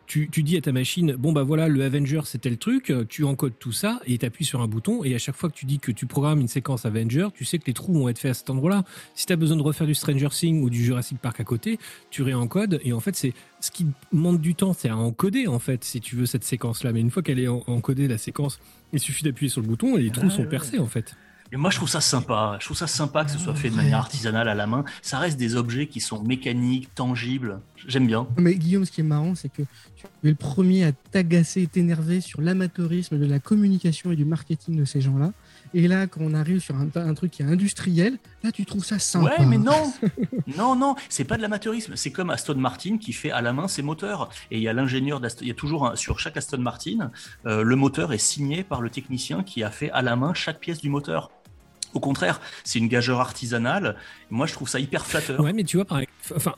tu, 0.08 0.30
tu 0.30 0.44
dis 0.44 0.56
à 0.58 0.62
ta 0.62 0.72
machine, 0.72 1.14
bon 1.18 1.32
bah 1.32 1.44
voilà, 1.44 1.68
le 1.68 1.84
Avenger 1.84 2.22
c'était 2.26 2.50
le 2.50 2.58
truc, 2.58 2.94
tu 3.10 3.24
encodes 3.24 3.54
tout 3.60 3.72
ça 3.72 4.00
et 4.06 4.18
tu 4.18 4.26
appuies 4.26 4.46
sur 4.46 4.62
un 4.62 4.68
bouton 4.68 5.04
et 5.04 5.16
à 5.16 5.18
chaque 5.18 5.36
fois 5.36 5.50
que 5.50 5.56
tu 5.56 5.66
dis 5.66 5.80
que 5.80 5.92
tu 5.92 6.06
programmes 6.06 6.42
une 6.42 6.48
séquence 6.48 6.86
Avenger, 6.86 7.28
tu 7.34 7.46
sais 7.46 7.58
que 7.60 7.66
les 7.68 7.74
trous 7.74 7.94
vont 7.94 8.08
être 8.10 8.20
faits 8.20 8.32
à 8.32 8.34
cet 8.36 8.50
endroit-là. 8.50 8.84
Si 9.16 9.26
tu 9.26 9.34
as 9.34 9.36
besoin 9.36 9.58
de 9.58 9.62
refaire 9.64 9.88
du 9.88 9.96
Stranger 9.96 10.30
Things 10.30 10.62
ou 10.62 10.70
du 10.70 10.84
Jurassic 10.84 11.18
Park 11.20 11.40
à 11.40 11.44
côté, 11.44 11.80
tu 12.12 12.22
réencodes 12.22 12.80
et 12.84 12.94
en 12.94 13.00
fait 13.00 13.16
c'est 13.16 13.34
ce 13.60 13.72
qui 13.72 13.88
demande 14.14 14.40
du 14.40 14.54
temps, 14.56 14.74
c'est 14.74 14.90
à 14.90 14.98
encoder 14.98 15.48
en 15.48 15.60
fait 15.60 15.84
si 15.84 16.00
tu 16.02 16.16
veux 16.16 16.26
cette 16.28 16.44
séquence-là. 16.44 16.92
Mais 16.94 17.00
une 17.02 17.10
fois 17.10 17.24
qu'elle 17.24 17.40
est 17.40 17.48
en- 17.48 17.64
encodée 17.68 18.08
la 18.08 18.18
séquence, 18.20 18.60
il 18.94 19.00
suffit 19.00 19.24
d'appuyer 19.24 19.50
sur 19.50 19.62
le 19.62 19.68
bouton 19.68 19.98
et 19.98 20.04
les 20.04 20.12
trous 20.12 20.26
Ouais, 20.26 20.30
sont 20.30 20.42
ouais. 20.44 20.48
percés 20.50 20.78
en 20.80 20.86
fait. 20.88 21.16
Et 21.52 21.58
moi, 21.58 21.70
je 21.70 21.78
trouve 21.78 21.90
ça 21.90 22.02
sympa. 22.02 22.58
Je 22.60 22.66
trouve 22.66 22.78
ça 22.78 22.88
sympa 22.88 23.24
que 23.24 23.32
ce 23.32 23.38
soit 23.38 23.54
fait 23.54 23.70
de 23.70 23.76
manière 23.76 24.00
artisanale 24.00 24.50
à 24.50 24.56
la 24.56 24.68
main. 24.68 24.84
Ça 25.02 25.20
reste 25.20 25.38
des 25.38 25.56
objets 25.56 25.88
qui 25.88 26.02
sont 26.02 26.22
mécaniques, 26.24 26.94
tangibles. 26.96 27.60
J'aime 27.88 28.08
bien. 28.08 28.28
Mais 28.38 28.56
Guillaume, 28.56 28.86
ce 28.86 28.92
qui 28.92 29.02
est 29.02 29.06
marrant, 29.06 29.36
c'est 29.36 29.50
que 29.50 29.62
tu 29.96 30.06
es 30.06 30.30
le 30.30 30.36
premier 30.36 30.86
à 30.86 30.92
t'agacer 30.92 31.62
et 31.62 31.68
t'énerver 31.68 32.20
sur 32.20 32.42
l'amateurisme 32.42 33.20
de 33.20 33.26
la 33.26 33.40
communication 33.40 34.12
et 34.12 34.16
du 34.16 34.26
marketing 34.26 34.76
de 34.76 34.86
ces 34.86 35.02
gens-là. 35.02 35.32
Et 35.78 35.88
là, 35.90 36.08
quand 36.08 36.22
on 36.24 36.34
arrive 36.34 36.60
sur 36.62 36.74
un, 36.76 36.88
un 36.96 37.14
truc 37.14 37.32
qui 37.32 37.42
est 37.42 37.46
industriel, 37.46 38.18
là, 38.44 38.52
tu 38.54 38.66
trouves 38.66 38.86
ça 38.86 38.98
sympa. 38.98 39.36
Ouais, 39.40 39.46
mais 39.46 39.58
non, 39.58 39.92
non, 40.58 40.76
non, 40.76 40.96
c'est 41.10 41.26
pas 41.26 41.36
de 41.36 41.42
l'amateurisme. 41.42 41.98
C'est 41.98 42.12
comme 42.12 42.30
Aston 42.30 42.56
Martin 42.56 42.98
qui 42.98 43.12
fait 43.12 43.30
à 43.32 43.42
la 43.42 43.52
main 43.52 43.68
ses 43.68 43.82
moteurs. 43.82 44.30
Et 44.52 44.58
il 44.58 44.64
y 44.64 44.70
a 44.70 44.74
l'ingénieur 44.74 45.20
d'Aston. 45.20 45.42
Il 45.44 45.50
y 45.50 45.52
a 45.52 45.56
toujours 45.56 45.86
un- 45.86 45.96
sur 45.98 46.18
chaque 46.20 46.38
Aston 46.38 46.60
Martin, 46.60 47.12
euh, 47.46 47.62
le 47.62 47.76
moteur 47.76 48.14
est 48.14 48.18
signé 48.18 48.64
par 48.64 48.82
le 48.82 48.90
technicien 48.90 49.44
qui 49.44 49.64
a 49.64 49.70
fait 49.70 49.92
à 49.92 50.02
la 50.02 50.16
main 50.16 50.34
chaque 50.34 50.60
pièce 50.62 50.80
du 50.80 50.90
moteur. 50.90 51.30
Au 51.96 52.02
contraire, 52.02 52.42
c'est 52.66 52.78
une 52.78 52.90
gageure 52.90 53.22
artisanale. 53.22 53.96
Moi, 54.30 54.46
je 54.48 54.54
trouve 54.54 54.68
ça 54.68 54.80
hyper 54.80 55.06
flatteur. 55.06 55.40
Ouais, 55.40 55.54
mais 55.54 55.64
tu 55.64 55.78
vois, 55.78 55.86
enfin, 56.36 56.54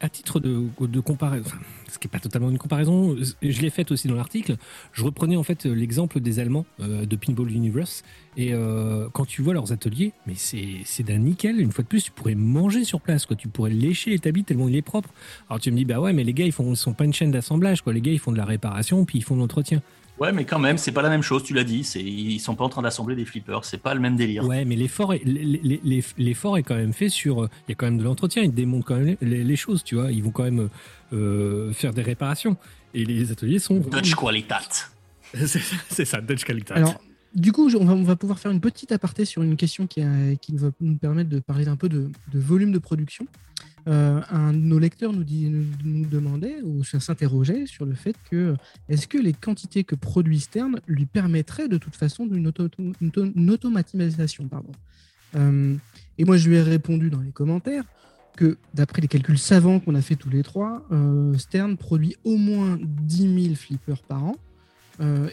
à 0.00 0.08
titre 0.08 0.40
de, 0.40 0.66
de 0.80 1.00
comparaison, 1.00 1.48
ce 1.88 1.98
qui 1.98 2.08
n'est 2.08 2.10
pas 2.10 2.18
totalement 2.18 2.50
une 2.50 2.58
comparaison, 2.58 3.16
je 3.40 3.60
l'ai 3.60 3.70
fait 3.70 3.92
aussi 3.92 4.08
dans 4.08 4.16
l'article. 4.16 4.56
Je 4.92 5.04
reprenais 5.04 5.36
en 5.36 5.44
fait 5.44 5.64
l'exemple 5.64 6.18
des 6.18 6.40
Allemands 6.40 6.66
euh, 6.80 7.06
de 7.06 7.16
Pinball 7.16 7.52
Universe. 7.52 8.02
Et 8.36 8.52
euh, 8.52 9.08
quand 9.12 9.26
tu 9.26 9.42
vois 9.42 9.54
leurs 9.54 9.70
ateliers, 9.70 10.12
mais 10.26 10.34
c'est 10.36 10.80
c'est 10.84 11.04
d'un 11.04 11.18
nickel. 11.18 11.60
Une 11.60 11.70
fois 11.70 11.84
de 11.84 11.88
plus, 11.88 12.02
tu 12.02 12.10
pourrais 12.10 12.34
manger 12.34 12.82
sur 12.82 13.00
place, 13.00 13.26
quoi. 13.26 13.36
Tu 13.36 13.46
pourrais 13.46 13.70
lécher 13.70 14.10
l'établi 14.10 14.42
tellement 14.42 14.68
il 14.68 14.74
est 14.74 14.82
propre. 14.82 15.10
Alors 15.48 15.60
tu 15.60 15.70
me 15.70 15.76
dis, 15.76 15.84
bah 15.84 16.00
ouais, 16.00 16.12
mais 16.12 16.24
les 16.24 16.34
gars, 16.34 16.46
ils 16.46 16.52
font, 16.52 16.72
ils 16.72 16.76
sont 16.76 16.94
pas 16.94 17.04
une 17.04 17.14
chaîne 17.14 17.30
d'assemblage, 17.30 17.82
quoi. 17.82 17.92
Les 17.92 18.00
gars, 18.00 18.10
ils 18.10 18.18
font 18.18 18.32
de 18.32 18.38
la 18.38 18.44
réparation, 18.44 19.04
puis 19.04 19.18
ils 19.18 19.22
font 19.22 19.36
de 19.36 19.40
l'entretien. 19.40 19.82
Ouais, 20.18 20.30
mais 20.32 20.44
quand 20.44 20.58
même, 20.60 20.78
c'est 20.78 20.92
pas 20.92 21.02
la 21.02 21.08
même 21.08 21.22
chose. 21.22 21.42
Tu 21.42 21.54
l'as 21.54 21.64
dit. 21.64 21.80
Ils 21.96 22.38
sont 22.38 22.54
pas 22.54 22.64
en 22.64 22.68
train 22.68 22.82
d'assembler 22.82 23.16
des 23.16 23.24
flippers. 23.24 23.64
C'est 23.64 23.78
pas 23.82 23.94
le 23.94 24.00
même 24.00 24.14
délire. 24.16 24.44
Ouais, 24.44 24.64
mais 24.64 24.76
l'effort 24.76 25.12
est, 25.12 25.22
l'effort 26.18 26.56
quand 26.58 26.76
même 26.76 26.92
fait 26.92 27.08
sur. 27.08 27.42
euh, 27.44 27.48
Il 27.66 27.70
y 27.70 27.72
a 27.72 27.74
quand 27.74 27.86
même 27.86 27.98
de 27.98 28.04
l'entretien, 28.04 28.42
ils 28.42 28.54
démontent 28.54 28.84
quand 28.84 28.96
même 28.98 29.16
les, 29.20 29.56
choses, 29.56 29.82
tu 29.82 29.96
vois. 29.96 30.12
Ils 30.12 30.22
vont 30.22 30.30
quand 30.30 30.44
même 30.44 30.68
euh, 31.12 31.72
faire 31.72 31.92
des 31.92 32.02
réparations. 32.02 32.56
Et 32.94 33.04
les 33.04 33.32
ateliers 33.32 33.58
sont. 33.58 33.78
Dutch 33.80 34.14
Qualitat. 34.14 34.60
C'est 35.34 36.04
ça, 36.04 36.20
Dutch 36.20 36.44
Qualitat. 36.44 36.74
Alors, 36.74 37.00
du 37.34 37.50
coup, 37.50 37.68
on 37.74 37.84
va, 37.84 37.94
on 37.94 38.04
va 38.04 38.14
pouvoir 38.14 38.38
faire 38.38 38.52
une 38.52 38.60
petite 38.60 38.92
aparté 38.92 39.24
sur 39.24 39.42
une 39.42 39.56
question 39.56 39.88
qui, 39.88 40.00
a- 40.00 40.36
qui 40.40 40.56
va 40.56 40.70
nous 40.80 40.96
permettre 40.96 41.28
de 41.28 41.40
parler 41.40 41.66
un 41.66 41.74
peu 41.74 41.88
de, 41.88 42.08
de 42.32 42.38
volume 42.38 42.70
de 42.70 42.78
production. 42.78 43.26
Euh, 43.86 44.20
un 44.30 44.52
de 44.54 44.58
nos 44.58 44.78
lecteurs 44.78 45.12
nous, 45.12 45.24
dit, 45.24 45.50
demandait 46.10 46.62
ou 46.62 46.82
s'interrogeait 46.84 47.66
sur 47.66 47.84
le 47.84 47.94
fait 47.94 48.16
que 48.30 48.54
est-ce 48.88 49.06
que 49.06 49.18
les 49.18 49.34
quantités 49.34 49.84
que 49.84 49.94
produit 49.94 50.40
Stern 50.40 50.80
lui 50.86 51.04
permettraient 51.04 51.68
de 51.68 51.76
toute 51.76 51.94
façon 51.94 52.26
d'une 52.26 52.46
auto- 52.46 52.68
une 52.78 53.08
auto- 53.08 53.26
une 53.36 53.50
automatisation. 53.50 54.48
Pardon. 54.48 54.72
Euh, 55.36 55.76
et 56.16 56.24
moi, 56.24 56.36
je 56.38 56.48
lui 56.48 56.56
ai 56.56 56.62
répondu 56.62 57.10
dans 57.10 57.20
les 57.20 57.32
commentaires 57.32 57.84
que 58.36 58.56
d'après 58.72 59.02
les 59.02 59.08
calculs 59.08 59.38
savants 59.38 59.80
qu'on 59.80 59.94
a 59.94 60.00
fait 60.00 60.16
tous 60.16 60.30
les 60.30 60.42
trois, 60.42 60.86
euh, 60.90 61.36
Stern 61.36 61.76
produit 61.76 62.16
au 62.24 62.36
moins 62.36 62.78
10 62.80 63.42
000 63.48 63.54
flippers 63.54 64.02
par 64.02 64.24
an. 64.24 64.36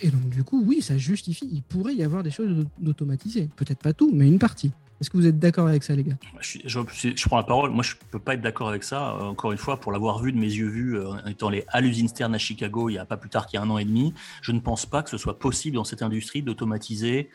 Et 0.01 0.09
donc, 0.09 0.27
du 0.29 0.43
coup, 0.43 0.63
oui, 0.65 0.81
ça 0.81 0.97
justifie. 0.97 1.47
Il 1.51 1.61
pourrait 1.61 1.93
y 1.93 2.01
avoir 2.03 2.23
des 2.23 2.31
choses 2.31 2.65
d'automatisées. 2.79 3.47
Peut-être 3.55 3.77
pas 3.77 3.93
tout, 3.93 4.11
mais 4.11 4.27
une 4.27 4.39
partie. 4.39 4.71
Est-ce 5.01 5.09
que 5.09 5.17
vous 5.17 5.25
êtes 5.25 5.39
d'accord 5.39 5.67
avec 5.67 5.81
ça, 5.81 5.95
les 5.95 6.03
gars? 6.03 6.15
Je, 6.41 7.27
prends 7.27 7.37
la 7.37 7.43
parole. 7.43 7.71
Moi, 7.71 7.83
je 7.83 7.95
peux 8.11 8.19
pas 8.19 8.35
être 8.35 8.41
d'accord 8.41 8.69
avec 8.69 8.83
ça. 8.83 9.15
Euh, 9.15 9.23
encore 9.23 9.51
une 9.51 9.57
fois, 9.57 9.79
pour 9.79 9.91
l'avoir 9.91 10.21
vu 10.21 10.31
de 10.31 10.37
mes 10.37 10.45
yeux 10.45 10.67
vus 10.67 10.95
euh, 10.95 11.09
en 11.09 11.25
étant 11.25 11.49
les 11.49 11.65
à 11.69 11.81
Stern 12.07 12.35
à 12.35 12.37
Chicago, 12.37 12.87
il 12.87 12.93
y 12.93 12.97
a 12.99 13.05
pas 13.05 13.17
plus 13.17 13.29
tard 13.29 13.47
qu'il 13.47 13.57
y 13.57 13.59
a 13.59 13.65
un 13.65 13.69
an 13.71 13.79
et 13.79 13.85
demi, 13.85 14.13
je 14.43 14.51
ne 14.51 14.59
pense 14.59 14.85
pas 14.85 15.01
que 15.01 15.09
ce 15.09 15.17
soit 15.17 15.39
possible 15.39 15.75
dans 15.75 15.83
cette 15.83 16.03
industrie 16.03 16.43
d'automatiser 16.43 17.31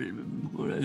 euh, 0.00 0.10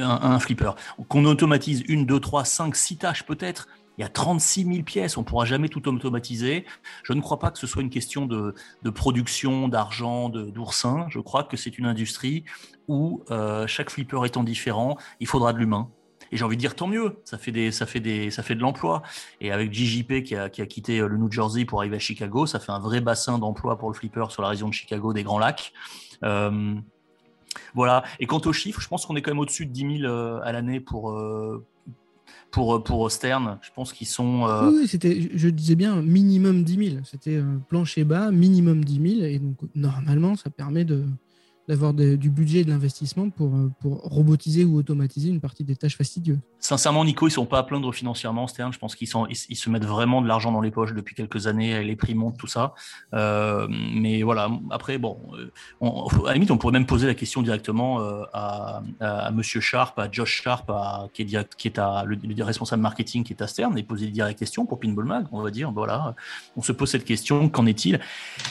un 0.04 0.40
flipper. 0.40 0.72
Qu'on 1.08 1.24
automatise 1.24 1.84
une, 1.88 2.06
deux, 2.06 2.20
trois, 2.20 2.44
cinq, 2.44 2.76
six 2.76 2.98
tâches 2.98 3.24
peut-être. 3.24 3.70
Il 3.98 4.02
y 4.02 4.04
a 4.04 4.10
36 4.10 4.66
000 4.66 4.84
pièces, 4.84 5.18
on 5.18 5.22
ne 5.22 5.26
pourra 5.26 5.46
jamais 5.46 5.70
tout 5.70 5.88
automatiser. 5.88 6.66
Je 7.04 7.14
ne 7.14 7.22
crois 7.22 7.40
pas 7.40 7.50
que 7.50 7.58
ce 7.58 7.66
soit 7.66 7.82
une 7.82 7.90
question 7.90 8.26
de, 8.26 8.54
production, 8.92 9.68
d'argent, 9.68 10.30
d'oursin. 10.30 11.08
Je 11.10 11.20
crois 11.20 11.44
que 11.44 11.58
c'est 11.58 11.78
une 11.78 11.86
industrie 11.86 12.44
où 12.88 13.24
euh, 13.32 13.66
chaque 13.68 13.90
flipper 13.90 14.24
étant 14.26 14.44
différent, 14.44 14.98
il 15.20 15.28
faudra 15.28 15.52
de 15.52 15.58
l'humain. 15.58 15.90
Et 16.32 16.38
j'ai 16.38 16.44
envie 16.44 16.58
de 16.58 16.62
dire 16.62 16.76
tant 16.76 16.88
mieux, 16.88 17.22
ça 17.24 17.38
fait 17.38 17.52
des, 17.52 17.72
ça 17.72 17.86
fait 17.86 18.00
des, 18.00 18.32
ça 18.32 18.44
fait 18.44 18.56
de 18.56 18.62
l'emploi. 18.62 19.02
Et 19.42 19.52
avec 19.52 19.74
JJP 19.74 20.24
qui 20.24 20.36
a, 20.36 20.50
qui 20.50 20.62
a 20.62 20.66
quitté 20.66 21.00
euh, 21.00 21.08
le 21.08 21.18
New 21.18 21.32
Jersey 21.32 21.66
pour 21.66 21.80
arriver 21.80 21.96
à 21.96 22.00
Chicago, 22.00 22.46
ça 22.46 22.60
fait 22.60 22.72
un 22.72 22.80
vrai 22.80 23.02
bassin 23.02 23.40
d'emploi 23.40 23.78
pour 23.78 23.90
le 23.90 23.96
flipper 23.96 24.26
sur 24.30 24.42
la 24.42 24.50
région 24.50 24.68
de 24.68 24.74
Chicago, 24.74 25.14
des 25.14 25.24
Grands 25.24 25.40
Lacs. 25.40 25.74
Euh, 26.24 26.76
voilà. 27.74 28.04
Et 28.20 28.28
quant 28.28 28.42
aux 28.46 28.54
chiffres, 28.54 28.82
je 28.82 28.88
pense 28.88 29.06
qu'on 29.06 29.16
est 29.16 29.22
quand 29.22 29.32
même 29.32 29.40
au-dessus 29.40 29.66
de 29.66 29.72
10 29.72 30.00
000 30.02 30.12
euh, 30.12 30.40
à 30.44 30.52
l'année 30.52 30.80
pour, 30.80 31.18
pour, 32.52 32.84
pour 32.84 33.12
Stern. 33.12 33.58
Je 33.62 33.70
pense 33.76 33.94
qu'ils 33.94 34.08
sont. 34.08 34.48
euh, 34.48 34.72
Oui, 34.72 34.88
c'était, 34.88 35.22
je- 35.22 35.30
je 35.38 35.50
disais 35.50 35.76
bien 35.76 36.02
minimum 36.02 36.64
10 36.64 36.90
000. 36.92 37.04
C'était 37.04 37.36
euh, 37.38 37.44
plancher 37.70 38.04
bas, 38.04 38.32
minimum 38.32 38.84
10 38.84 39.16
000. 39.20 39.26
Et 39.26 39.40
donc, 39.40 39.58
normalement, 39.76 40.36
ça 40.36 40.50
permet 40.50 40.86
de, 40.86 41.04
d'avoir 41.68 41.94
du 41.94 42.30
budget 42.30 42.60
et 42.60 42.64
de 42.64 42.70
l'investissement 42.70 43.30
pour, 43.30 43.54
euh, 43.54 43.70
pour 43.82 44.00
robotiser 44.02 44.64
ou 44.64 44.78
automatiser 44.78 45.30
une 45.30 45.42
partie 45.42 45.64
des 45.64 45.76
tâches 45.76 45.98
fastidieuses. 45.98 46.40
Sincèrement, 46.60 47.04
Nico, 47.04 47.28
ils 47.28 47.32
sont 47.32 47.46
pas 47.46 47.60
à 47.60 47.64
plaindre 47.64 47.94
financièrement, 47.94 48.48
Stern. 48.48 48.72
Je 48.72 48.80
pense 48.80 48.96
qu'ils 48.96 49.10
ils, 49.30 49.38
ils 49.50 49.56
se 49.56 49.70
mettent 49.70 49.86
vraiment 49.86 50.22
de 50.22 50.28
l'argent 50.28 50.52
dans 50.52 50.62
les 50.62 50.72
poches 50.72 50.94
depuis 50.94 51.14
quelques 51.14 51.48
années. 51.48 51.84
Les 51.84 51.96
prix 51.96 52.16
montent, 52.16 52.38
tout 52.38 52.48
ça. 52.48 52.74
Euh, 53.14 53.68
mais 53.70 54.24
voilà. 54.24 54.50
Après, 54.72 54.98
bon, 54.98 55.20
euh, 55.34 55.52
on, 55.82 56.08
à 56.24 56.28
la 56.28 56.34
limite, 56.34 56.52
on 56.52 56.58
pourrait 56.58 56.74
même 56.74 56.86
poser 56.86 57.06
la 57.06 57.16
question 57.16 57.42
directement 57.42 58.00
à, 58.34 58.82
à, 59.00 59.32
Monsieur 59.32 59.60
Sharp, 59.60 60.00
à 60.00 60.10
Josh 60.12 60.42
Sharp, 60.42 60.72
qui 61.14 61.24
est, 61.24 61.26
direct- 61.26 61.56
qui 61.58 61.68
est 61.68 61.78
le, 61.78 62.16
le 62.16 62.44
responsable 62.44 62.82
marketing 62.82 63.24
qui 63.24 63.34
est 63.34 63.42
à 63.42 63.48
Stern, 63.48 63.78
et 63.78 63.84
poser 63.84 64.06
les 64.06 64.12
directes 64.12 64.40
questions 64.40 64.66
pour 64.66 64.80
Pinball 64.80 65.06
Mag. 65.06 65.28
On 65.32 65.42
va 65.42 65.52
dire, 65.52 65.72
voilà, 65.72 66.16
on 66.56 66.62
se 66.62 66.72
pose 66.72 66.90
cette 66.90 67.06
question. 67.06 67.50
Qu'en 67.50 67.66
est-il? 67.66 68.00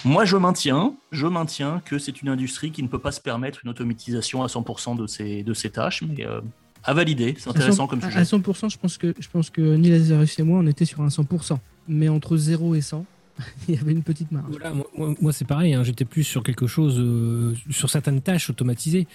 Moi, 0.04 0.24
je 0.24 0.36
maintiens, 0.36 0.94
je 1.12 1.26
maintiens 1.26 1.80
que 1.84 1.98
c'est 1.98 2.22
une 2.22 2.28
industrie 2.28 2.70
qui 2.70 2.82
ne 2.82 2.88
peut 2.88 2.98
pas 2.98 3.05
se 3.12 3.20
permettre 3.20 3.60
une 3.64 3.70
automatisation 3.70 4.42
à 4.42 4.46
100% 4.46 4.96
de 4.96 5.06
ses, 5.06 5.42
de 5.42 5.54
ses 5.54 5.70
tâches, 5.70 6.02
mais 6.02 6.26
euh, 6.26 6.40
à 6.84 6.94
valider. 6.94 7.34
C'est 7.38 7.50
intéressant 7.50 7.84
À 7.84 7.86
100%, 7.86 7.90
comme 7.90 8.02
sujet. 8.02 8.18
À 8.18 8.22
100%, 8.22 8.70
je 8.72 8.78
pense 8.78 8.98
que, 8.98 9.14
je 9.18 9.28
pense 9.28 9.50
que 9.50 9.60
Neil 9.76 9.90
Lazarus 9.90 10.38
et 10.38 10.42
moi, 10.42 10.60
on 10.62 10.66
était 10.66 10.84
sur 10.84 11.00
un 11.02 11.08
100%. 11.08 11.58
Mais 11.88 12.08
entre 12.08 12.36
0 12.36 12.74
et 12.74 12.80
100, 12.80 13.04
il 13.68 13.74
y 13.74 13.78
avait 13.78 13.92
une 13.92 14.02
petite 14.02 14.32
marge. 14.32 14.46
Voilà, 14.50 14.72
moi, 14.72 14.86
moi- 14.96 15.14
moi, 15.20 15.32
c'est 15.32 15.44
pareil, 15.44 15.74
hein, 15.74 15.82
j'étais 15.84 16.04
plus 16.04 16.24
sur 16.24 16.42
quelque 16.42 16.66
chose, 16.66 16.96
euh, 16.98 17.54
sur 17.70 17.90
certaines 17.90 18.20
tâches 18.22 18.50
automatisées. 18.50 19.06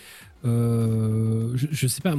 Euh, 0.46 1.52
je, 1.56 1.68
je 1.72 1.88
sais 1.88 2.02
pas, 2.02 2.16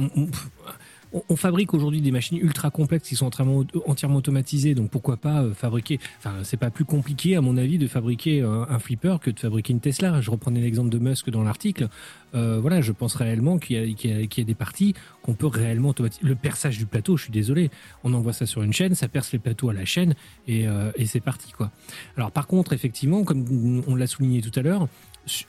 on, 1.29 1.35
fabrique 1.35 1.73
aujourd'hui 1.73 2.01
des 2.01 2.11
machines 2.11 2.37
ultra 2.37 2.71
complexes 2.71 3.09
qui 3.09 3.15
sont 3.15 3.27
entièrement, 3.27 3.63
entièrement 3.85 4.17
automatisées, 4.17 4.75
donc 4.75 4.89
pourquoi 4.89 5.17
pas 5.17 5.43
euh, 5.43 5.53
fabriquer. 5.53 5.99
Enfin, 6.19 6.35
c'est 6.43 6.57
pas 6.57 6.69
plus 6.71 6.85
compliqué, 6.85 7.35
à 7.35 7.41
mon 7.41 7.57
avis, 7.57 7.77
de 7.77 7.87
fabriquer 7.87 8.41
un, 8.41 8.67
un 8.69 8.79
flipper 8.79 9.17
que 9.21 9.31
de 9.31 9.39
fabriquer 9.39 9.73
une 9.73 9.79
Tesla. 9.79 10.21
Je 10.21 10.31
reprenais 10.31 10.61
l'exemple 10.61 10.89
de 10.89 10.99
Musk 10.99 11.29
dans 11.29 11.43
l'article. 11.43 11.87
Euh, 12.35 12.59
voilà, 12.59 12.81
je 12.81 12.91
pense 12.91 13.15
réellement 13.15 13.59
qu'il 13.59 13.77
y, 13.77 14.07
y 14.07 14.41
a- 14.41 14.43
des 14.43 14.55
parties 14.55 14.95
qu'on 15.21 15.33
peut 15.33 15.47
réellement 15.47 15.89
automatiser. 15.89 16.25
Le 16.27 16.35
perçage 16.35 16.77
du 16.77 16.85
plateau, 16.85 17.15
je 17.15 17.23
suis 17.23 17.31
désolé, 17.31 17.69
on 18.03 18.13
envoie 18.13 18.33
ça 18.33 18.45
sur 18.45 18.63
une 18.63 18.73
chaîne, 18.73 18.95
ça 18.95 19.07
perce 19.07 19.31
les 19.31 19.39
plateaux 19.39 19.69
à 19.69 19.73
la 19.73 19.85
chaîne 19.85 20.15
et, 20.47 20.67
euh, 20.67 20.91
et 20.95 21.05
c'est 21.05 21.19
parti, 21.19 21.51
quoi. 21.51 21.71
Alors 22.17 22.31
par 22.31 22.47
contre, 22.47 22.73
effectivement, 22.73 23.23
comme 23.23 23.83
on 23.87 23.95
l'a 23.95 24.07
souligné 24.07 24.41
tout 24.41 24.57
à 24.57 24.63
l'heure, 24.63 24.87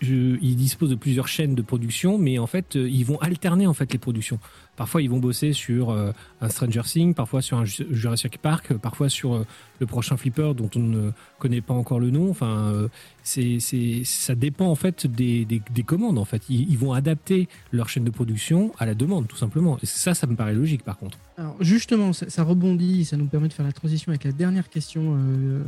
ils 0.02 0.56
disposent 0.56 0.90
de 0.90 0.94
plusieurs 0.94 1.28
chaînes 1.28 1.54
de 1.54 1.62
production, 1.62 2.16
mais 2.18 2.38
en 2.38 2.46
fait, 2.46 2.76
euh, 2.76 2.88
ils 2.88 3.04
vont 3.04 3.18
alterner 3.20 3.66
en 3.66 3.74
fait 3.74 3.92
les 3.92 3.98
productions. 3.98 4.38
Parfois, 4.76 5.02
ils 5.02 5.10
vont 5.10 5.18
bosser 5.18 5.52
sur 5.52 5.90
euh, 5.90 6.12
un 6.40 6.48
Stranger 6.48 6.82
Things, 6.84 7.14
parfois 7.14 7.42
sur 7.42 7.58
un 7.58 7.64
Ju- 7.64 7.86
Jurassic 7.90 8.38
Park, 8.38 8.70
euh, 8.70 8.78
parfois 8.78 9.08
sur 9.08 9.34
euh, 9.34 9.46
le 9.80 9.86
prochain 9.86 10.16
flipper 10.16 10.52
dont 10.56 10.70
on 10.76 10.80
ne 10.80 11.10
connaît 11.38 11.60
pas 11.60 11.74
encore 11.74 12.00
le 12.00 12.10
nom. 12.10 12.30
Enfin, 12.30 12.72
euh, 12.72 12.88
c'est, 13.22 13.58
ça 14.04 14.34
dépend 14.34 14.66
en 14.66 14.74
fait 14.74 15.06
des, 15.06 15.44
des, 15.44 15.60
des 15.70 15.82
commandes. 15.82 16.18
En 16.18 16.24
fait, 16.24 16.42
ils, 16.48 16.76
vont 16.78 16.92
adapter 16.92 17.48
leur 17.72 17.88
chaîne 17.88 18.04
de 18.04 18.10
production 18.10 18.72
à 18.78 18.86
la 18.86 18.94
demande, 18.94 19.26
tout 19.28 19.36
simplement. 19.36 19.78
Et 19.82 19.86
ça, 19.86 20.14
ça 20.14 20.26
me 20.26 20.36
paraît 20.36 20.54
logique, 20.54 20.82
par 20.84 20.98
contre. 20.98 21.18
Alors 21.36 21.56
justement, 21.60 22.12
ça, 22.12 22.28
ça 22.30 22.42
rebondit, 22.42 23.04
ça 23.04 23.16
nous 23.16 23.26
permet 23.26 23.48
de 23.48 23.52
faire 23.52 23.66
la 23.66 23.72
transition 23.72 24.10
avec 24.10 24.24
la 24.24 24.32
dernière 24.32 24.68
question 24.68 25.16
euh, 25.16 25.62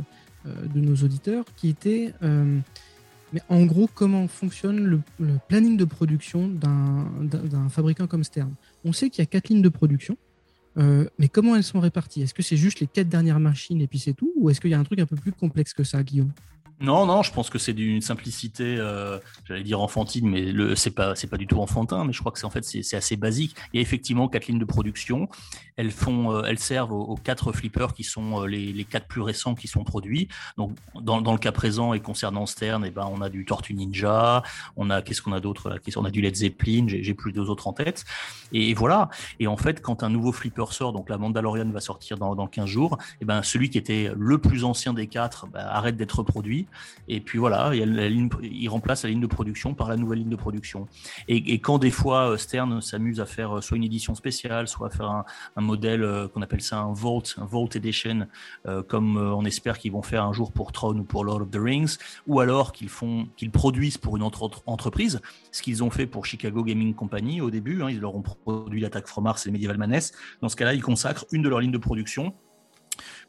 euh, 0.47 0.65
de 0.73 0.79
nos 0.79 0.95
auditeurs, 0.95 1.45
qui 1.55 1.69
était, 1.69 2.13
euh, 2.23 2.59
mais 3.33 3.41
en 3.49 3.65
gros, 3.65 3.89
comment 3.93 4.27
fonctionne 4.27 4.85
le, 4.85 5.01
planning 5.47 5.77
de 5.77 5.85
production 5.85 6.47
d'un 6.47 7.69
fabricant 7.69 8.07
comme 8.07 8.23
Stern? 8.23 8.53
On 8.85 8.93
sait 8.93 9.09
qu'il 9.09 9.21
y 9.21 9.23
a 9.23 9.25
quatre 9.25 9.49
lignes 9.49 9.61
de 9.61 9.69
production, 9.69 10.17
euh, 10.77 11.09
mais 11.17 11.27
comment 11.27 11.55
elles 11.55 11.63
sont 11.63 11.79
réparties? 11.79 12.21
Est-ce 12.21 12.33
que 12.33 12.43
c'est 12.43 12.57
juste 12.57 12.79
les 12.79 12.87
quatre 12.87 13.09
dernières 13.09 13.39
machines 13.39 13.81
et 13.81 13.87
puis 13.87 13.99
c'est 13.99 14.13
tout? 14.13 14.31
Ou 14.37 14.49
est-ce 14.49 14.61
qu'il 14.61 14.71
y 14.71 14.73
a 14.73 14.79
un 14.79 14.83
truc 14.83 14.99
un 14.99 15.05
peu 15.05 15.15
plus 15.15 15.31
complexe 15.31 15.73
que 15.73 15.83
ça, 15.83 16.03
Guillaume? 16.03 16.31
Non, 16.79 17.07
non, 17.07 17.23
je 17.23 17.33
pense 17.33 17.49
que 17.49 17.57
c'est 17.57 17.73
d'une 17.73 18.01
simplicité, 18.01 18.75
euh, 18.77 19.17
j'allais 19.45 19.63
dire 19.63 19.81
enfantine, 19.81 20.29
mais 20.29 20.51
le, 20.51 20.75
c'est 20.75 20.91
pas, 20.91 21.15
c'est 21.15 21.25
pas 21.25 21.37
du 21.37 21.47
tout 21.47 21.59
enfantin, 21.59 22.05
mais 22.05 22.13
je 22.13 22.19
crois 22.19 22.31
que 22.31 22.37
c'est 22.37 22.45
en 22.45 22.51
fait 22.51 22.63
c'est, 22.63 22.95
assez 22.95 23.15
basique. 23.15 23.55
Il 23.73 23.77
y 23.77 23.79
a 23.79 23.81
effectivement 23.81 24.27
quatre 24.27 24.45
lignes 24.45 24.59
de 24.59 24.65
production. 24.65 25.27
Elles 25.75 25.89
font, 25.89 26.35
euh, 26.35 26.43
elles 26.45 26.59
servent 26.59 26.91
aux, 26.91 27.15
quatre 27.15 27.51
flippers 27.51 27.95
qui 27.95 28.03
sont 28.03 28.43
les, 28.43 28.71
les 28.73 28.83
quatre 28.83 29.07
plus 29.07 29.21
récents 29.21 29.55
qui 29.55 29.67
sont 29.67 29.83
produits. 29.83 30.27
Donc 30.57 30.77
dans, 31.01 31.19
dans 31.19 31.31
le 31.31 31.39
cas 31.39 31.51
présent 31.51 31.93
et 31.93 31.99
concernant 31.99 32.45
Stern, 32.45 32.85
eh 32.85 32.91
ben 32.91 33.09
on 33.11 33.21
a 33.21 33.29
du 33.29 33.43
Tortue 33.43 33.73
Ninja, 33.73 34.43
on 34.75 34.91
a 34.91 35.01
qu'est-ce 35.01 35.23
qu'on 35.23 35.33
a 35.33 35.39
d'autre? 35.39 35.79
On 35.95 36.05
a 36.05 36.11
du 36.11 36.21
Led 36.21 36.35
Zeppelin, 36.35 36.85
j'ai 36.87 37.13
plus 37.15 37.33
deux 37.33 37.49
autres 37.49 37.67
en 37.67 37.73
tête. 37.73 38.05
Et, 38.53 38.75
voilà. 38.75 39.09
Et 39.39 39.47
en 39.47 39.57
fait, 39.57 39.81
quand 39.81 40.03
un 40.03 40.09
nouveau 40.09 40.31
flipper 40.31 40.66
sort, 40.73 40.93
donc 40.93 41.09
la 41.09 41.17
Mandalorian 41.17 41.69
va 41.69 41.79
sortir 41.79 42.17
dans, 42.17 42.35
dans 42.35 42.47
15 42.47 42.65
jours, 42.65 42.97
eh 43.21 43.25
ben 43.25 43.43
celui 43.43 43.69
qui 43.69 43.77
était 43.77 44.11
le 44.15 44.37
plus 44.37 44.63
ancien 44.63 44.93
des 44.93 45.07
quatre 45.07 45.47
bah, 45.47 45.67
arrête 45.71 45.97
d'être 45.97 46.23
produit. 46.23 46.67
Et 47.07 47.19
puis 47.19 47.39
voilà, 47.39 47.73
il, 47.73 48.69
remplace 48.69 49.03
la 49.03 49.09
ligne 49.09 49.21
de 49.21 49.27
production 49.27 49.73
par 49.73 49.89
la 49.89 49.95
nouvelle 49.95 50.19
ligne 50.19 50.29
de 50.29 50.35
production. 50.35 50.87
Et, 51.27 51.53
et 51.53 51.59
quand 51.59 51.77
des 51.77 51.91
fois 51.91 52.31
euh, 52.31 52.37
Stern 52.37 52.81
s'amuse 52.81 53.19
à 53.19 53.25
faire 53.25 53.57
euh, 53.57 53.61
soit 53.61 53.77
une 53.77 53.83
édition 53.83 54.15
spéciale, 54.15 54.67
soit 54.67 54.87
à 54.87 54.89
faire 54.89 55.09
un, 55.09 55.25
modèle 55.57 56.03
euh, 56.03 56.27
qu'on 56.27 56.41
appelle 56.41 56.61
ça 56.61 56.79
un 56.79 56.93
Vault, 56.93 57.23
un 57.37 57.45
Vault 57.45 57.69
Edition, 57.75 58.27
euh, 58.67 58.83
comme 58.83 59.17
on 59.17 59.43
espère 59.45 59.77
qu'ils 59.77 59.91
vont 59.91 60.01
faire 60.01 60.23
un 60.23 60.33
jour 60.33 60.51
pour 60.51 60.71
Throne 60.71 60.99
ou 60.99 61.03
pour 61.03 61.23
Lord 61.23 61.41
of 61.41 61.51
the 61.51 61.57
Rings, 61.57 61.97
ou 62.27 62.39
alors 62.39 62.71
qu'ils 62.71 62.89
font, 62.89 63.27
qu'ils 63.35 63.51
produisent 63.51 63.97
pour 63.97 64.17
une 64.17 64.23
autre 64.23 64.49
entreprise, 64.65 65.21
ce 65.51 65.61
qu'ils 65.61 65.83
ont 65.83 65.89
fait 65.89 66.07
pour 66.07 66.25
Chicago 66.25 66.63
Gaming 66.63 66.93
Company 66.93 67.41
au 67.41 67.49
début. 67.49 67.81
Hein, 67.81 67.89
ils 67.89 67.99
leur 67.99 68.15
ont 68.15 68.21
produit 68.21 68.79
l'Attaque 68.79 69.07
from 69.07 69.25
Mars 69.25 69.45
et 69.47 69.51
Medieval 69.51 69.77
Maness. 69.77 70.13
Dans 70.41 70.49
ce 70.49 70.55
cas-là, 70.57 70.73
ils 70.73 70.81
consacrent 70.81 71.25
une 71.31 71.41
de 71.41 71.49
leurs 71.49 71.59
lignes 71.59 71.71
de 71.71 71.77
production 71.77 72.33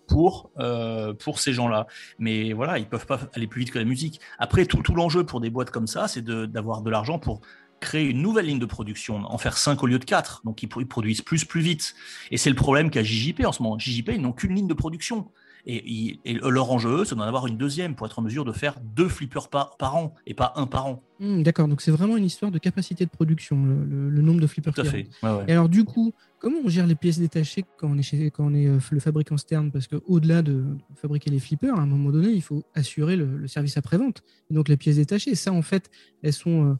pour, 0.07 0.51
euh, 0.59 1.15
ces 1.37 1.53
gens-là. 1.53 1.87
Mais 2.19 2.53
voilà, 2.53 2.79
ils 2.79 2.89
peuvent 2.89 3.07
pas 3.07 3.21
aller 3.35 3.47
plus 3.47 3.61
vite 3.61 3.71
que 3.71 3.79
la 3.79 3.85
musique. 3.85 4.21
Après, 4.39 4.67
tout, 4.67 4.83
l'enjeu 4.95 5.25
pour 5.25 5.41
des 5.41 5.51
boîtes 5.51 5.71
comme 5.71 5.87
ça, 5.87 6.09
c'est 6.09 6.25
d'avoir 6.25 6.83
de, 6.83 6.91
l'argent 6.91 7.19
pour 7.19 7.41
créer 7.81 8.07
une 8.07 8.23
nouvelle 8.23 8.47
ligne 8.47 8.59
de 8.59 8.67
production, 8.67 9.23
en 9.25 9.39
faire 9.39 9.57
5 9.57 9.83
au 9.83 9.87
lieu 9.87 9.99
de 9.99 10.05
4. 10.05 10.43
Donc, 10.45 10.63
ils, 10.63 10.69
ils 10.79 10.89
produisent 10.89 11.23
plus, 11.23 11.45
plus 11.45 11.61
vite. 11.61 11.95
Et 12.31 12.37
c'est 12.37 12.51
le 12.51 12.57
problème 12.57 12.91
qu'a 12.91 13.03
JJP 13.03 13.45
en 13.45 13.53
ce 13.53 13.63
moment. 13.63 13.79
JJP, 13.79 14.13
ils 14.15 14.21
n'ont 14.21 14.33
qu'une 14.33 14.55
ligne 14.55 14.69
de 14.69 14.75
production. 14.75 15.31
Et, 15.71 16.19
leur 16.43 16.71
enjeu, 16.73 17.05
c'est 17.05 17.15
d'en 17.15 17.21
avoir 17.23 17.47
une 17.47 17.59
deuxième 17.59 17.95
pour 17.95 18.07
être 18.07 18.19
en 18.19 18.23
mesure 18.23 18.47
de 18.47 18.53
faire 18.53 18.81
deux 18.97 19.09
flippers 19.09 19.49
par, 19.49 19.77
par 19.77 19.97
an 19.97 20.15
et 20.27 20.33
pas 20.33 20.55
un 20.57 20.67
par 20.67 20.87
an. 20.87 21.03
Hmm, 21.21 21.43
D'accord, 21.43 21.69
donc 21.69 21.83
c'est 21.83 21.91
vraiment 21.91 22.17
une 22.17 22.25
histoire 22.25 22.51
de 22.51 22.59
capacité 22.59 23.05
de 23.05 23.11
production, 23.11 23.63
le, 23.67 23.85
le- 23.85 24.09
le 24.09 24.23
nombre 24.23 24.41
de 24.41 24.47
flippers. 24.47 24.73
Tout 24.73 24.81
à 24.81 24.85
fait. 24.85 25.09
Ouais, 25.23 25.31
ouais. 25.31 25.45
Et 25.47 25.53
alors 25.53 25.69
du 25.69 25.85
coup, 25.85 26.15
comment 26.39 26.57
on 26.65 26.69
gère 26.71 26.87
les 26.87 26.95
pièces 26.95 27.19
détachées 27.19 27.65
quand 27.77 27.89
on 27.91 27.99
est, 27.99 28.03
chez, 28.03 28.31
quand 28.31 28.47
on 28.47 28.55
est 28.55 28.67
euh, 28.67 28.79
le 28.91 29.01
fabricant 29.01 29.37
Stern 29.37 29.71
Parce 29.71 29.87
qu'au-delà 29.89 30.41
de 30.41 30.65
fabriquer 30.95 31.29
les 31.31 31.39
flippers, 31.39 31.75
à 31.75 31.83
un 31.83 31.87
moment 31.87 32.11
donné, 32.13 32.29
il 32.31 32.43
faut 32.43 32.65
assurer 32.75 33.17
le, 33.17 33.37
le 33.37 33.47
service 33.47 33.77
après-vente. 33.77 34.23
Donc 34.51 34.69
les 34.71 34.79
pièces 34.79 34.97
détachées, 34.97 35.35
ça 35.35 35.53
en 35.53 35.61
fait, 35.63 35.91
elles 36.23 36.33
sont... 36.33 36.79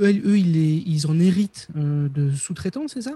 euh, 0.00 0.04
eux, 0.06 0.20
eux, 0.24 0.38
ils, 0.38 0.52
les- 0.52 0.84
ils 0.86 1.06
en 1.08 1.18
héritent 1.18 1.66
euh, 1.76 2.08
de 2.08 2.30
sous-traitants, 2.30 2.86
c'est 2.86 3.02
ça? 3.02 3.14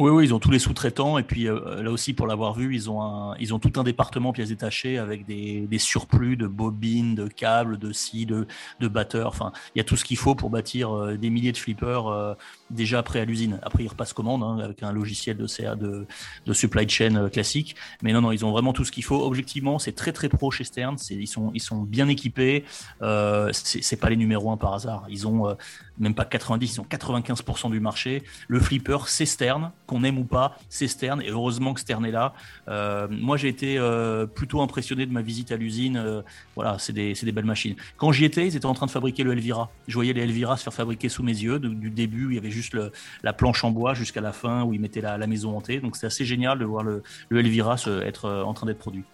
Oui, 0.00 0.10
oui, 0.10 0.24
ils 0.24 0.32
ont 0.32 0.38
tous 0.38 0.50
les 0.50 0.58
sous-traitants 0.58 1.18
et 1.18 1.22
puis 1.22 1.46
euh, 1.46 1.82
là 1.82 1.90
aussi 1.90 2.14
pour 2.14 2.26
l'avoir 2.26 2.54
vu, 2.54 2.74
ils 2.74 2.88
ont 2.88 3.02
un, 3.02 3.36
ils 3.38 3.52
ont 3.52 3.58
tout 3.58 3.78
un 3.78 3.84
département 3.84 4.32
pièces 4.32 4.48
détachées 4.48 4.96
avec 4.96 5.26
des, 5.26 5.66
des 5.66 5.78
surplus 5.78 6.38
de 6.38 6.46
bobines, 6.46 7.14
de 7.14 7.28
câbles, 7.28 7.76
de 7.76 7.92
scies, 7.92 8.24
de, 8.24 8.46
de 8.80 8.88
batteurs. 8.88 9.28
Enfin, 9.28 9.52
il 9.74 9.78
y 9.78 9.80
a 9.82 9.84
tout 9.84 9.96
ce 9.96 10.06
qu'il 10.06 10.16
faut 10.16 10.34
pour 10.34 10.48
bâtir 10.48 10.90
euh, 10.96 11.18
des 11.18 11.28
milliers 11.28 11.52
de 11.52 11.58
flippers 11.58 12.06
euh, 12.06 12.32
déjà 12.70 13.02
prêts 13.02 13.20
à 13.20 13.24
l'usine. 13.24 13.58
Après, 13.62 13.84
ils 13.84 13.88
repassent 13.88 14.12
commande 14.12 14.42
hein, 14.42 14.58
avec 14.62 14.82
un 14.82 14.92
logiciel 14.92 15.36
de, 15.36 15.46
CA 15.46 15.74
de, 15.74 16.06
de 16.46 16.52
supply 16.52 16.88
chain 16.88 17.16
euh, 17.16 17.28
classique. 17.28 17.76
Mais 18.02 18.12
non, 18.12 18.20
non, 18.20 18.32
ils 18.32 18.44
ont 18.44 18.52
vraiment 18.52 18.72
tout 18.72 18.84
ce 18.84 18.92
qu'il 18.92 19.04
faut. 19.04 19.22
Objectivement, 19.22 19.78
c'est 19.78 19.92
très 19.92 20.12
très 20.12 20.28
pro 20.28 20.50
chez 20.50 20.64
Stern. 20.64 20.96
Ils 21.10 21.26
sont, 21.26 21.50
ils 21.54 21.60
sont 21.60 21.82
bien 21.82 22.08
équipés. 22.08 22.64
Euh, 23.02 23.50
c'est 23.52 23.96
pas 23.96 24.08
les 24.08 24.16
numéros 24.16 24.50
un 24.50 24.56
par 24.56 24.74
hasard. 24.74 25.04
Ils 25.08 25.26
ont 25.26 25.48
euh, 25.48 25.54
même 26.00 26.14
pas 26.14 26.24
90, 26.24 26.74
ils 26.76 26.80
ont 26.80 26.84
95% 26.84 27.70
du 27.70 27.78
marché. 27.80 28.22
Le 28.48 28.58
flipper, 28.58 28.98
c'est 29.06 29.26
Stern, 29.26 29.70
qu'on 29.86 30.02
aime 30.02 30.18
ou 30.18 30.24
pas, 30.24 30.56
c'est 30.68 30.88
Stern, 30.88 31.20
et 31.22 31.28
heureusement 31.30 31.74
que 31.74 31.80
Stern 31.80 32.04
est 32.04 32.10
là. 32.10 32.34
Euh, 32.68 33.06
moi, 33.10 33.36
j'ai 33.36 33.48
été 33.48 33.76
euh, 33.78 34.26
plutôt 34.26 34.60
impressionné 34.62 35.06
de 35.06 35.12
ma 35.12 35.22
visite 35.22 35.52
à 35.52 35.56
l'usine. 35.56 35.96
Euh, 35.96 36.22
voilà, 36.56 36.78
c'est 36.78 36.92
des, 36.92 37.12
des 37.12 37.32
belles 37.32 37.44
machines. 37.44 37.76
Quand 37.96 38.12
j'y 38.12 38.24
étais, 38.24 38.46
ils 38.46 38.56
étaient 38.56 38.66
en 38.66 38.74
train 38.74 38.86
de 38.86 38.90
fabriquer 38.90 39.22
le 39.22 39.32
Elvira. 39.32 39.70
Je 39.88 39.94
voyais 39.94 40.12
les 40.12 40.22
Elvira 40.22 40.56
se 40.56 40.64
faire 40.64 40.72
fabriquer 40.74 41.08
sous 41.08 41.22
mes 41.22 41.32
yeux, 41.32 41.58
de- 41.58 41.68
du 41.68 41.90
début, 41.90 42.28
il 42.30 42.34
y 42.34 42.38
avait 42.38 42.50
juste 42.50 42.76
la 43.22 43.32
planche 43.32 43.62
en 43.64 43.70
bois 43.70 43.94
jusqu'à 43.94 44.20
la 44.20 44.32
fin, 44.32 44.62
où 44.64 44.72
ils 44.74 44.80
mettaient 44.80 45.00
la, 45.00 45.18
la 45.18 45.26
maison 45.26 45.56
hantée. 45.56 45.80
Donc, 45.80 45.96
c'est 45.96 46.06
assez 46.06 46.24
génial 46.24 46.58
de 46.58 46.64
voir 46.64 46.82
le, 46.82 47.02
le 47.28 47.38
Elvira 47.40 47.76
se- 47.76 48.00
être 48.02 48.28
en 48.30 48.54
train 48.54 48.66
d'être 48.66 48.78
produit. 48.78 49.04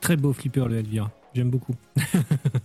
Très 0.00 0.16
beau 0.16 0.32
flipper, 0.32 0.66
le 0.68 0.76
Elvira. 0.78 1.10
J'aime 1.38 1.50
beaucoup. 1.50 1.76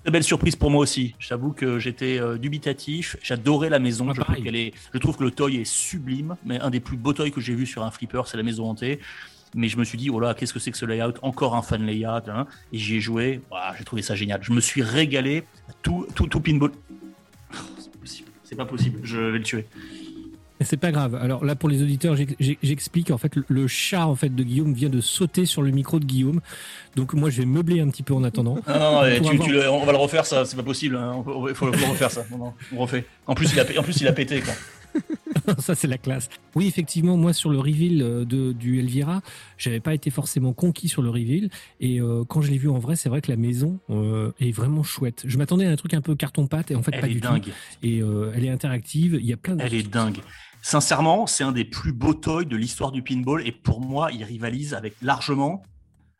Très 0.01 0.11
belle 0.11 0.23
surprise 0.23 0.55
pour 0.55 0.71
moi 0.71 0.81
aussi. 0.81 1.13
J'avoue 1.19 1.51
que 1.51 1.77
j'étais 1.77 2.19
euh, 2.19 2.39
dubitatif. 2.39 3.15
J'adorais 3.21 3.69
la 3.69 3.77
maison. 3.77 4.07
Ah, 4.09 4.13
je, 4.15 4.21
trouve 4.21 4.43
qu'elle 4.43 4.55
est, 4.55 4.73
je 4.91 4.97
trouve 4.97 5.15
que 5.15 5.23
le 5.23 5.29
toy 5.29 5.57
est 5.57 5.63
sublime. 5.63 6.37
Mais 6.43 6.59
un 6.59 6.71
des 6.71 6.79
plus 6.79 6.97
beaux 6.97 7.13
toys 7.13 7.29
que 7.29 7.39
j'ai 7.39 7.53
vu 7.53 7.67
sur 7.67 7.83
un 7.83 7.91
flipper, 7.91 8.23
c'est 8.25 8.35
la 8.35 8.41
maison 8.41 8.67
hantée. 8.67 8.99
Mais 9.53 9.67
je 9.67 9.77
me 9.77 9.83
suis 9.83 9.99
dit, 9.99 10.09
oh 10.09 10.19
là, 10.19 10.33
qu'est-ce 10.33 10.53
que 10.53 10.57
c'est 10.57 10.71
que 10.71 10.77
ce 10.79 10.87
layout? 10.87 11.13
Encore 11.21 11.55
un 11.55 11.61
fan 11.61 11.85
layout. 11.85 12.27
hein. 12.29 12.47
Et 12.71 12.79
j'y 12.79 12.95
ai 12.95 12.99
joué. 12.99 13.41
Ouah, 13.51 13.75
j'ai 13.77 13.83
trouvé 13.83 14.01
ça 14.01 14.15
génial. 14.15 14.39
Je 14.41 14.51
me 14.51 14.59
suis 14.59 14.81
régalé. 14.81 15.43
Tout, 15.83 16.07
tout, 16.15 16.25
tout 16.25 16.39
pinball. 16.39 16.71
Oh, 16.71 17.55
c'est 17.77 17.91
pas 17.91 17.99
possible. 17.99 18.31
C'est 18.43 18.55
pas 18.55 18.65
possible. 18.65 19.01
Je 19.03 19.19
vais 19.19 19.37
le 19.37 19.43
tuer. 19.43 19.67
C'est 20.67 20.77
pas 20.77 20.91
grave. 20.91 21.15
Alors 21.15 21.43
là, 21.45 21.55
pour 21.55 21.69
les 21.69 21.81
auditeurs, 21.81 22.15
j'ex- 22.15 22.35
j'ex- 22.39 22.59
j'explique. 22.63 23.11
En 23.11 23.17
fait, 23.17 23.33
le- 23.47 23.67
chat 23.67 24.05
en 24.07 24.15
fait 24.15 24.33
de 24.33 24.43
Guillaume 24.43 24.73
vient 24.73 24.89
de 24.89 25.01
sauter 25.01 25.45
sur 25.45 25.61
le 25.61 25.71
micro 25.71 25.99
de 25.99 26.05
Guillaume. 26.05 26.41
Donc 26.95 27.13
moi, 27.13 27.29
je 27.29 27.39
vais 27.41 27.45
meubler 27.45 27.79
un 27.79 27.89
petit 27.89 28.03
peu 28.03 28.13
en 28.13 28.23
attendant. 28.23 28.55
Non, 28.67 28.73
non, 28.79 28.91
non, 29.03 29.17
Pour 29.17 29.29
tu- 29.29 29.33
avoir- 29.35 29.47
tu 29.47 29.53
le- 29.53 29.69
on 29.69 29.85
va 29.85 29.91
le 29.91 29.97
refaire, 29.97 30.25
ça. 30.25 30.45
C'est 30.45 30.55
pas 30.55 30.63
possible. 30.63 30.95
hein. 30.97 31.23
Il 31.49 31.55
faut, 31.55 31.65
le 31.67 31.71
refaire, 31.89 32.11
ça. 32.11 32.23
Non, 32.31 32.53
on 32.73 32.77
refait. 32.79 33.05
En 33.27 33.35
plus, 33.35 33.51
il 33.53 33.59
a, 33.59 33.65
en 33.79 33.83
plus, 33.83 33.99
il 34.01 34.07
a 34.07 34.13
pété. 34.13 34.41
Quoi. 34.41 34.53
ça 35.57 35.73
c'est 35.73 35.87
la 35.87 35.97
classe. 35.97 36.29
Oui, 36.53 36.67
effectivement, 36.67 37.17
moi 37.17 37.33
sur 37.33 37.49
le 37.49 37.57
reveal 37.57 38.01
euh, 38.03 38.25
de, 38.25 38.51
du 38.51 38.77
Elvira, 38.79 39.21
j'avais 39.57 39.79
pas 39.79 39.95
été 39.95 40.11
forcément 40.11 40.53
conquis 40.53 40.87
sur 40.87 41.01
le 41.01 41.09
reveal. 41.09 41.49
Et 41.79 41.99
euh, 41.99 42.23
quand 42.27 42.41
je 42.43 42.51
l'ai 42.51 42.59
vu 42.59 42.69
en 42.69 42.77
vrai, 42.77 42.95
c'est 42.95 43.09
vrai 43.09 43.19
que 43.21 43.31
la 43.31 43.37
maison 43.37 43.79
euh, 43.89 44.31
est 44.39 44.51
vraiment 44.51 44.83
chouette. 44.83 45.23
Je 45.25 45.35
m'attendais 45.39 45.65
à 45.65 45.71
un 45.71 45.75
truc 45.77 45.95
un 45.95 46.01
peu 46.01 46.15
carton-pâte 46.15 46.69
et 46.69 46.75
en 46.75 46.83
fait 46.83 46.91
pas 46.91 46.97
Elle 46.99 47.09
est 47.09 47.13
du 47.15 47.19
dingue. 47.21 47.41
tout. 47.45 47.49
Et 47.81 48.01
euh, 48.03 48.31
elle 48.35 48.45
est 48.45 48.49
interactive. 48.49 49.17
Il 49.19 49.25
y 49.25 49.33
a 49.33 49.37
plein 49.37 49.55
de. 49.55 49.63
Elle 49.63 49.73
est 49.73 49.89
dingue. 49.89 50.19
Sincèrement, 50.65 51.27
c'est 51.27 51.43
un 51.43 51.51
des 51.51 51.65
plus 51.65 51.91
beaux 51.91 52.13
toys 52.13 52.45
de 52.45 52.55
l'histoire 52.55 52.93
du 52.93 53.01
pinball 53.03 53.45
et 53.45 53.51
pour 53.51 53.81
moi, 53.81 54.11
il 54.13 54.23
rivalise 54.23 54.73
avec 54.73 54.95
largement 55.01 55.61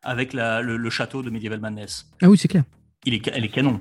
avec 0.04 0.34
la- 0.34 0.62
le, 0.62 0.76
le 0.76 0.90
château 0.90 1.24
de 1.24 1.30
Medieval 1.30 1.62
Madness. 1.62 2.10
Ah 2.22 2.30
oui, 2.30 2.38
c'est 2.38 2.50
clair. 2.50 2.66
Il 3.06 3.14
est, 3.14 3.26
elle 3.34 3.46
est 3.46 3.50
canon. 3.50 3.80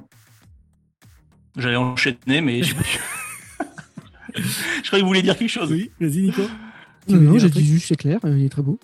J'allais 1.57 1.75
enchaîner, 1.77 2.41
mais 2.41 2.63
je, 2.63 2.75
je 4.37 4.87
croyais 4.87 4.91
que 4.93 4.99
vous 5.01 5.07
vouliez 5.09 5.23
dire 5.23 5.37
quelque 5.37 5.51
chose. 5.51 5.71
Oui, 5.73 5.91
vas-y 6.01 6.23
Nico. 6.23 6.43
Non, 7.09 7.21
non, 7.21 7.39
j'ai 7.39 7.51
dit 7.51 7.67
juste, 7.67 7.89
c'est 7.89 7.97
clair, 7.97 8.21
euh, 8.25 8.39
il 8.39 8.45
est 8.45 8.49
très 8.49 8.63
beau. 8.63 8.79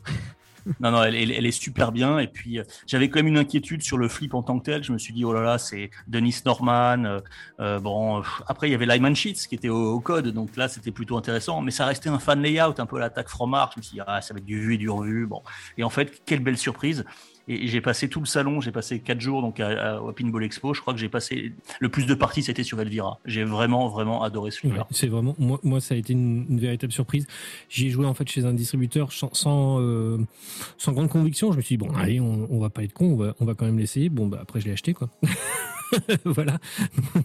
Non, 0.80 0.90
non, 0.90 1.02
elle, 1.02 1.14
elle- 1.14 1.46
est 1.46 1.50
super 1.50 1.92
bien. 1.92 2.18
Et 2.18 2.26
puis, 2.26 2.58
euh, 2.58 2.64
j'avais 2.86 3.08
quand 3.08 3.18
même 3.18 3.28
une 3.28 3.38
inquiétude 3.38 3.82
sur 3.82 3.98
le 3.98 4.08
flip 4.08 4.34
en 4.34 4.42
tant 4.42 4.58
que 4.58 4.64
tel. 4.64 4.84
Je 4.84 4.92
me 4.92 4.98
suis 4.98 5.12
dit, 5.12 5.24
oh 5.24 5.32
là 5.32 5.40
là, 5.40 5.58
c'est 5.58 5.90
Denis 6.06 6.36
Norman. 6.44 7.04
euh, 7.04 7.20
euh, 7.60 7.80
bon, 7.80 8.22
après, 8.46 8.68
il 8.68 8.72
y 8.72 8.74
avait 8.74 8.86
Lyman 8.86 9.14
Sheets 9.14 9.46
qui 9.48 9.54
était 9.54 9.68
au, 9.68 10.00
code. 10.00 10.28
Donc 10.28 10.56
là, 10.56 10.68
c'était 10.68 10.92
plutôt 10.92 11.16
intéressant. 11.16 11.60
Mais 11.62 11.70
ça 11.70 11.86
restait 11.86 12.08
un 12.08 12.18
fan 12.18 12.40
layout, 12.40 12.74
un 12.78 12.86
peu 12.86 12.98
l'attaque 12.98 13.28
from 13.28 13.50
Mars. 13.50 13.72
Je 13.74 13.80
me 13.80 13.82
suis 13.82 13.94
dit, 13.96 14.02
ah, 14.06 14.20
ça 14.20 14.34
va 14.34 14.38
être 14.38 14.46
du 14.46 14.60
vu 14.60 14.74
et 14.74 14.78
du 14.78 14.90
revu. 14.90 15.26
Bon. 15.26 15.42
Et 15.76 15.84
en 15.84 15.90
fait, 15.90 16.22
quelle 16.24 16.40
belle 16.40 16.58
surprise. 16.58 17.04
Et 17.51 17.66
j'ai 17.66 17.80
passé 17.80 18.09
tout 18.11 18.20
le 18.20 18.26
salon, 18.26 18.61
j'ai 18.61 18.72
passé 18.72 19.01
quatre 19.01 19.20
jours 19.20 19.40
donc 19.40 19.59
à, 19.59 20.01
Pinball 20.14 20.44
Expo. 20.44 20.74
Je 20.74 20.80
crois 20.82 20.92
que 20.92 21.01
j'ai 21.01 21.09
passé 21.09 21.53
le 21.80 21.88
plus 21.88 22.05
de 22.05 22.14
parties, 22.14 22.42
c'était 22.42 22.62
sur 22.62 22.78
Elvira. 22.80 23.18
J'ai 23.24 23.42
vraiment, 23.44 23.88
vraiment 23.88 24.22
adoré 24.22 24.51
ce 24.51 24.59
Ouais, 24.66 24.72
flipper. 24.72 24.86
c'est 24.90 25.07
vraiment 25.07 25.34
moi, 25.38 25.59
moi 25.62 25.80
ça 25.80 25.94
a 25.94 25.99
été 25.99 26.12
une, 26.12 26.44
une 26.51 26.61
véritable 26.61 26.92
surprise. 26.92 27.26
J'y 27.70 27.86
ai 27.86 27.90
joué 27.90 28.05
en 28.05 28.12
fait 28.12 28.28
chez 28.28 28.44
un 28.44 28.53
distributeur 28.53 29.12
sans 29.12 29.32
sans, 29.32 29.80
euh, 29.80 30.18
sans 30.76 30.92
grande 30.92 31.09
conviction. 31.09 31.51
Je 31.53 31.57
me 31.57 31.62
suis 31.62 31.78
dit 31.78 31.86
bon 31.86 31.94
allez 31.96 32.20
on, 32.20 32.46
on 32.51 32.59
va 32.61 32.68
pas 32.68 32.82
être 32.84 32.92
con, 32.92 33.07
on 33.12 33.16
va 33.16 33.34
on 33.40 33.44
va 33.46 33.55
quand 33.55 33.64
même 33.64 33.78
l'essayer. 33.78 34.11
Bon 34.11 34.26
bah 34.26 34.38
après 34.42 34.61
je 34.61 34.66
l'ai 34.66 34.72
acheté 34.72 34.92
quoi. 34.92 35.09
voilà. 36.26 36.59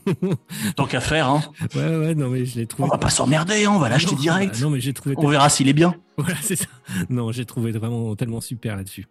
Tant 0.78 0.86
qu'à 0.86 1.02
faire, 1.02 1.28
hein. 1.28 1.42
Ouais 1.76 1.98
ouais 1.98 2.16
non 2.16 2.30
mais 2.30 2.46
je 2.46 2.56
l'ai 2.56 2.64
on 2.64 2.68
trouvé. 2.68 2.90
va 2.90 2.98
pas 2.98 3.10
s'emmerder, 3.10 3.66
hein, 3.66 3.72
on 3.76 3.80
va 3.80 3.90
l'acheter 3.90 4.16
direct. 4.16 4.60
non 4.62 4.70
mais 4.70 4.80
j'ai 4.80 4.94
trouvé. 4.94 5.16
On 5.18 5.28
verra 5.28 5.50
s'il 5.50 5.68
est 5.68 5.74
bien. 5.74 5.96
Voilà 6.18 6.36
c'est 6.42 6.56
ça. 6.56 6.68
Non 7.10 7.32
j'ai 7.32 7.44
trouvé 7.44 7.72
vraiment 7.72 8.16
tellement 8.16 8.40
super 8.40 8.76
là-dessus. 8.78 9.08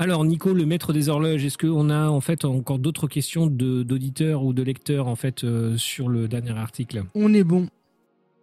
Alors 0.00 0.24
Nico, 0.24 0.54
le 0.54 0.64
maître 0.64 0.92
des 0.92 1.08
horloges, 1.08 1.44
est-ce 1.44 1.58
qu'on 1.58 1.90
a 1.90 2.08
en 2.08 2.20
fait 2.20 2.44
encore 2.44 2.78
d'autres 2.78 3.08
questions 3.08 3.48
d'auditeurs 3.48 4.44
ou 4.44 4.52
de 4.52 4.62
lecteurs 4.62 5.08
en 5.08 5.16
fait 5.16 5.42
euh, 5.42 5.76
sur 5.76 6.08
le 6.08 6.28
dernier 6.28 6.56
article? 6.56 7.02
On 7.16 7.34
est 7.34 7.42
bon. 7.42 7.66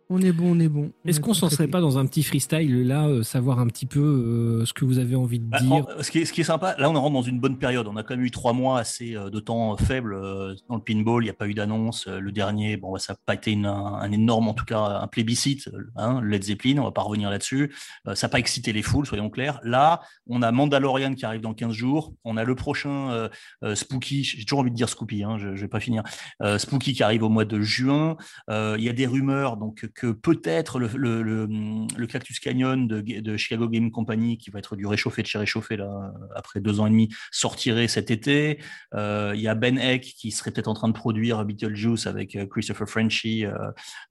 On 0.10 0.22
est 0.22 0.32
bon, 0.32 0.56
on 0.56 0.60
est 0.60 0.68
bon. 0.70 0.92
Est-ce 1.06 1.20
qu'on 1.20 1.34
s'en 1.34 1.50
serait 1.50 1.68
pas 1.68 1.82
dans 1.82 1.98
un 1.98 2.06
petit 2.06 2.22
freestyle 2.22 2.86
là, 2.88 3.08
euh, 3.08 3.24
savoir 3.24 3.58
un 3.60 3.66
petit 3.66 3.88
peu 3.88 4.00
euh, 4.00 4.64
ce 4.66 4.72
que 4.72 4.86
vous 4.86 5.00
avez 5.00 5.16
envie 5.16 5.40
de 5.40 5.46
Bah, 5.46 5.60
dire 5.60 5.72
en- 5.74 5.88
ce, 6.04 6.12
qui 6.12 6.20
est, 6.20 6.26
ce 6.26 6.32
qui 6.34 6.42
est 6.42 6.46
sympa, 6.46 6.76
là 6.78 6.92
on 6.92 6.94
rentre 6.94 7.14
dans 7.14 7.22
une 7.24 7.40
bonne 7.40 7.58
période. 7.58 7.88
On 7.88 7.96
a 7.98 8.04
quand 8.04 8.16
même 8.16 8.24
eu 8.24 8.30
trois 8.30 8.54
mois 8.54 8.78
assez 8.78 9.16
euh, 9.16 9.32
de 9.32 9.40
temps 9.40 9.76
faible 9.78 10.14
euh, 10.14 10.54
dans 10.70 10.76
le 10.76 10.82
pinball. 10.82 11.24
Il 11.24 11.26
n'y 11.26 11.32
a 11.32 11.34
pas 11.34 11.48
eu 11.48 11.56
d'annonce. 11.56 12.06
Euh, 12.08 12.20
Le 12.20 12.32
dernier, 12.32 12.78
bon, 12.78 12.96
ça 12.98 13.14
n'a 13.14 13.18
pas 13.26 13.34
été 13.34 13.52
une- 13.52 13.66
un, 13.66 13.96
un 13.96 14.12
énorme, 14.12 14.48
en 14.48 14.54
tout 14.54 14.66
cas, 14.66 14.80
un 14.80 15.08
plébiscite. 15.08 15.70
euh, 15.74 15.80
Hein, 15.96 16.22
le 16.22 16.30
Led 16.30 16.44
Zeppelin, 16.44 16.78
on 16.80 16.84
va 16.84 16.92
pas 16.92 17.02
revenir 17.02 17.32
là-dessus. 17.32 17.74
Euh, 18.08 18.14
ça 18.14 18.28
n'a 18.28 18.32
pas 18.32 18.38
excité 18.40 18.74
les 18.74 18.84
foules, 18.84 19.08
soyons 19.08 19.32
clairs. 19.32 19.60
Là, 19.64 20.02
on 20.28 20.44
a 20.44 20.52
Mandalorian 20.52 21.16
qui 21.16 21.26
arrive 21.26 21.42
dans 21.42 21.56
15 21.56 21.72
jours. 21.74 22.14
On 22.26 22.38
a 22.38 22.44
le 22.44 22.54
prochain 22.54 23.10
euh, 23.12 23.30
euh, 23.64 23.74
Spooky. 23.74 24.24
J'ai 24.24 24.46
toujours 24.46 24.60
envie 24.60 24.70
de 24.72 24.76
dire 24.76 24.88
Scoopy. 24.90 25.24
Hein, 25.24 25.38
je, 25.40 25.56
je 25.56 25.62
vais 25.62 25.68
pas 25.68 25.80
finir. 25.80 26.04
Euh, 26.44 26.60
Spooky 26.60 26.94
qui 26.94 27.02
arrive 27.02 27.24
au 27.24 27.30
mois 27.30 27.46
de 27.46 27.60
juin. 27.62 28.18
Euh, 28.52 28.76
Il 28.78 28.84
y 28.84 28.90
a 28.90 28.94
des 28.94 29.08
rumeurs 29.08 29.58
donc 29.58 29.88
que 29.96 30.12
peut-être 30.12 30.78
le, 30.78 31.24
le, 31.24 32.08
Cactus 32.08 32.40
Canyon 32.40 32.88
de, 32.88 33.38
Chicago 33.38 33.68
Game 33.70 33.92
Company, 33.92 34.38
qui 34.38 34.52
va 34.52 34.60
être 34.60 34.76
du 34.76 34.86
réchauffé 34.86 35.22
de 35.22 35.28
chez 35.28 35.40
réchauffé 35.40 35.78
là, 35.78 36.14
après 36.36 36.60
deux 36.60 36.80
ans 36.80 36.86
et 36.86 36.90
demi, 36.90 37.10
sortirait 37.32 37.88
cet 37.88 38.12
été. 38.12 38.60
Euh, 38.94 39.32
Il 39.36 39.42
y 39.42 39.48
a 39.48 39.56
Ben 39.56 39.80
Eck 39.80 40.04
qui 40.04 40.32
serait 40.32 40.52
peut-être 40.52 40.68
en 40.68 40.74
train 40.74 40.90
de 40.90 40.94
produire 40.94 41.44
Beetlejuice 41.46 42.08
avec 42.08 42.36
euh, 42.36 42.46
Christopher 42.46 42.88
Frenchy 42.88 43.46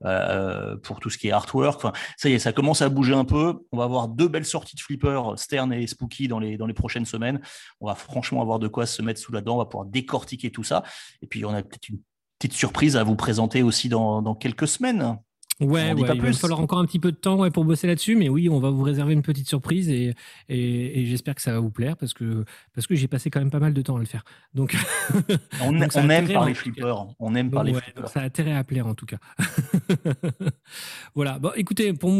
euh, 0.04 0.76
pour 0.78 1.00
tout 1.00 1.10
ce 1.10 1.18
qui 1.18 1.28
est 1.28 1.32
artwork. 1.32 1.76
Enfin, 1.76 1.92
ça 2.16 2.30
y 2.30 2.32
est, 2.32 2.38
ça 2.38 2.52
commence 2.52 2.80
à 2.80 2.88
bouger 2.88 3.14
un 3.14 3.26
peu. 3.26 3.54
On 3.70 3.76
va 3.76 3.84
avoir 3.84 4.08
deux 4.08 4.28
belles 4.28 4.46
sorties 4.46 4.76
de 4.76 4.80
flippers, 4.80 5.38
Stern 5.38 5.72
et 5.72 5.86
Spooky, 5.86 6.28
dans 6.28 6.38
les, 6.38 6.56
dans 6.56 6.66
les 6.66 6.74
prochaines 6.74 7.06
semaines. 7.06 7.40
On 7.80 7.86
va 7.86 7.94
franchement 7.94 8.40
avoir 8.40 8.58
de 8.58 8.68
quoi 8.68 8.86
se 8.86 9.02
mettre 9.02 9.20
sous 9.20 9.32
la 9.32 9.42
dent. 9.42 9.56
On 9.56 9.58
va 9.58 9.66
pouvoir 9.66 9.86
décortiquer 9.86 10.50
tout 10.50 10.64
ça. 10.64 10.82
Et 11.20 11.26
puis, 11.26 11.44
on 11.44 11.50
a 11.50 11.62
peut-être 11.62 11.90
une 11.90 12.00
petite 12.38 12.54
surprise 12.54 12.96
à 12.96 13.04
vous 13.04 13.16
présenter 13.16 13.62
aussi 13.62 13.90
dans, 13.90 14.22
dans 14.22 14.34
quelques 14.34 14.68
semaines. 14.68 15.18
Ouais, 15.60 15.94
il 15.96 16.04
va 16.04 16.14
nous 16.14 16.32
falloir 16.32 16.58
encore 16.58 16.80
un 16.80 16.84
petit 16.84 16.98
peu 16.98 17.12
de 17.12 17.16
temps 17.16 17.38
ouais, 17.38 17.50
pour 17.50 17.64
bosser 17.64 17.86
là-dessus, 17.86 18.16
mais 18.16 18.28
oui, 18.28 18.48
on 18.48 18.58
va 18.58 18.70
vous 18.70 18.82
réserver 18.82 19.12
une 19.12 19.22
petite 19.22 19.48
surprise 19.48 19.88
et, 19.88 20.14
et, 20.48 21.00
et 21.00 21.06
j'espère 21.06 21.36
que 21.36 21.42
ça 21.42 21.52
va 21.52 21.60
vous 21.60 21.70
plaire 21.70 21.96
parce 21.96 22.12
que, 22.12 22.44
parce 22.74 22.88
que 22.88 22.96
j'ai 22.96 23.06
passé 23.06 23.30
quand 23.30 23.38
même 23.38 23.52
pas 23.52 23.60
mal 23.60 23.72
de 23.72 23.80
temps 23.82 23.96
à 23.96 24.00
le 24.00 24.04
faire. 24.04 24.24
Donc, 24.52 24.76
On, 25.62 25.72
Donc, 25.72 25.96
aime 25.96 26.28
par 26.32 26.46
les 26.46 26.54
flippers. 26.54 27.06
On 27.20 27.34
aime 27.36 27.46
donc, 27.46 27.54
par 27.54 27.64
les 27.64 27.72
ouais, 27.72 27.80
flippers. 27.80 28.02
donc 28.02 28.10
ça 28.10 28.20
a 28.20 28.24
intérêt 28.24 28.52
à 28.52 28.64
plaire 28.64 28.86
en 28.86 28.94
tout 28.94 29.06
cas. 29.06 29.18
voilà, 31.14 31.38
bon, 31.38 31.52
écoutez, 31.54 31.92
pour 31.92 32.10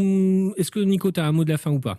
est-ce 0.57 0.71
que 0.71 0.81
Nico, 0.81 1.11
tu 1.11 1.19
as 1.19 1.27
un 1.27 1.33
mot 1.33 1.45
de 1.45 1.51
la 1.51 1.59
fin 1.59 1.73
ou 1.73 1.81
pas? 1.81 1.99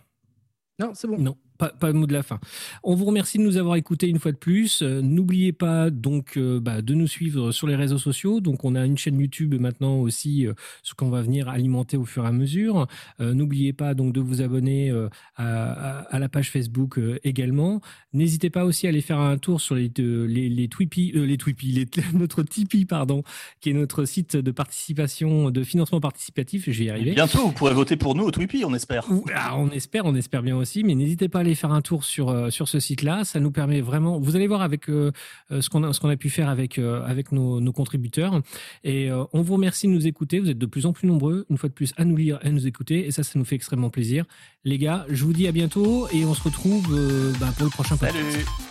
Non, 0.80 0.92
c'est 0.94 1.08
bon. 1.08 1.18
Non, 1.18 1.36
pas, 1.58 1.70
pas 1.70 1.88
le 1.88 1.94
mot 1.94 2.06
de 2.06 2.14
la 2.14 2.24
fin. 2.24 2.40
On 2.84 2.96
vous 2.96 3.06
remercie 3.06 3.38
de 3.38 3.44
nous 3.44 3.58
avoir 3.58 3.76
écoutés 3.76 4.08
une 4.08 4.20
fois 4.20 4.32
de 4.32 4.38
plus. 4.38 4.82
Euh, 4.82 5.02
N'oubliez 5.02 5.54
pas 5.54 5.90
donc 5.90 6.38
euh, 6.38 6.60
bah, 6.60 6.82
de 6.82 6.94
nous 6.94 7.08
suivre 7.08 7.52
sur 7.52 7.68
les 7.68 7.76
réseaux 7.76 7.98
sociaux. 7.98 8.42
Donc 8.42 8.64
on 8.64 8.76
a 8.76 8.86
une 8.86 8.98
chaîne 8.98 9.20
YouTube 9.20 9.56
maintenant 9.60 9.98
aussi, 10.00 10.48
euh, 10.48 10.54
ce 10.84 10.94
qu'on 10.94 11.10
va 11.10 11.22
venir 11.22 11.50
alimenter 11.50 11.98
au 11.98 12.06
fur 12.06 12.26
et 12.26 12.28
à 12.28 12.32
mesure. 12.32 12.88
N'oubliez 13.20 13.74
pas 13.74 13.94
donc 13.94 14.14
de 14.14 14.20
vous 14.20 14.42
abonner 14.42 14.92
à, 15.36 16.20
la 16.20 16.30
page 16.30 16.52
Facebook 16.52 17.00
également. 17.24 17.82
N'hésitez 18.14 18.50
pas 18.50 18.66
aussi 18.66 18.88
à 18.88 18.90
aller 18.90 19.02
faire 19.02 19.20
un 19.20 19.38
tour 19.38 19.62
sur 19.62 19.76
les 19.76 19.92
les, 19.98 20.50
les 20.50 20.70
notre 22.14 22.44
Tipeee 22.44 22.86
pardon, 22.86 23.24
qui 23.62 23.70
est 23.70 23.74
notre 23.74 24.06
site 24.06 24.36
de 24.36 24.52
participation, 24.52 25.52
de 25.52 25.64
financement 25.64 26.00
participatif. 26.00 26.70
Je 26.70 26.80
vais 26.80 26.86
y 26.86 26.90
arriver. 26.90 27.14
Bientôt, 27.14 27.40
vous 27.40 27.52
pourrez 27.52 27.74
voter 27.74 27.96
pour 27.96 28.16
nous 28.16 28.24
au 28.24 28.32
Twippy, 28.32 28.64
on 28.66 28.74
espère. 28.74 29.08
Ah, 29.34 29.58
on 29.58 29.70
espère, 29.70 30.06
on 30.06 30.16
espère 30.16 30.44
bien 30.44 30.58
aussi, 30.58 30.84
mais 30.84 30.96
n'hésitez 30.96 31.30
pas 31.30 31.40
à 31.40 31.44
aller 31.46 31.56
faire 31.56 31.72
un 31.72 31.82
tour 31.82 32.04
sur, 32.04 32.30
euh, 32.30 32.50
sur 32.50 32.68
ce 32.68 32.80
site-là. 32.80 33.24
Ça 33.24 33.40
nous 33.40 33.52
permet 33.52 33.82
vraiment. 33.82 34.20
Vous 34.20 34.36
allez 34.36 34.48
voir 34.48 34.62
avec 34.62 34.90
euh, 34.90 35.12
euh, 35.52 35.62
ce 35.62 35.70
qu'on 35.70 35.84
a, 35.84 35.94
ce 35.94 36.00
qu'on 36.00 36.10
a 36.10 36.18
pu 36.18 36.30
faire 36.30 36.50
avec, 36.50 36.78
euh, 36.78 37.04
avec 37.06 37.32
nos, 37.32 37.62
nos 37.62 37.72
contributeurs. 37.72 38.42
Et 38.84 39.10
euh, 39.10 39.24
on 39.34 39.42
vous 39.42 39.54
remercie 39.54 39.88
de 39.88 39.92
nous 39.92 40.08
écouter. 40.08 40.40
Vous 40.40 40.50
êtes 40.50 40.58
de 40.58 40.66
plus 40.66 40.86
en 40.86 40.94
plus 40.94 41.08
nombreux, 41.08 41.46
une 41.50 41.58
fois 41.58 41.70
de 41.70 41.74
plus, 41.74 41.94
à 41.98 42.06
nous 42.06 42.16
lire 42.16 42.40
et 42.44 42.48
à 42.48 42.52
nous 42.52 42.68
écouter. 42.68 43.06
Et 43.06 43.12
ça, 43.12 43.24
ça 43.24 43.38
nous 43.38 43.46
fait 43.46 43.56
extrêmement 43.56 43.90
plaisir. 43.90 44.26
Les 44.64 44.78
gars, 44.78 45.06
je 45.10 45.24
vous 45.24 45.34
dis 45.34 45.48
à 45.48 45.52
bientôt 45.52 46.08
et 46.12 46.26
on 46.26 46.34
se 46.34 46.44
retrouve 46.44 46.88
euh, 46.92 47.32
bah, 47.40 47.54
pour 47.56 47.66
le 47.66 47.72
prochain 47.72 47.98
podcast. 47.98 48.26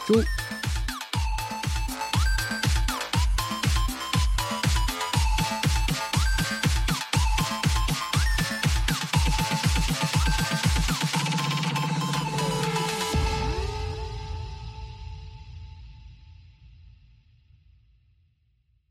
Salut 0.07 0.23
Ciao. 0.25 0.74